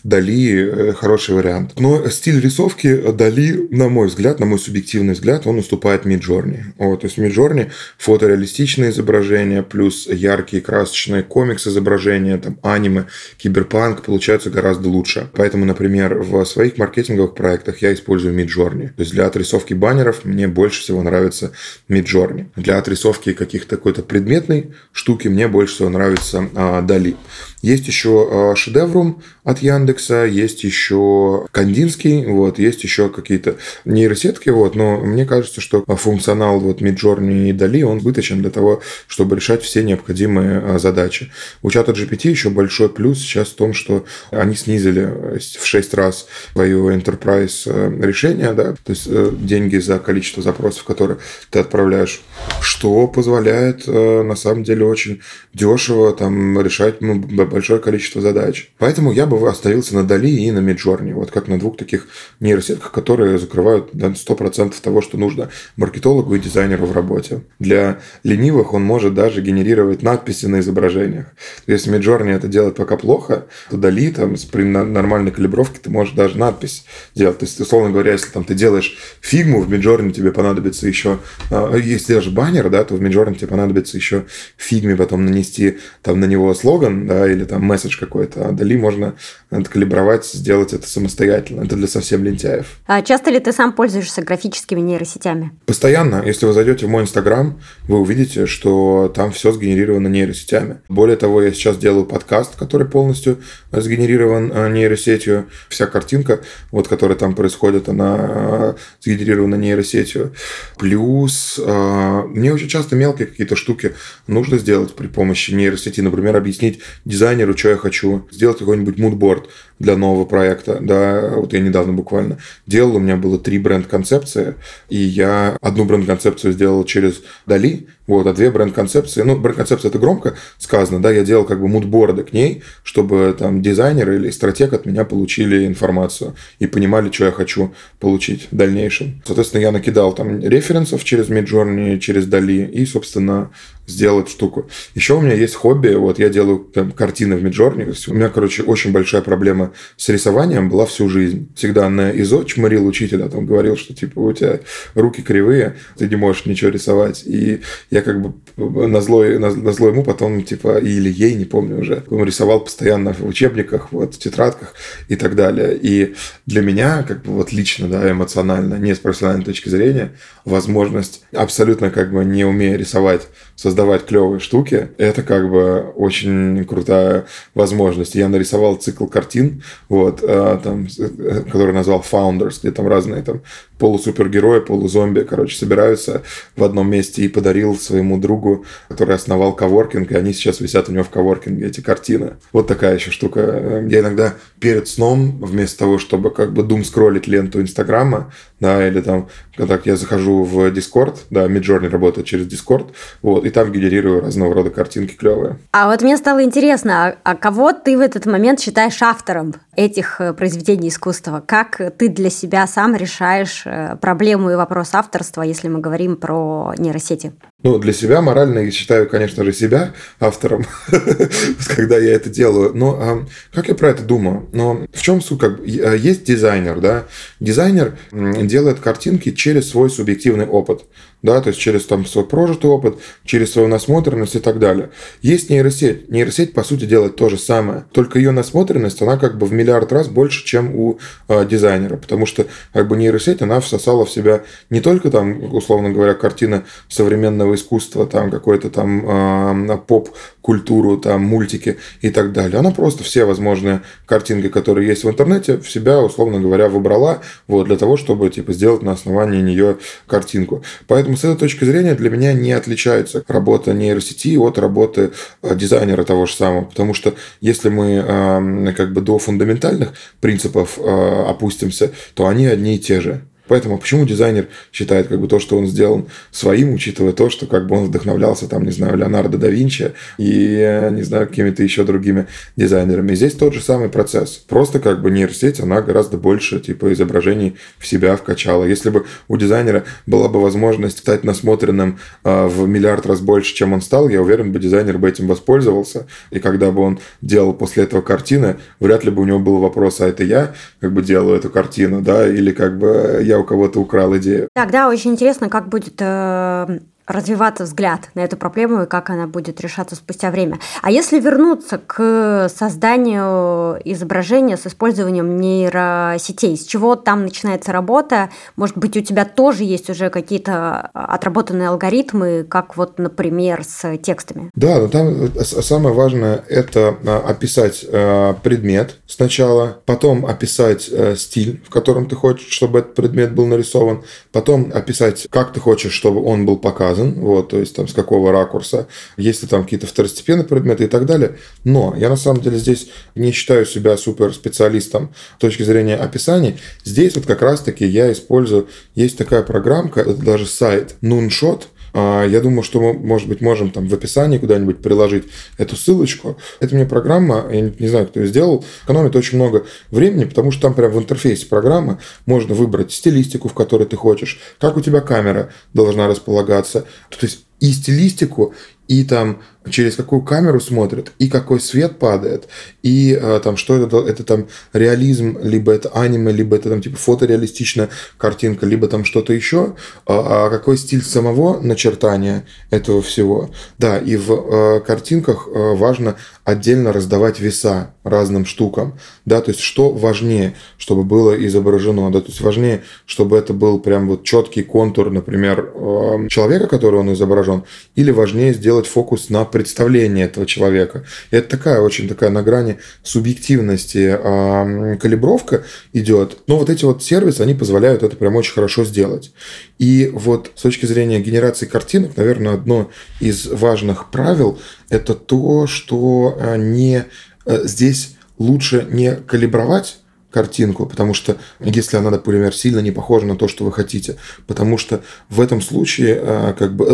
Дали 0.05 0.91
э, 0.91 0.93
хороший 0.95 1.35
вариант. 1.35 1.73
Но 1.79 2.09
стиль 2.09 2.41
рисовки 2.41 3.13
Дали, 3.13 3.69
на 3.71 3.91
мой 3.91 4.07
взгляд, 4.07 4.41
на 4.41 4.47
мой 4.47 4.59
субъективный 4.59 5.13
взгляд, 5.13 5.47
он 5.47 5.59
уступает 5.59 6.07
Midjourney. 6.07 6.61
Вот, 6.79 7.03
то 7.03 7.07
есть 7.09 7.19
Midjourney 7.19 7.71
фотореалистичные 8.07 8.91
изображения, 8.91 9.65
плюс 9.65 10.07
яркие 10.07 10.63
красочные 10.63 11.25
комикс 11.25 11.67
изображения, 11.67 12.39
там 12.39 12.57
аниме, 12.63 13.07
киберпанк 13.37 14.03
получаются 14.03 14.49
гораздо 14.49 14.89
лучше. 14.89 15.29
Поэтому, 15.35 15.65
например, 15.65 16.15
в 16.15 16.45
своих 16.45 16.79
маркетинговых 16.79 17.35
проектах 17.35 17.83
я 17.83 17.93
использую 17.93 18.39
Midjourney. 18.39 18.91
То 18.91 19.01
есть 19.01 19.11
для 19.11 19.27
отрисовки 19.27 19.75
баннеров 19.75 20.25
мне 20.25 20.47
больше 20.47 20.83
всего 20.83 21.03
нравится 21.03 21.51
Midjourney. 21.89 22.47
Для 22.55 22.79
отрисовки 22.79 23.33
каких-то 23.33 23.77
какой-то 23.77 24.03
предметной 24.03 24.71
штуки 24.93 25.27
мне 25.27 25.49
больше 25.49 25.75
всего 25.75 25.89
нравится 25.89 26.49
а, 26.55 26.83
Дали. 26.83 27.17
Есть 27.63 27.89
еще 27.89 28.29
а, 28.31 28.55
Шедеврум 28.55 29.23
от 29.43 29.59
Яндекса, 29.61 30.25
есть 30.25 30.63
еще 30.63 31.47
Кандинский, 31.51 32.25
вот, 32.27 32.59
есть 32.59 32.85
еще 32.85 33.09
какие-то 33.09 33.57
нейросетки, 33.85 34.51
вот, 34.51 34.77
но 34.77 34.99
мне 34.99 35.25
кажется, 35.25 35.61
что 35.61 35.85
функционал 35.87 36.61
вот 36.61 36.81
Midjourney 36.81 37.51
и 37.51 37.53
Dali, 37.53 37.85
он 37.89 37.99
выточен 37.99 38.41
для 38.41 38.51
того, 38.51 38.83
чтобы 39.07 39.37
решать 39.37 39.63
все 39.63 39.83
необходимые 39.83 40.59
а, 40.59 40.79
задачи. 40.79 41.31
У 41.63 41.71
чата 41.71 41.93
GPT 41.93 42.31
еще 42.31 42.51
большой 42.51 42.89
плюс 42.89 43.19
сейчас 43.19 43.49
в 43.49 43.55
том, 43.55 43.73
что 43.75 44.05
они 44.31 44.55
снизили 44.55 45.09
э, 45.09 45.39
в 45.39 45.67
6 45.67 45.95
раз 45.95 46.27
свое 46.53 46.79
enterprise 46.97 47.63
э, 47.67 48.07
решение, 48.07 48.53
да, 48.53 48.73
то 48.73 48.91
есть 48.91 49.07
э, 49.07 49.33
деньги 49.39 49.77
за 49.77 49.99
количество 49.99 50.43
запросов, 50.43 50.85
которые 50.85 51.19
ты 51.51 51.59
отправляешь, 51.59 52.21
что 52.61 53.07
позволяет 53.09 53.87
на 53.87 54.37
самом 54.37 54.65
деле 54.65 54.85
очень 54.85 55.21
дешево 55.55 56.13
там 56.13 56.61
решать 56.61 57.01
ну, 57.01 57.15
большое 57.19 57.81
количество 57.81 58.21
задач. 58.21 58.71
Поэтому 58.79 59.13
я 59.13 59.27
бы 59.27 59.49
остановился 59.49 59.95
на 59.95 60.05
Дали 60.05 60.31
и 60.31 60.51
на 60.51 60.59
Midjourney, 60.59 61.13
вот 61.13 61.31
как 61.31 61.49
на 61.49 61.59
двух 61.59 61.77
таких 61.77 62.09
нейросетках, 62.41 62.91
которые 62.91 63.39
закрывают 63.39 63.91
да, 63.93 64.09
100% 64.09 64.75
того, 64.81 65.03
что 65.03 65.19
нужно 65.19 65.51
маркетологу 65.77 66.35
и 66.35 66.41
дизайнеру 66.41 66.87
в 66.87 66.93
работе. 66.93 67.43
Для 67.59 67.76
ленивых 68.23 68.75
он 68.75 68.83
может 68.83 69.15
даже 69.15 69.41
генерировать 69.43 70.03
надписи 70.03 70.47
на 70.47 70.61
изображениях. 70.61 71.27
Если 71.67 71.93
Midjourney 71.93 72.35
это 72.35 72.49
делает 72.49 72.77
пока 72.77 72.97
плохо, 72.97 73.47
то 73.71 73.77
Дали 73.77 74.11
там, 74.11 74.35
при 74.51 74.63
нормальной 74.65 75.31
калибровке 75.31 75.81
ты 75.83 75.91
можешь 75.91 76.15
даже 76.15 76.39
надпись 76.39 76.85
делать. 77.15 77.39
То 77.39 77.45
есть, 77.45 77.61
условно 77.61 77.91
говоря, 77.91 78.13
если 78.13 78.31
там 78.31 78.45
ты 78.45 78.55
делаешь 78.55 78.97
фигму, 79.21 79.61
в 79.61 79.73
Midjourney 79.73 80.13
тебе 80.13 80.33
понадобится 80.33 80.87
еще, 80.87 81.19
а, 81.51 81.77
если 81.77 82.15
даже 82.15 82.31
баннер, 82.31 82.69
да, 82.71 82.85
то 82.85 82.95
в 82.95 83.03
Midjourney 83.03 83.37
тебе 83.37 83.49
понадобится 83.49 83.97
еще 83.97 84.25
фигме 84.57 84.97
потом 84.97 85.25
нанести 85.25 85.79
там 86.03 86.21
на 86.21 86.25
него 86.25 86.53
слоган, 86.55 87.07
да, 87.07 87.31
или 87.31 87.45
там 87.45 87.63
месседж 87.63 87.99
какой-то. 87.99 88.49
А 88.49 88.53
Дали 88.53 88.77
можно 88.77 89.15
откалибровать, 89.51 90.25
сделать 90.25 90.73
это 90.73 90.89
самостоятельно. 90.89 91.63
Это 91.63 91.77
для 91.77 91.87
совсем 91.87 92.25
лентяев. 92.25 92.79
А 92.87 93.03
часто 93.03 93.31
ли 93.31 93.39
ты 93.41 93.53
сам 93.53 93.73
пользуешься 93.73 94.23
графическими 94.23 94.81
нейросетями? 94.81 95.53
Постоянно. 95.67 96.23
Если 96.25 96.47
вы 96.47 96.53
зайдете 96.53 96.87
в 96.87 96.89
мой 96.89 97.03
Инстаграм, 97.03 97.61
вы 97.89 98.01
увидите, 98.01 98.47
что 98.47 99.13
там 99.15 99.33
все 99.33 99.53
сгенерировано 99.53 100.09
нейросетями. 100.09 100.79
Более 100.89 101.17
того, 101.17 101.43
я 101.43 101.53
сейчас 101.53 101.79
делаю 101.79 102.05
подкаст, 102.05 102.57
который 102.57 102.87
полностью 102.87 103.39
сгенерирован 103.81 104.53
э, 104.53 104.69
нейросетью. 104.71 105.49
Вся 105.69 105.87
картинка, 105.87 106.41
вот, 106.71 106.89
которая 106.89 107.17
там 107.17 107.35
происходит, 107.35 107.89
она 107.89 108.17
э, 108.19 108.75
сгенерирована 109.01 109.55
нейросетью. 109.55 110.35
Плюс 110.79 111.61
э, 111.63 112.23
мне 112.29 112.53
очень 112.53 112.69
часто 112.69 112.97
мелкие 112.97 113.27
какие-то 113.27 113.57
штуки 113.57 113.95
нужно 114.27 114.59
сделать 114.59 114.95
при 114.95 115.07
помощи 115.07 115.53
нейросети. 115.53 116.01
Например, 116.01 116.37
объяснить 116.37 116.81
дизайнеру, 117.05 117.57
что 117.57 117.71
я 117.71 117.77
хочу. 117.77 118.27
Сделать 118.31 118.59
какой-нибудь 118.59 118.99
мудборд 118.99 119.49
для 119.79 119.97
нового 119.97 120.25
проекта. 120.25 120.79
Да, 120.81 121.33
вот 121.37 121.53
я 121.53 121.61
недавно 121.61 121.93
буквально 121.93 122.39
делал, 122.67 122.97
у 122.97 123.01
меня 123.01 123.17
было 123.17 123.39
три 123.39 123.59
бренд-концепции, 123.59 124.55
и 124.89 124.97
я 124.97 125.57
одну 125.61 125.85
бренд-концепцию 125.85 126.53
сделал 126.53 126.85
через 126.85 127.23
Дали, 127.47 127.89
вот, 128.07 128.27
а 128.27 128.33
две 128.33 128.51
бренд-концепции, 128.51 129.23
ну, 129.23 129.37
бренд-концепция 129.37 129.89
это 129.89 129.99
громко 129.99 130.35
сказано, 130.59 131.01
да, 131.01 131.11
я 131.11 131.25
делал 131.25 131.45
как 131.45 131.61
бы 131.61 131.69
мудборды 131.69 132.25
к 132.25 132.33
ней, 132.33 132.63
чтобы 132.83 133.35
там 133.39 133.63
дизайнер 133.63 134.13
или 134.13 134.31
стратег 134.31 134.73
от 134.73 134.87
меня 134.87 135.05
получили 135.05 135.67
информацию 135.67 136.35
и 136.59 136.67
понимали, 136.67 137.11
что 137.11 137.27
я 137.27 137.33
хочу 137.33 137.75
получить 137.99 138.49
в 138.51 138.57
дальнейшем. 138.57 139.23
Соответственно, 139.25 139.63
я 139.63 139.73
накидал 139.73 140.13
там 140.13 140.41
референсов 140.41 141.05
через 141.05 141.29
Midjourney, 141.29 141.99
через 141.99 142.27
Дали 142.27 142.65
и, 142.65 142.87
собственно, 142.87 143.51
сделать 143.87 144.29
штуку. 144.29 144.69
Еще 144.95 145.15
у 145.15 145.21
меня 145.21 145.35
есть 145.35 145.55
хобби, 145.55 145.95
вот 145.95 146.19
я 146.19 146.29
делаю 146.29 146.59
там, 146.59 146.93
картины 146.93 147.37
в 147.37 147.43
Миджорне. 147.43 147.93
У 148.09 148.15
меня, 148.15 148.29
короче, 148.29 148.63
очень 148.63 148.93
большая 148.93 149.23
проблема 149.23 149.73
с 149.97 150.09
рисованием 150.09 150.69
была 150.69 150.87
всю 150.87 151.09
жизнь. 151.09 151.49
Всегда 151.55 151.89
на 151.89 152.11
ИЗО 152.11 152.45
чморил 152.45 152.87
учителя, 152.87 153.29
там 153.29 153.47
говорил, 153.47 153.77
что 153.77 153.95
типа 153.95 154.19
у 154.19 154.33
тебя 154.33 154.61
руки 154.95 155.23
кривые, 155.23 155.77
ты 155.97 156.09
не 156.09 156.17
можешь 156.17 156.47
ничего 156.47 156.71
рисовать. 156.71 157.23
И 157.27 157.61
я 157.91 158.03
как 158.03 158.21
бы 158.21 158.35
на 158.57 159.01
злой, 159.01 159.39
на, 159.39 159.55
на 159.55 159.73
злой 159.73 159.93
ему 159.93 160.03
потом, 160.03 160.43
типа, 160.43 160.79
или 160.79 161.11
ей, 161.11 161.35
не 161.35 161.45
помню 161.45 161.81
уже, 161.81 162.03
рисовал 162.11 162.61
постоянно 162.61 163.13
в 163.13 163.25
учебниках, 163.25 163.93
вот, 163.93 164.15
в 164.15 164.19
тетрадках 164.19 164.75
и 165.09 165.17
так 165.17 165.35
далее. 165.35 165.79
И 165.81 166.15
для 166.47 166.63
меня, 166.63 167.03
как 167.03 167.23
бы 167.23 167.33
вот 167.33 167.53
лично, 167.53 167.89
да, 167.89 168.11
эмоционально, 168.11 168.75
не 168.75 168.95
с 168.95 168.99
профессиональной 168.99 169.45
точки 169.45 169.69
зрения, 169.69 170.13
возможность 170.45 171.23
абсолютно 171.33 171.91
как 171.91 172.13
бы 172.13 172.25
не 172.25 172.45
умея 172.45 172.77
рисовать, 172.77 173.29
создавать 173.77 174.07
клевые 174.07 174.41
штуки, 174.41 174.89
это 174.97 175.23
как 175.23 175.51
бы 175.51 175.93
очень 175.97 176.65
крутая 176.65 177.27
возможность. 177.55 178.15
Я 178.15 178.29
нарисовал 178.29 178.77
цикл 178.77 179.07
картин, 179.07 179.63
вот, 179.91 180.21
а, 180.23 180.59
там, 180.65 180.87
э, 180.99 181.43
который 181.43 181.75
назвал 181.75 182.03
Founders, 182.11 182.61
где 182.63 182.71
там 182.71 182.89
разные 182.89 183.23
там 183.23 183.43
полусупергерои, 183.79 184.61
полузомби, 184.61 185.21
короче, 185.21 185.57
собираются 185.57 186.23
в 186.57 186.65
одном 186.65 186.91
месте 186.91 187.23
и 187.23 187.29
подарил 187.29 187.77
своему 187.77 188.19
другу, 188.19 188.65
который 188.89 189.15
основал 189.15 189.55
коворкинг, 189.55 190.11
и 190.13 190.17
они 190.17 190.33
сейчас 190.33 190.61
висят 190.61 190.89
у 190.89 190.93
него 190.93 191.05
в 191.05 191.11
коворкинге, 191.11 191.67
эти 191.67 191.81
картины. 191.81 192.37
Вот 192.53 192.67
такая 192.67 192.95
еще 192.95 193.11
штука. 193.11 193.85
Я 193.89 194.01
иногда 194.01 194.35
перед 194.61 194.89
сном, 194.89 195.39
вместо 195.43 195.81
того, 195.81 195.99
чтобы 195.99 196.31
как 196.31 196.53
бы 196.53 196.63
дум 196.63 196.85
скроллить 196.85 197.27
ленту 197.27 197.61
Инстаграма, 197.61 198.33
да, 198.61 198.87
или 198.89 199.03
там, 199.03 199.29
когда 199.55 199.79
я 199.85 199.97
захожу 199.97 200.45
в 200.45 200.67
Discord, 200.69 201.19
да, 201.31 201.47
Midjourney 201.47 201.89
работает 201.89 202.27
через 202.27 202.47
Discord, 202.47 202.87
вот, 203.21 203.45
и 203.45 203.51
там 203.51 203.66
генерирую 203.71 204.21
разного 204.21 204.55
рода 204.55 204.71
картинки 204.71 205.15
клевые. 205.15 205.59
А 205.73 205.89
вот 205.89 206.03
мне 206.03 206.17
стало 206.17 206.43
интересно, 206.43 207.07
а, 207.07 207.17
а 207.23 207.35
кого 207.35 207.73
ты 207.73 207.97
в 207.97 208.01
этот 208.01 208.27
момент 208.27 208.61
считаешь 208.61 209.03
автором 209.03 209.55
этих 209.75 210.21
э, 210.21 210.33
произведений 210.33 210.89
искусства? 210.89 211.43
Как 211.45 211.81
ты 211.99 212.09
для 212.09 212.31
себя 212.31 212.67
сам 212.67 212.95
решаешь 212.95 213.63
э, 213.65 213.97
проблему 214.01 214.51
и 214.51 214.55
вопрос 214.55 214.95
авторства, 214.95 215.43
если 215.43 215.69
мы 215.69 215.81
говорим 215.81 216.17
про 216.17 216.75
нейросети? 216.79 217.33
Ну, 217.63 217.79
для 217.79 217.95
себя 217.95 218.21
морально 218.21 218.59
я 218.61 218.71
считаю, 218.71 219.09
конечно 219.09 219.43
же, 219.43 219.53
себя 219.53 219.95
автором, 220.21 220.67
когда 221.75 221.97
я 221.97 222.13
это 222.13 222.29
делаю. 222.29 222.73
Но 222.75 222.99
а, 223.01 223.27
как 223.53 223.69
я 223.69 223.75
про 223.75 223.89
это 223.89 224.03
думаю? 224.03 224.47
Но 224.53 224.87
в 224.93 225.01
чем 225.01 225.23
суть? 225.23 225.41
Как, 225.41 225.61
э, 225.61 225.97
есть 225.99 226.25
дизайнер, 226.25 226.81
да? 226.81 227.07
Дизайнер 227.41 227.97
делает 228.13 228.81
картинки 228.81 229.33
через 229.33 229.71
свой 229.71 229.89
субъективный 229.89 230.47
опыт 230.47 230.85
да, 231.27 231.41
то 231.41 231.49
есть 231.49 231.61
через 231.61 231.85
там 231.85 232.07
свой 232.07 232.25
прожитый 232.25 232.71
опыт, 232.71 232.99
через 233.25 233.53
свою 233.53 233.69
насмотренность 233.69 234.37
и 234.37 234.39
так 234.39 234.59
далее. 234.59 234.91
Есть 235.23 235.51
нейросеть. 235.51 236.09
Нейросеть, 236.09 236.53
по 236.53 236.63
сути, 236.63 236.85
делает 236.85 237.17
то 237.17 237.29
же 237.29 237.39
самое, 237.39 237.85
только 237.93 238.19
ее 238.19 238.31
насмотренность, 238.31 239.03
она 239.03 239.17
как 239.17 239.37
бы 239.37 239.47
в 239.47 239.53
миллиард 239.53 239.93
раз 239.93 240.09
больше, 240.09 240.45
чем 240.45 240.75
у 240.75 240.99
э, 241.29 241.47
дизайнера, 241.47 241.97
потому 241.97 242.27
что 242.27 242.47
как 242.73 242.89
бы 242.89 242.97
нейросеть, 242.97 243.43
она 243.43 243.61
всосала 243.61 244.07
в 244.07 244.11
себя 244.11 244.45
не 244.71 244.81
только 244.81 245.11
там, 245.11 245.53
условно 245.53 245.91
говоря, 245.91 246.15
картины 246.15 246.63
современного 246.89 247.46
искусства, 247.55 248.07
там 248.07 248.31
какой-то 248.31 248.71
там 248.71 249.71
э, 249.73 249.79
поп-культуру, 249.87 250.99
там 250.99 251.23
мультики 251.23 251.79
и 252.01 252.11
так 252.11 252.33
далее. 252.33 252.59
Она 252.59 252.71
просто 252.71 253.05
все 253.05 253.25
возможные 253.25 253.83
картинки, 254.07 254.49
которые 254.49 254.89
есть 254.89 255.05
в 255.05 255.11
интернете, 255.11 255.59
в 255.59 255.71
себя, 255.71 256.01
условно 256.01 256.41
говоря, 256.41 256.69
выбрала 256.69 257.23
вот, 257.47 257.67
для 257.67 257.77
того, 257.77 257.97
чтобы 257.97 258.31
типа 258.31 258.53
сделать 258.53 258.83
на 258.83 258.93
основании 258.93 259.43
нее 259.43 259.79
картинку. 260.07 260.63
Поэтому 260.87 261.17
с 261.17 261.25
этой 261.25 261.37
точки 261.37 261.65
зрения 261.65 261.95
для 261.95 262.11
меня 262.11 262.33
не 262.33 262.53
отличается 262.53 263.25
работа 263.29 263.73
нейросети 263.73 264.37
от 264.37 264.59
работы 264.59 265.13
э, 265.43 265.55
дизайнера 265.55 266.05
того 266.05 266.27
же 266.27 266.35
самого. 266.35 266.65
Потому 266.65 266.95
что 266.95 267.15
если 267.41 267.69
мы 267.69 267.95
эм, 267.95 268.75
как 268.75 268.93
бы 268.93 269.01
до 269.01 269.19
фундаментальных 269.19 269.93
принципов 270.21 270.79
э, 270.79 271.25
опустимся, 271.29 271.93
то 272.15 272.27
они 272.27 272.47
одни 272.47 272.77
и 272.77 272.79
те 272.79 273.01
же. 273.01 273.23
Поэтому 273.49 273.79
почему 273.79 274.05
дизайнер 274.05 274.49
считает 274.73 275.09
как 275.09 275.21
бы 275.21 275.29
то, 275.29 275.39
что 275.39 275.57
он 275.57 275.67
сделал 275.67 276.09
своим, 276.31 276.75
учитывая 276.75 277.13
то, 277.13 277.31
что 277.31 277.47
как 277.47 277.67
бы 277.67 277.77
он 277.77 277.85
вдохновлялся 277.87 278.49
там, 278.49 278.65
не 278.65 278.73
знаю, 278.73 278.97
Леонардо 278.97 279.39
да 279.39 279.49
Винчи 279.49 279.93
и, 280.19 280.89
не 280.93 281.03
знаю, 281.03 281.29
какими-то 281.29 281.63
еще 281.63 281.85
другими 281.85 282.27
дизайнерами. 282.57 283.15
Здесь 283.15 283.35
тот 283.35 283.55
же 283.55 283.61
самый 283.61 283.89
процесс. 283.89 284.43
Просто 284.49 284.81
как 284.81 285.03
бы 285.03 285.11
нейросеть, 285.11 285.61
она 285.61 285.81
гораздо 285.83 286.17
больше 286.17 286.61
типа 286.61 286.93
изображений 286.93 287.57
в 287.79 287.87
себя 287.87 288.17
вкачала. 288.17 288.65
Если 288.65 288.91
бы 288.91 289.07
у 289.29 289.37
дизайнера 289.37 289.85
была 290.07 290.29
бы 290.29 290.41
возможность 290.41 290.99
стать 290.99 291.25
насмотренным 291.25 291.99
э, 292.25 292.47
в 292.47 292.67
миллиард 292.67 293.07
раз 293.07 293.21
больше, 293.21 293.55
чем 293.55 293.73
он 293.73 293.81
стал, 293.81 294.09
я 294.09 294.23
уверен, 294.23 294.53
бы 294.53 294.59
дизайнер 294.59 294.99
бы 294.99 295.09
этим 295.09 295.27
воспользовался. 295.27 296.07
И 296.31 296.39
когда 296.39 296.71
бы 296.71 296.83
он 296.83 296.99
делал 297.23 297.55
после 297.55 297.85
этого 297.85 298.03
картины, 298.03 298.57
вряд 298.81 299.05
ли 299.05 299.11
бы 299.11 299.23
у 299.23 299.25
него 299.25 299.39
был 299.39 299.59
вопрос, 299.59 300.01
а 300.01 300.07
это 300.07 300.25
я 300.25 300.55
как 300.81 300.93
бы 300.93 301.03
делаю 301.03 301.39
эту 301.39 301.51
картину, 301.51 302.01
да, 302.03 302.29
или 302.29 302.53
как 302.53 302.79
бы 302.79 303.21
я 303.23 303.36
у 303.39 303.45
кого-то 303.45 303.81
украл 303.81 304.17
идею. 304.19 304.49
Тогда 304.55 304.89
очень 304.89 305.13
интересно, 305.13 305.49
как 305.49 305.69
будет 305.69 305.95
э, 306.01 306.81
развиваться 307.07 307.65
взгляд 307.65 308.11
на 308.15 308.21
эту 308.21 308.37
проблему 308.37 308.83
и 308.83 308.87
как 308.87 309.11
она 309.11 309.27
будет 309.27 309.61
решаться 309.61 309.97
спустя 309.97 310.31
время. 310.31 310.59
А 310.83 310.91
если 310.91 311.21
вернуться 311.21 311.79
к 311.79 312.49
созданию 312.55 313.81
изображения 313.85 314.57
с 314.57 314.67
использованием 314.67 315.41
нейросетей, 315.41 316.57
с 316.57 316.65
чего 316.65 316.97
там 316.97 317.23
начинается 317.23 317.73
работа? 317.73 318.31
Может 318.57 318.77
быть, 318.77 318.97
у 318.97 319.01
тебя 319.01 319.25
тоже 319.25 319.65
есть 319.65 319.91
уже 319.91 320.11
какие-то 320.11 320.91
отработанные 320.93 321.69
алгоритмы, 321.69 322.45
как 322.49 322.77
вот, 322.77 322.99
например, 322.99 323.65
с 323.65 323.97
текстами? 323.99 324.51
Да, 324.55 324.81
но 324.81 324.89
там 324.89 325.25
э, 325.25 325.45
самое 325.45 325.95
важное– 325.95 326.45
это 326.49 326.97
а, 327.07 327.25
описать 327.29 327.85
э, 327.87 328.35
предмет 328.43 328.97
сначала, 329.07 329.79
потом 329.87 330.27
описать 330.27 330.89
э, 330.91 331.15
стиль, 331.17 331.61
в 331.65 331.71
котором 331.71 332.09
ты 332.09 332.17
хочешь, 332.17 332.51
чтобы 332.51 332.81
этот 332.81 332.95
предмет 332.95 333.35
был 333.35 333.47
нарисован, 333.47 334.03
потом 334.33 334.71
описать, 334.75 335.27
как 335.31 335.53
ты 335.53 335.61
хочешь, 335.61 335.93
чтобы 335.93 336.23
он 336.23 336.47
был 336.47 336.57
показан, 336.57 336.96
показан, 336.97 337.15
вот, 337.21 337.49
то 337.51 337.59
есть 337.59 337.77
там 337.77 337.89
с 337.89 337.93
какого 337.93 338.33
ракурса, 338.33 338.87
есть 339.17 339.43
ли 339.43 339.49
там 339.49 339.65
какие-то 339.65 339.87
второстепенные 339.87 340.47
предметы 340.47 340.85
и 340.85 340.89
так 340.89 341.07
далее. 341.07 341.39
Но 341.65 341.95
я 341.97 342.09
на 342.09 342.17
самом 342.17 342.41
деле 342.41 342.59
здесь 342.59 342.89
не 343.15 343.33
считаю 343.33 343.67
себя 343.67 343.97
супер 343.97 344.33
специалистом 344.33 345.13
с 345.37 345.41
точки 345.41 345.63
зрения 345.63 345.97
описаний. 345.97 346.57
Здесь 346.85 347.17
вот 347.17 347.27
как 347.27 347.43
раз-таки 347.43 347.87
я 347.87 348.11
использую, 348.13 348.69
есть 348.95 349.19
такая 349.19 349.43
программка, 349.43 350.01
это 350.01 350.15
даже 350.15 350.47
сайт 350.47 350.97
Noonshot, 351.03 351.63
я 351.97 352.41
думаю, 352.41 352.63
что 352.63 352.81
мы, 352.81 352.93
может 352.93 353.27
быть, 353.27 353.41
можем 353.41 353.71
там 353.71 353.89
в 353.89 353.95
описании 353.95 354.37
куда-нибудь 354.37 354.83
приложить 354.83 355.25
эту 355.57 355.77
ссылочку. 355.77 356.37
Это 356.61 356.75
мне 356.75 356.85
программа, 356.85 357.47
я 357.51 357.73
не 357.79 357.89
знаю, 357.89 358.07
кто 358.07 358.21
ее 358.21 358.27
сделал, 358.27 358.65
экономит 358.85 359.17
очень 359.17 359.39
много 359.39 359.65
времени, 359.91 360.25
потому 360.25 360.51
что 360.51 360.63
там 360.63 360.75
прямо 360.75 360.95
в 360.95 360.99
интерфейсе 360.99 361.47
программы 361.47 361.99
можно 362.27 362.55
выбрать 362.55 362.93
стилистику, 362.93 363.49
в 363.49 363.55
которой 363.55 363.87
ты 363.87 363.97
хочешь, 363.97 364.39
как 364.61 364.77
у 364.77 364.81
тебя 364.81 365.01
камера 365.01 365.51
должна 365.73 366.07
располагаться. 366.07 366.83
То 367.09 367.19
есть 367.23 367.47
и 367.61 367.73
стилистику, 367.73 368.55
и 368.89 369.03
там 369.05 369.43
через 369.71 369.97
какую 369.97 370.23
камеру 370.23 370.61
смотрят, 370.61 371.13
и 371.19 371.29
какой 371.29 371.61
свет 371.61 371.99
падает, 371.99 372.49
и 372.83 373.19
э, 373.21 373.41
там 373.43 373.57
что 373.57 373.77
это, 373.77 373.99
это 373.99 374.23
там 374.23 374.47
реализм, 374.73 375.39
либо 375.43 375.73
это 375.73 375.89
аниме, 375.89 376.31
либо 376.33 376.57
это 376.57 376.71
там 376.71 376.81
типа 376.81 376.97
фотореалистичная 376.97 377.89
картинка, 378.17 378.65
либо 378.65 378.87
там 378.87 379.05
что-то 379.05 379.33
еще, 379.33 379.75
а, 380.07 380.47
а 380.47 380.51
какой 380.51 380.79
стиль 380.79 381.03
самого 381.03 381.61
начертания 381.61 382.47
этого 382.71 383.03
всего. 383.03 383.51
Да, 383.79 383.99
и 383.99 384.17
в 384.17 384.31
э, 384.31 384.81
картинках 384.81 385.49
э, 385.49 385.75
важно 385.75 386.17
отдельно 386.47 386.93
раздавать 386.93 387.41
веса 387.41 387.91
разным 388.05 388.47
штукам, 388.47 388.97
да, 389.25 389.41
то 389.41 389.51
есть 389.51 389.61
что 389.61 389.91
важнее, 389.91 390.55
чтобы 390.79 391.03
было 391.03 391.35
изображено, 391.45 392.13
да, 392.13 392.21
то 392.21 392.29
есть 392.29 392.41
важнее, 392.41 392.85
чтобы 393.05 393.37
это 393.37 393.53
был 393.53 393.81
прям 393.81 394.07
вот 394.09 394.23
четкий 394.23 394.63
контур, 394.63 395.11
например, 395.11 395.73
э, 395.75 396.29
человека, 396.29 396.69
который 396.69 397.01
он 397.01 397.13
изображен, 397.13 397.65
или 397.97 398.13
важнее 398.13 398.55
сделать 398.55 398.87
фокус 398.87 399.29
на 399.29 399.45
представление 399.45 400.27
этого 400.27 400.47
человека. 400.47 401.05
И 401.33 401.37
это 401.37 401.49
такая 401.49 401.81
очень 401.81 402.09
такая 402.09 402.31
на 402.31 402.45
грани 402.45 402.79
субъективности 403.03 404.17
э, 404.17 404.97
калибровка 404.99 405.65
идет. 405.93 406.39
Но 406.47 406.59
вот 406.59 406.71
эти 406.71 406.85
вот 406.85 407.03
сервисы, 407.03 407.41
они 407.41 407.55
позволяют 407.55 408.05
это 408.05 408.15
прям 408.15 408.37
очень 408.37 408.53
хорошо 408.53 408.85
сделать. 408.85 409.33
И 409.81 410.13
вот 410.15 410.53
с 410.55 410.63
точки 410.63 410.87
зрения 410.87 411.19
генерации 411.19 411.67
картинок, 411.67 412.17
наверное, 412.17 412.55
одно 412.55 412.89
из 413.19 413.47
важных 413.47 414.13
правил– 414.13 414.61
это 414.89 415.15
то, 415.15 415.67
что 415.67 416.37
э, 416.39 416.57
не 416.57 417.05
э, 417.45 417.67
здесь 417.67 418.17
лучше 418.39 418.87
не 418.91 419.17
калибровать 419.17 419.99
картинку, 420.37 420.85
потому 420.85 421.15
что 421.15 421.39
если 421.61 421.97
она, 421.97 422.11
например, 422.11 422.55
сильно 422.55 422.81
не 422.81 422.91
похожа 422.91 423.25
на 423.25 423.37
то, 423.37 423.49
что 423.49 423.65
вы 423.65 423.73
хотите, 423.73 424.17
потому 424.47 424.77
что 424.77 425.01
в 425.31 425.41
этом 425.41 425.63
случае 425.63 426.21
э, 426.21 426.53
как 426.59 426.77
бы 426.77 426.85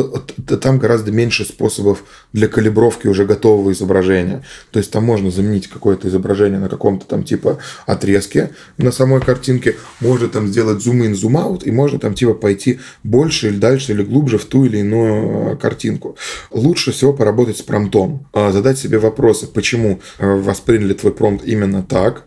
э, 0.49 0.57
там 0.59 0.79
гораздо 0.79 1.11
меньше 1.11 1.45
способов 1.45 2.05
для 2.33 2.47
калибровки 2.47 3.09
уже 3.09 3.25
готового 3.25 3.73
изображения. 3.73 4.45
То 4.71 4.79
есть 4.79 4.93
там 4.93 5.03
можно 5.03 5.33
заменить 5.33 5.67
какое-то 5.67 6.07
изображение 6.07 6.61
на 6.61 6.69
каком-то 6.69 7.05
там 7.05 7.25
типа 7.25 7.59
отрезке 7.85 8.51
на 8.79 8.93
самой 8.93 9.21
картинке, 9.21 9.75
можно 9.99 10.29
там 10.29 10.47
сделать 10.47 10.81
зум-ин, 10.81 11.17
зум-аут, 11.17 11.67
и 11.67 11.73
можно 11.73 11.99
там 11.99 12.15
типа 12.15 12.35
пойти 12.35 12.79
больше 13.03 13.49
или 13.49 13.57
дальше 13.57 13.91
или 13.91 14.05
глубже 14.05 14.39
в 14.39 14.45
ту 14.45 14.67
или 14.67 14.79
иную 14.79 15.55
э, 15.55 15.57
картинку. 15.57 16.17
Лучше 16.53 16.93
всего 16.93 17.13
поработать 17.13 17.57
с 17.59 17.63
промптом, 17.63 18.25
задать 18.33 18.79
себе 18.79 18.99
вопросы, 18.99 19.49
почему 19.49 20.01
восприняли 20.19 20.95
твой 20.95 21.13
промпт 21.13 21.45
именно 21.45 21.83
так, 21.83 22.25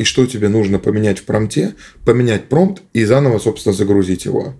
и 0.00 0.04
что 0.04 0.19
тебе 0.26 0.48
нужно 0.48 0.78
поменять 0.78 1.18
в 1.18 1.24
промте, 1.24 1.74
поменять 2.04 2.48
промпт 2.48 2.82
и 2.92 3.04
заново, 3.04 3.38
собственно, 3.38 3.74
загрузить 3.74 4.24
его. 4.24 4.54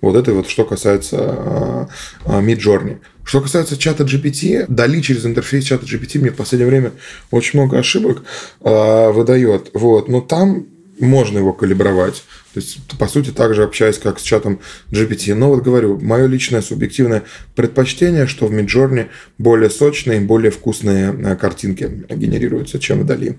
Вот 0.00 0.16
это 0.16 0.32
вот 0.32 0.48
что 0.48 0.64
касается 0.64 1.88
Midjourney. 2.24 2.98
Что 3.24 3.40
касается 3.40 3.76
чата 3.76 4.04
GPT, 4.04 4.64
Дали 4.68 5.00
через 5.00 5.26
интерфейс 5.26 5.64
чата 5.64 5.84
GPT 5.84 6.18
мне 6.18 6.30
в 6.30 6.36
последнее 6.36 6.68
время 6.68 6.92
очень 7.30 7.60
много 7.60 7.78
ошибок 7.78 8.24
э, 8.60 9.10
выдает. 9.12 9.70
Вот. 9.74 10.08
Но 10.08 10.20
там 10.20 10.66
можно 10.98 11.38
его 11.38 11.52
калибровать. 11.52 12.24
То 12.54 12.60
есть, 12.60 12.78
по 12.98 13.06
сути, 13.06 13.30
так 13.30 13.54
же 13.54 13.62
общаясь, 13.62 13.98
как 13.98 14.18
с 14.18 14.22
чатом 14.22 14.60
GPT. 14.90 15.34
Но 15.34 15.48
вот 15.48 15.62
говорю, 15.62 15.98
мое 16.00 16.26
личное 16.26 16.62
субъективное 16.62 17.22
предпочтение, 17.54 18.26
что 18.26 18.46
в 18.46 18.52
Midjourney 18.52 19.08
более 19.38 19.70
сочные, 19.70 20.20
более 20.20 20.50
вкусные 20.50 21.12
э, 21.12 21.36
картинки 21.36 22.04
генерируются, 22.10 22.78
чем 22.78 23.00
в 23.00 23.06
Дали. 23.06 23.38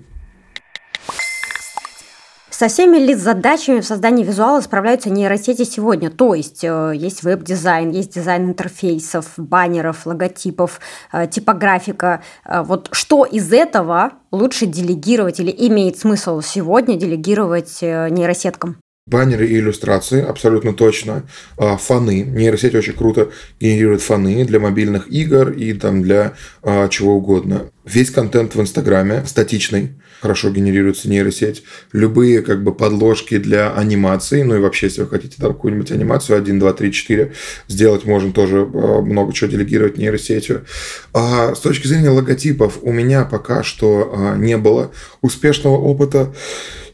Со 2.62 2.68
всеми 2.68 2.96
ли 2.98 3.16
задачами 3.16 3.80
в 3.80 3.84
создании 3.84 4.22
визуала 4.22 4.60
справляются 4.60 5.10
нейросети 5.10 5.64
сегодня? 5.64 6.10
То 6.10 6.32
есть 6.32 6.62
э, 6.62 6.92
есть 6.94 7.24
веб-дизайн, 7.24 7.90
есть 7.90 8.14
дизайн 8.14 8.50
интерфейсов, 8.50 9.32
баннеров, 9.36 10.06
логотипов, 10.06 10.78
э, 11.12 11.26
типографика. 11.26 12.22
Э, 12.44 12.62
вот 12.62 12.88
что 12.92 13.24
из 13.24 13.52
этого 13.52 14.12
лучше 14.30 14.66
делегировать 14.66 15.40
или 15.40 15.52
имеет 15.66 15.98
смысл 15.98 16.40
сегодня 16.40 16.96
делегировать 16.96 17.82
нейросеткам? 17.82 18.76
Баннеры 19.04 19.48
и 19.48 19.58
иллюстрации, 19.58 20.22
абсолютно 20.22 20.74
точно. 20.74 21.24
А, 21.58 21.76
фоны. 21.76 22.22
Нейросеть 22.22 22.76
очень 22.76 22.92
круто 22.92 23.30
генерирует 23.58 24.00
фоны 24.00 24.44
для 24.44 24.60
мобильных 24.60 25.10
игр 25.10 25.50
и 25.50 25.72
там 25.72 26.04
для 26.04 26.34
а, 26.62 26.86
чего 26.86 27.16
угодно. 27.16 27.72
Весь 27.84 28.12
контент 28.12 28.54
в 28.54 28.60
Инстаграме 28.60 29.24
статичный, 29.26 29.94
хорошо 30.20 30.50
генерируется 30.50 31.08
нейросеть. 31.08 31.64
Любые 31.92 32.42
как 32.42 32.62
бы 32.62 32.72
подложки 32.72 33.38
для 33.38 33.72
анимации, 33.72 34.44
ну 34.44 34.54
и 34.54 34.60
вообще, 34.60 34.86
если 34.86 35.00
вы 35.00 35.08
хотите 35.08 35.34
там 35.36 35.52
какую-нибудь 35.52 35.90
анимацию 35.90 36.38
1, 36.38 36.60
2, 36.60 36.72
3, 36.72 36.92
4 36.92 37.32
сделать, 37.66 38.04
можно 38.04 38.32
тоже 38.32 38.60
а, 38.60 39.02
много 39.02 39.32
чего 39.32 39.50
делегировать 39.50 39.98
нейросетью. 39.98 40.64
А 41.12 41.56
с 41.56 41.58
точки 41.58 41.88
зрения 41.88 42.10
логотипов 42.10 42.78
у 42.82 42.92
меня 42.92 43.24
пока 43.24 43.64
что 43.64 44.36
не 44.36 44.56
было 44.56 44.92
успешного 45.22 45.76
опыта 45.76 46.32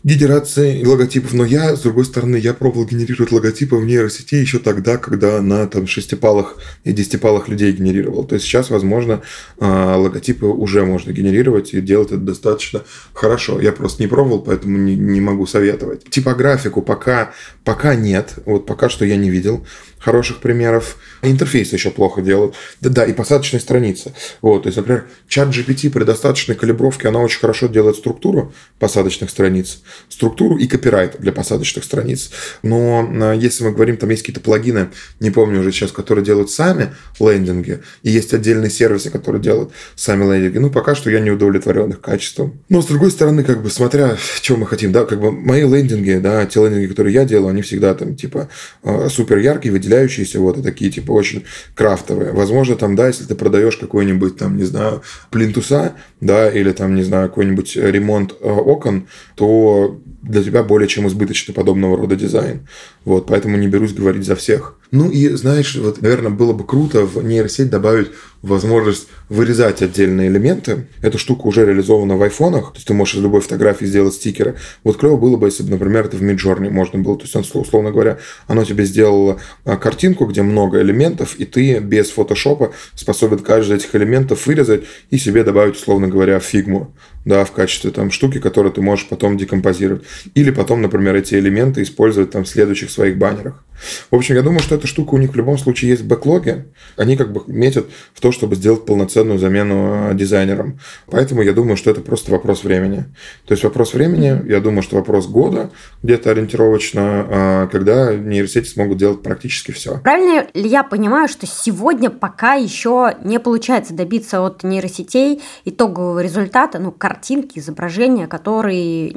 генерации 0.05 0.85
логотипов, 0.85 1.33
но 1.33 1.45
я, 1.45 1.77
с 1.77 1.81
другой 1.81 2.05
стороны, 2.05 2.37
я 2.37 2.55
пробовал 2.55 2.87
генерировать 2.87 3.33
логотипы 3.33 3.77
в 3.77 3.85
нейросети 3.85 4.37
еще 4.37 4.59
тогда, 4.59 4.97
когда 4.97 5.41
на 5.43 5.67
там 5.67 5.87
шестипалых 5.87 6.57
и 6.85 6.93
десятипалых 6.93 7.49
людей 7.49 7.73
генерировал. 7.73 8.25
То 8.25 8.35
есть 8.35 8.47
сейчас, 8.47 8.71
возможно, 8.71 9.23
а, 9.59 9.97
логотипы 9.97 10.47
уже 10.47 10.85
можно 10.85 11.13
генерировать 11.13 11.75
и 11.75 11.81
делать 11.81 12.09
это 12.09 12.19
достаточно 12.19 12.83
хорошо. 13.13 13.61
Я 13.61 13.73
просто 13.73 14.03
не 14.03 14.09
пробовал, 14.09 14.41
поэтому 14.41 14.79
не, 14.79 14.97
не 14.97 15.21
могу 15.21 15.47
советовать. 15.47 16.05
Типографику 16.11 16.83
пока, 16.83 17.33
пока 17.65 17.95
нет, 17.95 18.35
вот 18.47 18.67
пока 18.67 18.89
что 18.89 19.05
я 19.05 19.17
не 19.17 19.31
видел 19.31 19.65
хороших 19.99 20.39
примеров. 20.39 20.97
Интерфейс 21.23 21.73
еще 21.73 21.91
плохо 21.91 22.23
делают. 22.23 22.55
Да-да, 22.81 23.05
и 23.05 23.13
посадочные 23.13 23.61
страницы. 23.61 24.15
Вот, 24.41 24.63
то 24.63 24.69
есть, 24.69 24.77
например, 24.77 25.07
чат 25.29 25.49
GPT 25.49 25.91
при 25.91 26.05
достаточной 26.05 26.55
калибровке, 26.55 27.09
она 27.09 27.21
очень 27.21 27.41
хорошо 27.41 27.67
делает 27.67 27.97
структуру 27.97 28.53
посадочных 28.79 29.31
страниц, 29.31 29.83
структуру 30.09 30.57
и 30.57 30.67
копирайт 30.67 31.17
для 31.19 31.33
посадочных 31.33 31.85
страниц. 31.85 32.31
Но 32.63 33.09
а, 33.09 33.33
если 33.33 33.65
мы 33.65 33.73
говорим, 33.73 33.97
там 33.97 34.11
есть 34.11 34.23
какие-то 34.23 34.41
плагины, 34.41 34.89
не 35.21 35.31
помню 35.31 35.61
уже 35.61 35.73
сейчас, 35.73 35.93
которые 35.93 36.25
делают 36.25 36.51
сами 36.51 36.95
лендинги, 37.21 37.81
и 38.03 38.11
есть 38.11 38.35
отдельные 38.35 38.71
сервисы, 38.71 39.11
которые 39.11 39.43
делают 39.43 39.73
сами 39.95 40.25
лендинги. 40.25 40.59
Ну, 40.59 40.71
пока 40.71 40.95
что 40.95 41.11
я 41.11 41.21
не 41.21 41.31
удовлетворен 41.31 41.91
их 41.91 42.01
качеством. 42.01 42.61
Но, 42.69 42.83
с 42.83 42.87
другой 42.87 43.11
стороны, 43.11 43.45
как 43.45 43.63
бы, 43.63 43.71
смотря, 43.71 44.17
что 44.43 44.57
мы 44.57 44.67
хотим, 44.67 44.93
да, 44.93 45.05
как 45.05 45.21
бы 45.21 45.33
мои 45.33 45.63
лендинги, 45.63 46.19
да, 46.23 46.45
те 46.47 46.61
лендинги, 46.61 46.87
которые 46.87 47.15
я 47.15 47.25
делаю, 47.25 47.51
они 47.51 47.63
всегда 47.63 47.95
там, 47.95 48.17
типа, 48.17 48.49
а, 48.83 49.09
супер 49.09 49.39
яркие, 49.39 49.73
выделяющиеся, 49.73 50.41
вот, 50.41 50.59
и 50.59 50.63
такие, 50.63 50.91
типа, 50.91 51.13
очень 51.13 51.45
крафтовые. 51.75 52.33
Возможно, 52.33 52.77
там, 52.77 52.97
да, 52.97 53.09
если 53.09 53.25
ты 53.25 53.35
продаешь 53.35 53.77
какой-нибудь, 53.77 54.37
там, 54.37 54.57
не 54.57 54.65
знаю, 54.65 55.03
плинтуса, 55.31 55.95
да, 56.21 56.51
или 56.51 56.73
там, 56.73 56.95
не 56.95 57.03
знаю, 57.03 57.29
какой-нибудь 57.29 57.77
ремонт 57.77 58.35
э, 58.41 58.49
окон, 58.49 59.07
то 59.35 59.78
or 59.79 60.01
для 60.23 60.43
тебя 60.43 60.63
более 60.63 60.89
чем 60.89 61.07
избыточный 61.07 61.55
подобного 61.55 61.97
рода 61.97 62.17
дизайн. 62.17 62.67
Вот, 63.05 63.27
поэтому 63.27 63.57
не 63.57 63.69
берусь 63.69 63.93
говорить 63.93 64.25
за 64.25 64.35
всех. 64.35 64.77
Ну 64.91 65.11
и, 65.11 65.29
знаешь, 65.29 65.77
вот, 65.77 66.01
наверное, 66.01 66.31
было 66.31 66.53
бы 66.53 66.65
круто 66.65 67.05
в 67.05 67.23
нейросеть 67.23 67.71
добавить 67.71 68.09
возможность 68.43 69.09
вырезать 69.29 69.83
отдельные 69.83 70.29
элементы. 70.29 70.87
Эта 71.03 71.19
штука 71.19 71.47
уже 71.47 71.67
реализована 71.67 72.17
в 72.17 72.23
айфонах, 72.23 72.73
то 72.73 72.77
есть 72.77 72.87
ты 72.87 72.95
можешь 72.95 73.17
из 73.17 73.23
любой 73.23 73.41
фотографии 73.41 73.85
сделать 73.85 74.15
стикеры. 74.15 74.57
Вот 74.85 74.97
клево 74.97 75.17
было 75.17 75.37
бы, 75.37 75.49
если 75.49 75.63
бы, 75.63 75.71
например, 75.71 76.07
это 76.07 76.17
в 76.17 76.23
Midjourney 76.23 76.71
можно 76.71 77.01
было. 77.01 77.19
То 77.19 77.25
есть, 77.25 77.55
условно 77.55 77.91
говоря, 77.91 78.19
оно 78.47 78.65
тебе 78.65 78.85
сделало 78.85 79.41
а, 79.65 79.77
картинку, 79.77 80.25
где 80.27 80.43
много 80.43 80.81
элементов, 80.81 81.37
и 81.37 81.45
ты 81.45 81.79
без 81.81 82.11
фотошопа 82.11 82.73
способен 82.95 83.39
каждый 83.41 83.77
из 83.77 83.85
этих 83.85 83.95
элементов 83.95 84.47
вырезать 84.47 84.85
и 85.11 85.19
себе 85.19 85.45
добавить, 85.45 85.77
условно 85.77 86.09
говоря, 86.09 86.39
фигму 86.41 86.95
да, 87.29 87.45
в 87.45 87.53
качестве 87.53 87.91
там 87.91 88.11
штуки, 88.11 88.39
которую 88.39 88.73
ты 88.73 88.81
можешь 88.81 89.07
потом 89.07 89.37
декомпозировать. 89.37 90.03
Или 90.35 90.51
потом, 90.51 90.83
например, 90.83 91.15
эти 91.17 91.35
элементы 91.35 91.83
использовать 91.83 92.31
там 92.31 92.45
в 92.45 92.49
следующих 92.49 92.91
своих 92.91 93.19
баннерах. 93.19 93.65
В 94.11 94.17
общем, 94.17 94.35
я 94.35 94.43
думаю, 94.43 94.61
что 94.61 94.75
эта 94.75 94.87
штука 94.87 95.15
у 95.15 95.19
них 95.19 95.33
в 95.33 95.37
любом 95.37 95.59
случае 95.59 95.91
есть 95.91 96.03
в 96.03 96.07
бэклоге. 96.07 96.67
Они 96.97 97.17
как 97.17 97.33
бы 97.33 97.43
метят 97.47 97.87
в 98.13 98.21
то, 98.21 98.33
чтобы 98.33 98.57
сделать 98.57 98.85
полноценную 98.85 99.39
замену 99.39 100.11
э, 100.11 100.15
дизайнерам. 100.15 100.81
Поэтому 101.07 101.43
я 101.43 101.53
думаю, 101.53 101.77
что 101.77 101.91
это 101.91 102.01
просто 102.01 102.33
вопрос 102.33 102.65
времени. 102.65 103.05
То 103.47 103.53
есть 103.53 103.65
вопрос 103.65 103.95
времени, 103.95 104.43
я 104.49 104.61
думаю, 104.61 104.83
что 104.83 104.97
вопрос 104.97 105.27
года 105.27 105.71
где-то 106.03 106.31
ориентировочно, 106.31 107.27
э, 107.29 107.69
когда 107.71 108.15
нейросети 108.15 108.69
смогут 108.69 108.99
делать 108.99 109.23
практически 109.23 109.71
все. 109.73 109.99
Правильно 109.99 110.47
ли 110.55 110.69
я 110.69 110.83
понимаю, 110.83 111.29
что 111.29 111.47
сегодня 111.47 112.11
пока 112.11 112.55
еще 112.55 113.15
не 113.25 113.39
получается 113.39 113.95
добиться 113.95 114.45
от 114.45 114.65
нейросетей 114.65 115.41
итогового 115.65 116.21
результата, 116.21 116.79
ну, 116.79 116.91
картинки, 116.91 117.59
изображения, 117.59 118.27
которые 118.27 119.13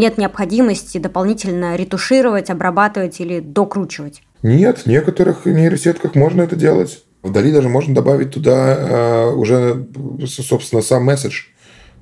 нет 0.00 0.18
необходимости 0.18 0.98
дополнительно 0.98 1.76
ретушировать, 1.76 2.50
обрабатывать 2.50 3.20
или 3.20 3.40
док 3.40 3.70
докручивать? 3.70 4.22
Нет, 4.42 4.78
в 4.78 4.86
некоторых 4.86 5.46
нейросетках 5.46 6.14
можно 6.14 6.42
это 6.42 6.56
делать. 6.56 7.04
Вдали 7.22 7.52
даже 7.52 7.68
можно 7.68 7.94
добавить 7.94 8.32
туда 8.32 8.76
э, 8.78 9.30
уже, 9.34 9.86
собственно, 10.26 10.82
сам 10.82 11.04
месседж. 11.04 11.44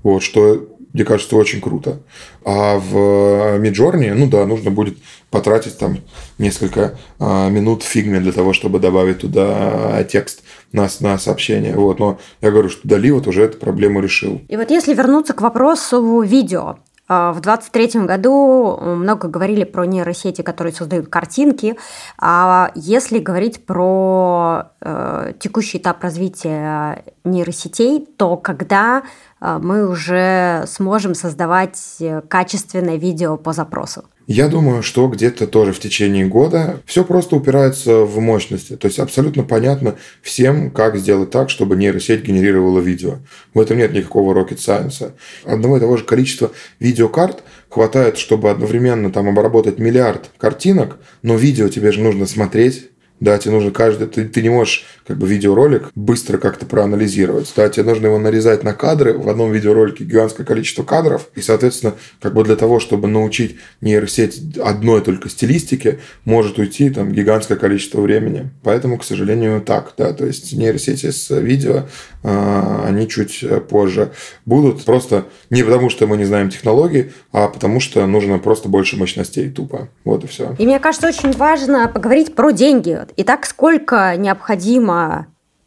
Вот, 0.04 0.22
что, 0.22 0.68
мне 0.92 1.04
кажется, 1.04 1.36
очень 1.36 1.60
круто. 1.60 2.00
А 2.44 2.78
в 2.78 3.58
Midjourney, 3.58 4.14
ну 4.14 4.28
да, 4.28 4.46
нужно 4.46 4.70
будет 4.70 4.96
потратить 5.30 5.76
там 5.76 5.98
несколько 6.38 6.96
э, 7.18 7.50
минут 7.50 7.82
в 7.82 7.86
фигме 7.86 8.20
для 8.20 8.32
того, 8.32 8.52
чтобы 8.52 8.78
добавить 8.78 9.18
туда 9.18 10.04
текст 10.04 10.42
на, 10.72 10.88
на 11.00 11.18
сообщение. 11.18 11.74
Вот. 11.74 11.98
Но 11.98 12.18
я 12.40 12.52
говорю, 12.52 12.68
что 12.68 12.86
Дали 12.86 13.10
вот 13.10 13.26
уже 13.26 13.42
эту 13.42 13.58
проблему 13.58 14.00
решил. 14.00 14.40
И 14.48 14.56
вот 14.56 14.70
если 14.70 14.94
вернуться 14.94 15.34
к 15.34 15.40
вопросу 15.40 16.20
видео, 16.20 16.78
в 17.08 17.40
2023 17.40 18.02
году 18.04 18.78
много 18.80 19.28
говорили 19.28 19.64
про 19.64 19.86
нейросети, 19.86 20.42
которые 20.42 20.74
создают 20.74 21.08
картинки. 21.08 21.76
А 22.18 22.70
если 22.74 23.18
говорить 23.18 23.64
про 23.64 24.72
э, 24.80 25.32
текущий 25.40 25.78
этап 25.78 26.02
развития 26.02 27.04
нейросетей, 27.24 28.06
то 28.18 28.36
когда 28.36 29.02
э, 29.40 29.58
мы 29.60 29.88
уже 29.88 30.64
сможем 30.66 31.14
создавать 31.14 32.02
качественное 32.28 32.96
видео 32.96 33.38
по 33.38 33.52
запросу? 33.52 34.04
Я 34.28 34.48
думаю, 34.48 34.82
что 34.82 35.08
где-то 35.08 35.46
тоже 35.46 35.72
в 35.72 35.80
течение 35.80 36.26
года 36.26 36.82
все 36.84 37.02
просто 37.02 37.34
упирается 37.34 38.00
в 38.00 38.20
мощности. 38.20 38.76
То 38.76 38.86
есть 38.86 38.98
абсолютно 38.98 39.42
понятно 39.42 39.96
всем, 40.20 40.70
как 40.70 40.98
сделать 40.98 41.30
так, 41.30 41.48
чтобы 41.48 41.76
нейросеть 41.76 42.24
генерировала 42.24 42.78
видео. 42.78 43.20
В 43.54 43.60
этом 43.60 43.78
нет 43.78 43.94
никакого 43.94 44.38
rocket 44.38 44.58
science. 44.58 45.12
Одного 45.44 45.78
и 45.78 45.80
того 45.80 45.96
же 45.96 46.04
количества 46.04 46.52
видеокарт 46.78 47.42
хватает, 47.70 48.18
чтобы 48.18 48.50
одновременно 48.50 49.10
там 49.10 49.30
обработать 49.30 49.78
миллиард 49.78 50.30
картинок, 50.36 50.98
но 51.22 51.36
видео 51.36 51.68
тебе 51.68 51.90
же 51.90 52.02
нужно 52.02 52.26
смотреть, 52.26 52.90
да, 53.20 53.38
тебе 53.38 53.54
нужно 53.54 53.70
каждый, 53.70 54.08
ты, 54.08 54.26
ты 54.26 54.42
не 54.42 54.50
можешь 54.50 54.84
как 55.08 55.16
бы 55.16 55.26
видеоролик 55.26 55.90
быстро 55.94 56.36
как-то 56.36 56.66
проанализировать. 56.66 57.50
Да, 57.56 57.70
тебе 57.70 57.86
нужно 57.86 58.08
его 58.08 58.18
нарезать 58.18 58.62
на 58.62 58.74
кадры. 58.74 59.16
В 59.16 59.26
одном 59.30 59.50
видеоролике 59.50 60.04
гигантское 60.04 60.44
количество 60.44 60.82
кадров. 60.82 61.28
И, 61.34 61.40
соответственно, 61.40 61.94
как 62.20 62.34
бы 62.34 62.44
для 62.44 62.56
того, 62.56 62.78
чтобы 62.78 63.08
научить 63.08 63.56
нейросеть 63.80 64.58
одной 64.58 65.00
только 65.00 65.30
стилистике, 65.30 66.00
может 66.26 66.58
уйти 66.58 66.90
там 66.90 67.10
гигантское 67.10 67.56
количество 67.56 68.02
времени. 68.02 68.50
Поэтому, 68.62 68.98
к 68.98 69.04
сожалению, 69.04 69.62
так. 69.62 69.94
Да, 69.96 70.12
то 70.12 70.26
есть 70.26 70.52
нейросети 70.52 71.10
с 71.10 71.34
видео, 71.34 71.84
э, 72.22 72.82
они 72.84 73.08
чуть 73.08 73.42
позже 73.70 74.12
будут. 74.44 74.84
Просто 74.84 75.24
не 75.48 75.62
потому, 75.62 75.88
что 75.88 76.06
мы 76.06 76.18
не 76.18 76.26
знаем 76.26 76.50
технологий, 76.50 77.12
а 77.32 77.48
потому 77.48 77.80
что 77.80 78.06
нужно 78.06 78.38
просто 78.38 78.68
больше 78.68 78.98
мощностей 78.98 79.48
тупо. 79.48 79.88
Вот 80.04 80.24
и 80.24 80.26
все. 80.26 80.54
И 80.58 80.66
мне 80.66 80.78
кажется, 80.78 81.08
очень 81.08 81.32
важно 81.32 81.88
поговорить 81.88 82.34
про 82.34 82.50
деньги. 82.50 82.98
Итак, 83.16 83.46
сколько 83.46 84.14
необходимо 84.18 84.97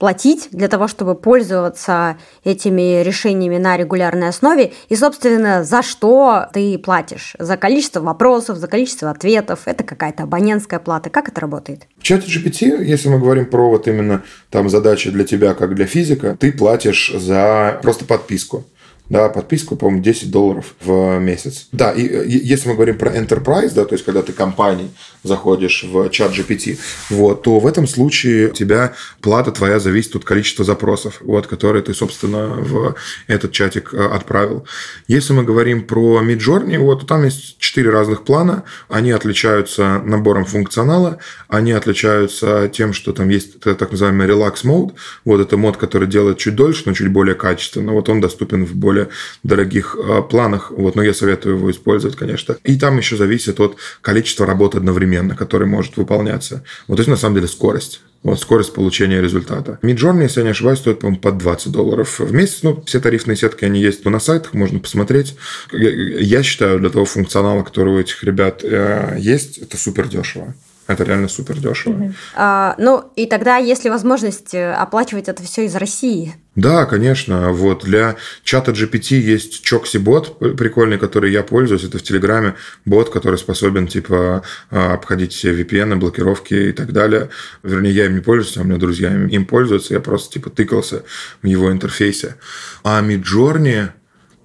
платить 0.01 0.47
для 0.51 0.67
того, 0.67 0.87
чтобы 0.87 1.13
пользоваться 1.13 2.17
этими 2.43 3.03
решениями 3.03 3.59
на 3.59 3.77
регулярной 3.77 4.29
основе. 4.29 4.73
И, 4.89 4.95
собственно, 4.95 5.63
за 5.63 5.83
что 5.83 6.47
ты 6.53 6.79
платишь? 6.79 7.35
За 7.37 7.55
количество 7.55 7.99
вопросов, 7.99 8.57
за 8.57 8.67
количество 8.67 9.11
ответов? 9.11 9.59
Это 9.65 9.83
какая-то 9.83 10.23
абонентская 10.23 10.79
плата? 10.79 11.11
Как 11.11 11.29
это 11.29 11.39
работает? 11.39 11.83
В 11.99 12.01
чате 12.01 12.25
GPT, 12.25 12.83
если 12.83 13.09
мы 13.09 13.19
говорим 13.19 13.45
про 13.45 13.69
вот 13.69 13.87
именно 13.87 14.23
там 14.49 14.69
задачи 14.69 15.11
для 15.11 15.23
тебя, 15.23 15.53
как 15.53 15.75
для 15.75 15.85
физика, 15.85 16.35
ты 16.35 16.51
платишь 16.51 17.13
за 17.15 17.79
просто 17.83 18.03
подписку 18.05 18.65
да, 19.11 19.27
подписку, 19.27 19.75
по-моему, 19.75 20.01
10 20.01 20.31
долларов 20.31 20.73
в 20.79 21.19
месяц. 21.19 21.67
Да, 21.73 21.91
и, 21.91 22.01
и 22.01 22.47
если 22.47 22.69
мы 22.69 22.75
говорим 22.75 22.97
про 22.97 23.11
enterprise, 23.11 23.73
да, 23.75 23.83
то 23.83 23.93
есть 23.93 24.05
когда 24.05 24.21
ты 24.21 24.31
компанией 24.31 24.89
заходишь 25.23 25.83
в 25.83 26.09
чат 26.09 26.31
GPT, 26.31 26.79
вот, 27.09 27.43
то 27.43 27.59
в 27.59 27.67
этом 27.67 27.87
случае 27.87 28.47
у 28.47 28.53
тебя 28.53 28.93
плата 29.19 29.51
твоя 29.51 29.79
зависит 29.79 30.15
от 30.15 30.23
количества 30.23 30.63
запросов, 30.63 31.17
вот, 31.19 31.47
которые 31.47 31.83
ты, 31.83 31.93
собственно, 31.93 32.47
в 32.47 32.95
этот 33.27 33.51
чатик 33.51 33.93
э, 33.93 33.97
отправил. 33.97 34.65
Если 35.09 35.33
мы 35.33 35.43
говорим 35.43 35.83
про 35.83 36.21
Midjourney, 36.23 36.79
вот, 36.79 37.01
то 37.01 37.05
там 37.05 37.25
есть 37.25 37.57
четыре 37.59 37.89
разных 37.89 38.23
плана, 38.23 38.63
они 38.87 39.11
отличаются 39.11 40.01
набором 40.05 40.45
функционала, 40.45 41.17
они 41.49 41.73
отличаются 41.73 42.71
тем, 42.73 42.93
что 42.93 43.11
там 43.11 43.27
есть 43.27 43.59
так 43.59 43.91
называемый 43.91 44.25
relax 44.25 44.63
mode, 44.63 44.93
вот, 45.25 45.41
это 45.41 45.57
мод, 45.57 45.75
который 45.75 46.07
делает 46.07 46.37
чуть 46.37 46.55
дольше, 46.55 46.83
но 46.85 46.93
чуть 46.93 47.11
более 47.11 47.35
качественно, 47.35 47.91
вот 47.91 48.07
он 48.07 48.21
доступен 48.21 48.65
в 48.65 48.73
более 48.73 49.00
более 49.01 49.09
дорогих 49.43 49.95
э, 49.97 50.21
планах. 50.21 50.71
Вот, 50.71 50.95
но 50.95 51.03
я 51.03 51.13
советую 51.13 51.57
его 51.57 51.71
использовать, 51.71 52.15
конечно. 52.15 52.57
И 52.63 52.77
там 52.77 52.97
еще 52.97 53.17
зависит 53.17 53.59
от 53.59 53.77
количества 54.01 54.45
работ 54.45 54.75
одновременно, 54.75 55.35
который 55.35 55.67
может 55.67 55.97
выполняться. 55.97 56.63
Вот, 56.87 56.95
то 56.97 57.01
есть, 57.01 57.09
на 57.09 57.17
самом 57.17 57.35
деле, 57.35 57.47
скорость. 57.47 58.01
Вот 58.23 58.39
скорость 58.39 58.73
получения 58.73 59.19
результата. 59.19 59.79
Midjourney, 59.81 60.23
если 60.23 60.41
я 60.41 60.43
не 60.43 60.51
ошибаюсь, 60.51 60.77
стоит, 60.79 60.99
по-моему, 60.99 61.19
под 61.19 61.39
20 61.39 61.71
долларов 61.71 62.19
в 62.19 62.31
месяц. 62.31 62.59
Ну, 62.61 62.83
все 62.85 62.99
тарифные 62.99 63.35
сетки, 63.35 63.65
они 63.65 63.81
есть 63.81 64.05
на 64.05 64.19
сайтах, 64.19 64.53
можно 64.53 64.79
посмотреть. 64.79 65.35
Я 65.71 66.43
считаю, 66.43 66.79
для 66.79 66.89
того 66.91 67.05
функционала, 67.05 67.63
который 67.63 67.93
у 67.93 67.99
этих 67.99 68.23
ребят 68.23 68.63
э, 68.63 69.15
есть, 69.17 69.57
это 69.57 69.75
супер 69.75 70.07
дешево. 70.07 70.53
Это 70.91 71.03
реально 71.03 71.27
супер 71.27 71.57
дешево. 71.57 71.93
Угу. 71.93 72.13
А, 72.35 72.75
ну, 72.77 73.11
и 73.15 73.25
тогда 73.25 73.57
есть 73.57 73.83
ли 73.83 73.89
возможность 73.89 74.53
э, 74.53 74.73
оплачивать 74.73 75.27
это 75.27 75.43
все 75.43 75.65
из 75.65 75.75
России? 75.75 76.35
Да, 76.55 76.85
конечно. 76.85 77.51
Вот 77.53 77.85
для 77.85 78.17
чата 78.43 78.71
GPT 78.71 79.15
есть 79.15 79.63
Чокси 79.63 79.97
бот 79.97 80.37
прикольный, 80.57 80.97
который 80.97 81.31
я 81.31 81.43
пользуюсь. 81.43 81.85
Это 81.85 81.97
в 81.97 82.03
Телеграме 82.03 82.55
бот, 82.83 83.09
который 83.09 83.37
способен 83.37 83.87
типа 83.87 84.43
а, 84.69 84.93
обходить 84.93 85.31
все 85.31 85.53
VPN, 85.53 85.95
блокировки 85.95 86.53
и 86.53 86.71
так 86.73 86.91
далее. 86.91 87.29
Вернее, 87.63 87.91
я 87.91 88.05
им 88.07 88.15
не 88.15 88.21
пользуюсь, 88.21 88.57
а 88.57 88.61
у 88.61 88.63
меня 88.65 88.77
друзья 88.77 89.13
им, 89.13 89.27
им 89.27 89.45
пользуются. 89.45 89.93
Я 89.93 90.01
просто 90.01 90.33
типа 90.33 90.49
тыкался 90.49 91.03
в 91.41 91.47
его 91.47 91.71
интерфейсе. 91.71 92.35
А 92.83 93.01
Midjourney 93.01 93.91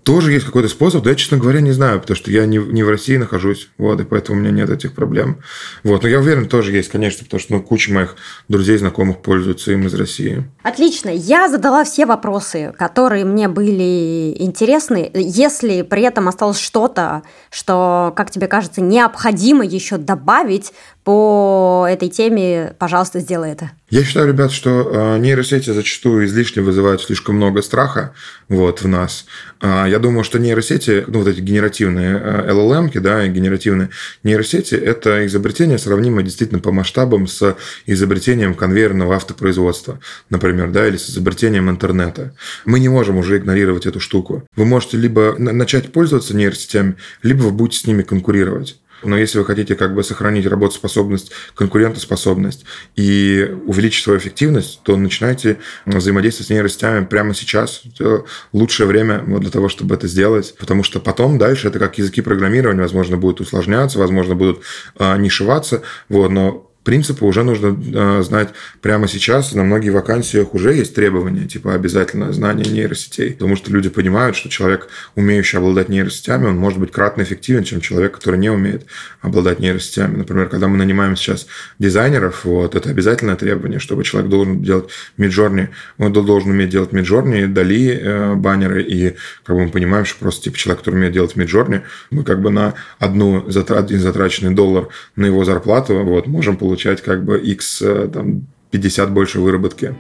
тоже 0.07 0.33
есть 0.33 0.47
какой-то 0.47 0.69
способ, 0.69 1.03
да 1.03 1.11
я, 1.11 1.17
честно 1.17 1.37
говоря, 1.37 1.61
не 1.61 1.73
знаю, 1.73 2.01
потому 2.01 2.17
что 2.17 2.31
я 2.31 2.47
не, 2.47 2.59
не 2.59 2.85
в 2.85 2.89
России 2.89 3.17
нахожусь, 3.17 3.71
вот, 3.77 4.01
и 4.01 4.05
поэтому 4.05 4.39
у 4.39 4.41
меня 4.41 4.53
нет 4.53 4.71
этих 4.71 4.93
проблем. 4.95 5.41
Вот, 5.83 6.05
но 6.05 6.09
я 6.09 6.21
уверен, 6.21 6.49
тоже 6.49 6.71
есть, 6.71 6.91
конечно, 6.91 7.25
потому 7.25 7.41
что 7.41 7.55
ну, 7.55 7.61
куча 7.61 7.93
моих 7.93 8.15
друзей, 8.47 8.79
знакомых 8.79 9.19
пользуются 9.19 9.73
им 9.73 9.85
из 9.85 9.95
России. 9.95 10.49
Отлично. 10.63 11.09
Я 11.09 11.49
задала 11.49 11.83
все 11.83 12.07
вопросы, 12.07 12.73
которые 12.79 13.25
мне 13.25 13.49
были 13.49 14.37
интересны. 14.39 15.11
Если 15.13 15.83
при 15.83 16.03
этом 16.03 16.29
осталось 16.29 16.61
что-то, 16.61 17.25
что, 17.51 18.13
как 18.17 18.31
тебе 18.31 18.47
кажется, 18.47 18.81
необходимо 18.81 19.65
еще 19.65 19.97
добавить 19.97 20.73
по 21.07 21.87
этой 21.89 22.09
теме, 22.09 22.75
пожалуйста, 22.81 23.21
сделай 23.21 23.53
это. 23.53 23.71
Я 23.91 24.03
считаю, 24.03 24.27
ребят, 24.27 24.51
что 24.51 24.91
э, 24.93 25.19
нейросети 25.19 25.71
зачастую 25.71 26.27
излишне 26.27 26.63
вызывают 26.63 27.01
слишком 27.01 27.37
много 27.37 27.63
страха 27.63 28.13
вот, 28.49 28.83
в 28.83 28.89
нас. 28.89 29.25
А, 29.61 29.87
я 29.87 30.01
думаю, 30.01 30.25
что 30.25 30.41
нейросети, 30.41 31.05
ну, 31.07 31.21
вот 31.21 31.29
эти 31.29 31.39
генеративные 31.39 32.21
э, 32.21 32.51
LLM, 32.51 32.91
да, 32.99 33.25
и 33.25 33.29
генеративные 33.29 33.91
нейросети– 34.25 34.75
это 34.75 35.25
изобретение, 35.27 35.79
сравнимое 35.79 36.25
действительно 36.25 36.59
по 36.59 36.73
масштабам 36.73 37.29
с 37.29 37.57
изобретением 37.87 38.55
конвейерного 38.55 39.15
автопроизводства, 39.15 40.01
например, 40.29 40.73
да, 40.73 40.89
или 40.89 40.97
с 40.97 41.09
изобретением 41.09 41.71
интернета. 41.71 42.35
Мы 42.65 42.81
не 42.81 42.89
можем 42.89 43.17
уже 43.17 43.37
игнорировать 43.37 43.87
эту 43.87 44.01
штуку. 44.01 44.43
Вы 44.57 44.65
можете 44.65 44.97
либо 44.97 45.37
начать 45.39 45.93
пользоваться 45.93 46.35
нейросетями, 46.35 46.97
либо 47.23 47.43
вы 47.43 47.53
будете 47.53 47.79
с 47.79 47.87
ними 47.87 48.03
конкурировать. 48.03 48.81
Но 49.03 49.19
если 49.19 49.39
вы 49.39 49.45
хотите 49.45 49.75
как 49.75 49.95
бы 49.95 50.03
сохранить 50.03 50.47
работоспособность, 50.47 51.33
конкурентоспособность 51.55 52.65
и 52.97 53.57
увеличить 53.67 54.05
свою 54.05 54.19
эффективность, 54.19 54.81
то 54.83 54.97
начинайте 54.97 55.59
взаимодействовать 55.85 56.49
с 56.49 56.51
нейросетями 56.51 57.05
прямо 57.05 57.35
сейчас. 57.35 57.83
Это 57.85 58.25
лучшее 58.53 58.87
время 58.87 59.23
для 59.39 59.51
того, 59.51 59.69
чтобы 59.69 59.95
это 59.95 60.09
сделать. 60.09 60.55
Потому 60.59 60.83
что 60.83 61.01
потом 61.01 61.39
дальше 61.39 61.69
это 61.69 61.79
как 61.79 61.99
языки 61.99 62.21
программирования, 62.21 62.83
возможно, 62.83 63.17
будут 63.17 63.41
усложняться, 63.41 63.99
возможно, 63.99 64.35
будут 64.35 64.63
э, 64.99 65.17
нишеваться. 65.19 65.83
Вот, 66.09 66.31
но 66.31 66.71
принципы 66.87 67.25
уже 67.25 67.43
нужно 67.43 67.77
э, 67.77 68.23
знать 68.23 68.51
прямо 68.81 69.09
сейчас. 69.09 69.53
На 69.53 69.65
многих 69.65 69.93
вакансиях 69.93 70.55
уже 70.55 70.73
есть 70.73 70.95
требования, 70.95 71.47
типа 71.47 71.75
обязательно 71.75 72.33
знание 72.33 72.65
нейросетей, 72.65 73.33
потому 73.33 73.57
что 73.57 73.73
люди 73.73 73.89
понимают, 73.89 74.37
что 74.37 74.49
человек, 74.49 74.89
умеющий 75.17 75.59
обладать 75.59 75.89
нейросетями, 75.89 76.47
он 76.47 76.57
может 76.57 76.79
быть 76.79 76.93
кратно 76.93 77.23
эффективен, 77.23 77.65
чем 77.65 77.81
человек, 77.81 78.15
который 78.15 78.39
не 78.39 78.51
умеет 78.51 78.87
обладать 79.21 79.59
нейросетями. 79.59 80.17
Например, 80.17 80.49
когда 80.49 80.69
мы 80.69 80.77
нанимаем 80.77 81.17
сейчас 81.17 81.49
дизайнеров, 81.81 82.45
вот, 82.45 82.77
это 82.77 82.89
обязательное 82.89 83.35
требование, 83.35 83.81
чтобы 83.81 84.05
человек 84.05 84.31
должен 84.31 84.63
делать 84.63 84.89
миджорни, 85.17 85.71
он 85.99 86.13
должен 86.13 86.51
уметь 86.51 86.71
делать 86.71 86.93
миджорни, 86.93 87.47
дали 87.47 87.99
э, 88.01 88.35
баннеры, 88.37 88.85
и 88.85 89.17
как 89.45 89.57
бы 89.57 89.65
мы 89.65 89.71
понимаем, 89.71 90.05
что 90.05 90.21
просто 90.21 90.45
типа 90.45 90.57
человек, 90.57 90.79
который 90.79 90.95
умеет 90.95 91.13
делать 91.13 91.35
миджорни, 91.35 91.83
мы 92.13 92.23
как 92.23 92.41
бы 92.41 92.51
на 92.51 92.75
одну, 93.01 93.45
один 93.49 93.99
затраченный 93.99 94.55
доллар 94.55 94.87
на 95.17 95.27
его 95.27 95.45
зарплату 95.45 95.97
вот, 96.05 96.29
можем 96.29 96.57
получить 96.57 96.76
получать 96.77 97.01
как 97.01 97.25
бы 97.25 97.39
x 97.39 97.81
э, 97.81 98.09
там, 98.13 98.47
50 98.71 99.11
больше 99.11 99.41
выработки. 99.41 99.95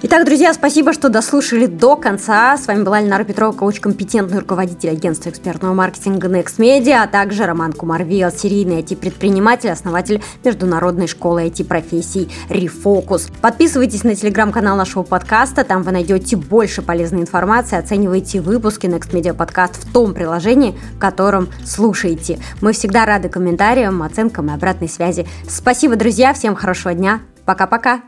Итак, 0.00 0.24
друзья, 0.24 0.54
спасибо, 0.54 0.92
что 0.92 1.08
дослушали 1.08 1.66
до 1.66 1.96
конца. 1.96 2.56
С 2.56 2.68
вами 2.68 2.84
была 2.84 3.00
Ленара 3.00 3.24
Петрова, 3.24 3.50
коуч-компетентный 3.50 4.38
руководитель 4.38 4.90
агентства 4.90 5.30
экспертного 5.30 5.74
маркетинга 5.74 6.28
Next 6.28 6.58
Media, 6.58 7.02
а 7.02 7.08
также 7.08 7.46
Роман 7.46 7.72
Кумарвиел, 7.72 8.30
серийный 8.30 8.80
IT-предприниматель, 8.80 9.70
основатель 9.70 10.22
международной 10.44 11.08
школы 11.08 11.46
IT-профессий 11.48 12.30
Refocus. 12.48 13.32
Подписывайтесь 13.40 14.04
на 14.04 14.14
телеграм-канал 14.14 14.76
нашего 14.76 15.02
подкаста, 15.02 15.64
там 15.64 15.82
вы 15.82 15.90
найдете 15.90 16.36
больше 16.36 16.80
полезной 16.80 17.22
информации, 17.22 17.76
оценивайте 17.76 18.40
выпуски 18.40 18.86
Next 18.86 19.10
Media 19.10 19.34
подкаст 19.34 19.82
в 19.82 19.92
том 19.92 20.14
приложении, 20.14 20.78
в 20.94 21.00
котором 21.00 21.48
слушаете. 21.66 22.38
Мы 22.60 22.72
всегда 22.72 23.04
рады 23.04 23.28
комментариям, 23.28 24.04
оценкам 24.04 24.48
и 24.48 24.54
обратной 24.54 24.88
связи. 24.88 25.26
Спасибо, 25.48 25.96
друзья, 25.96 26.32
всем 26.34 26.54
хорошего 26.54 26.94
дня. 26.94 27.20
Пока-пока. 27.44 28.02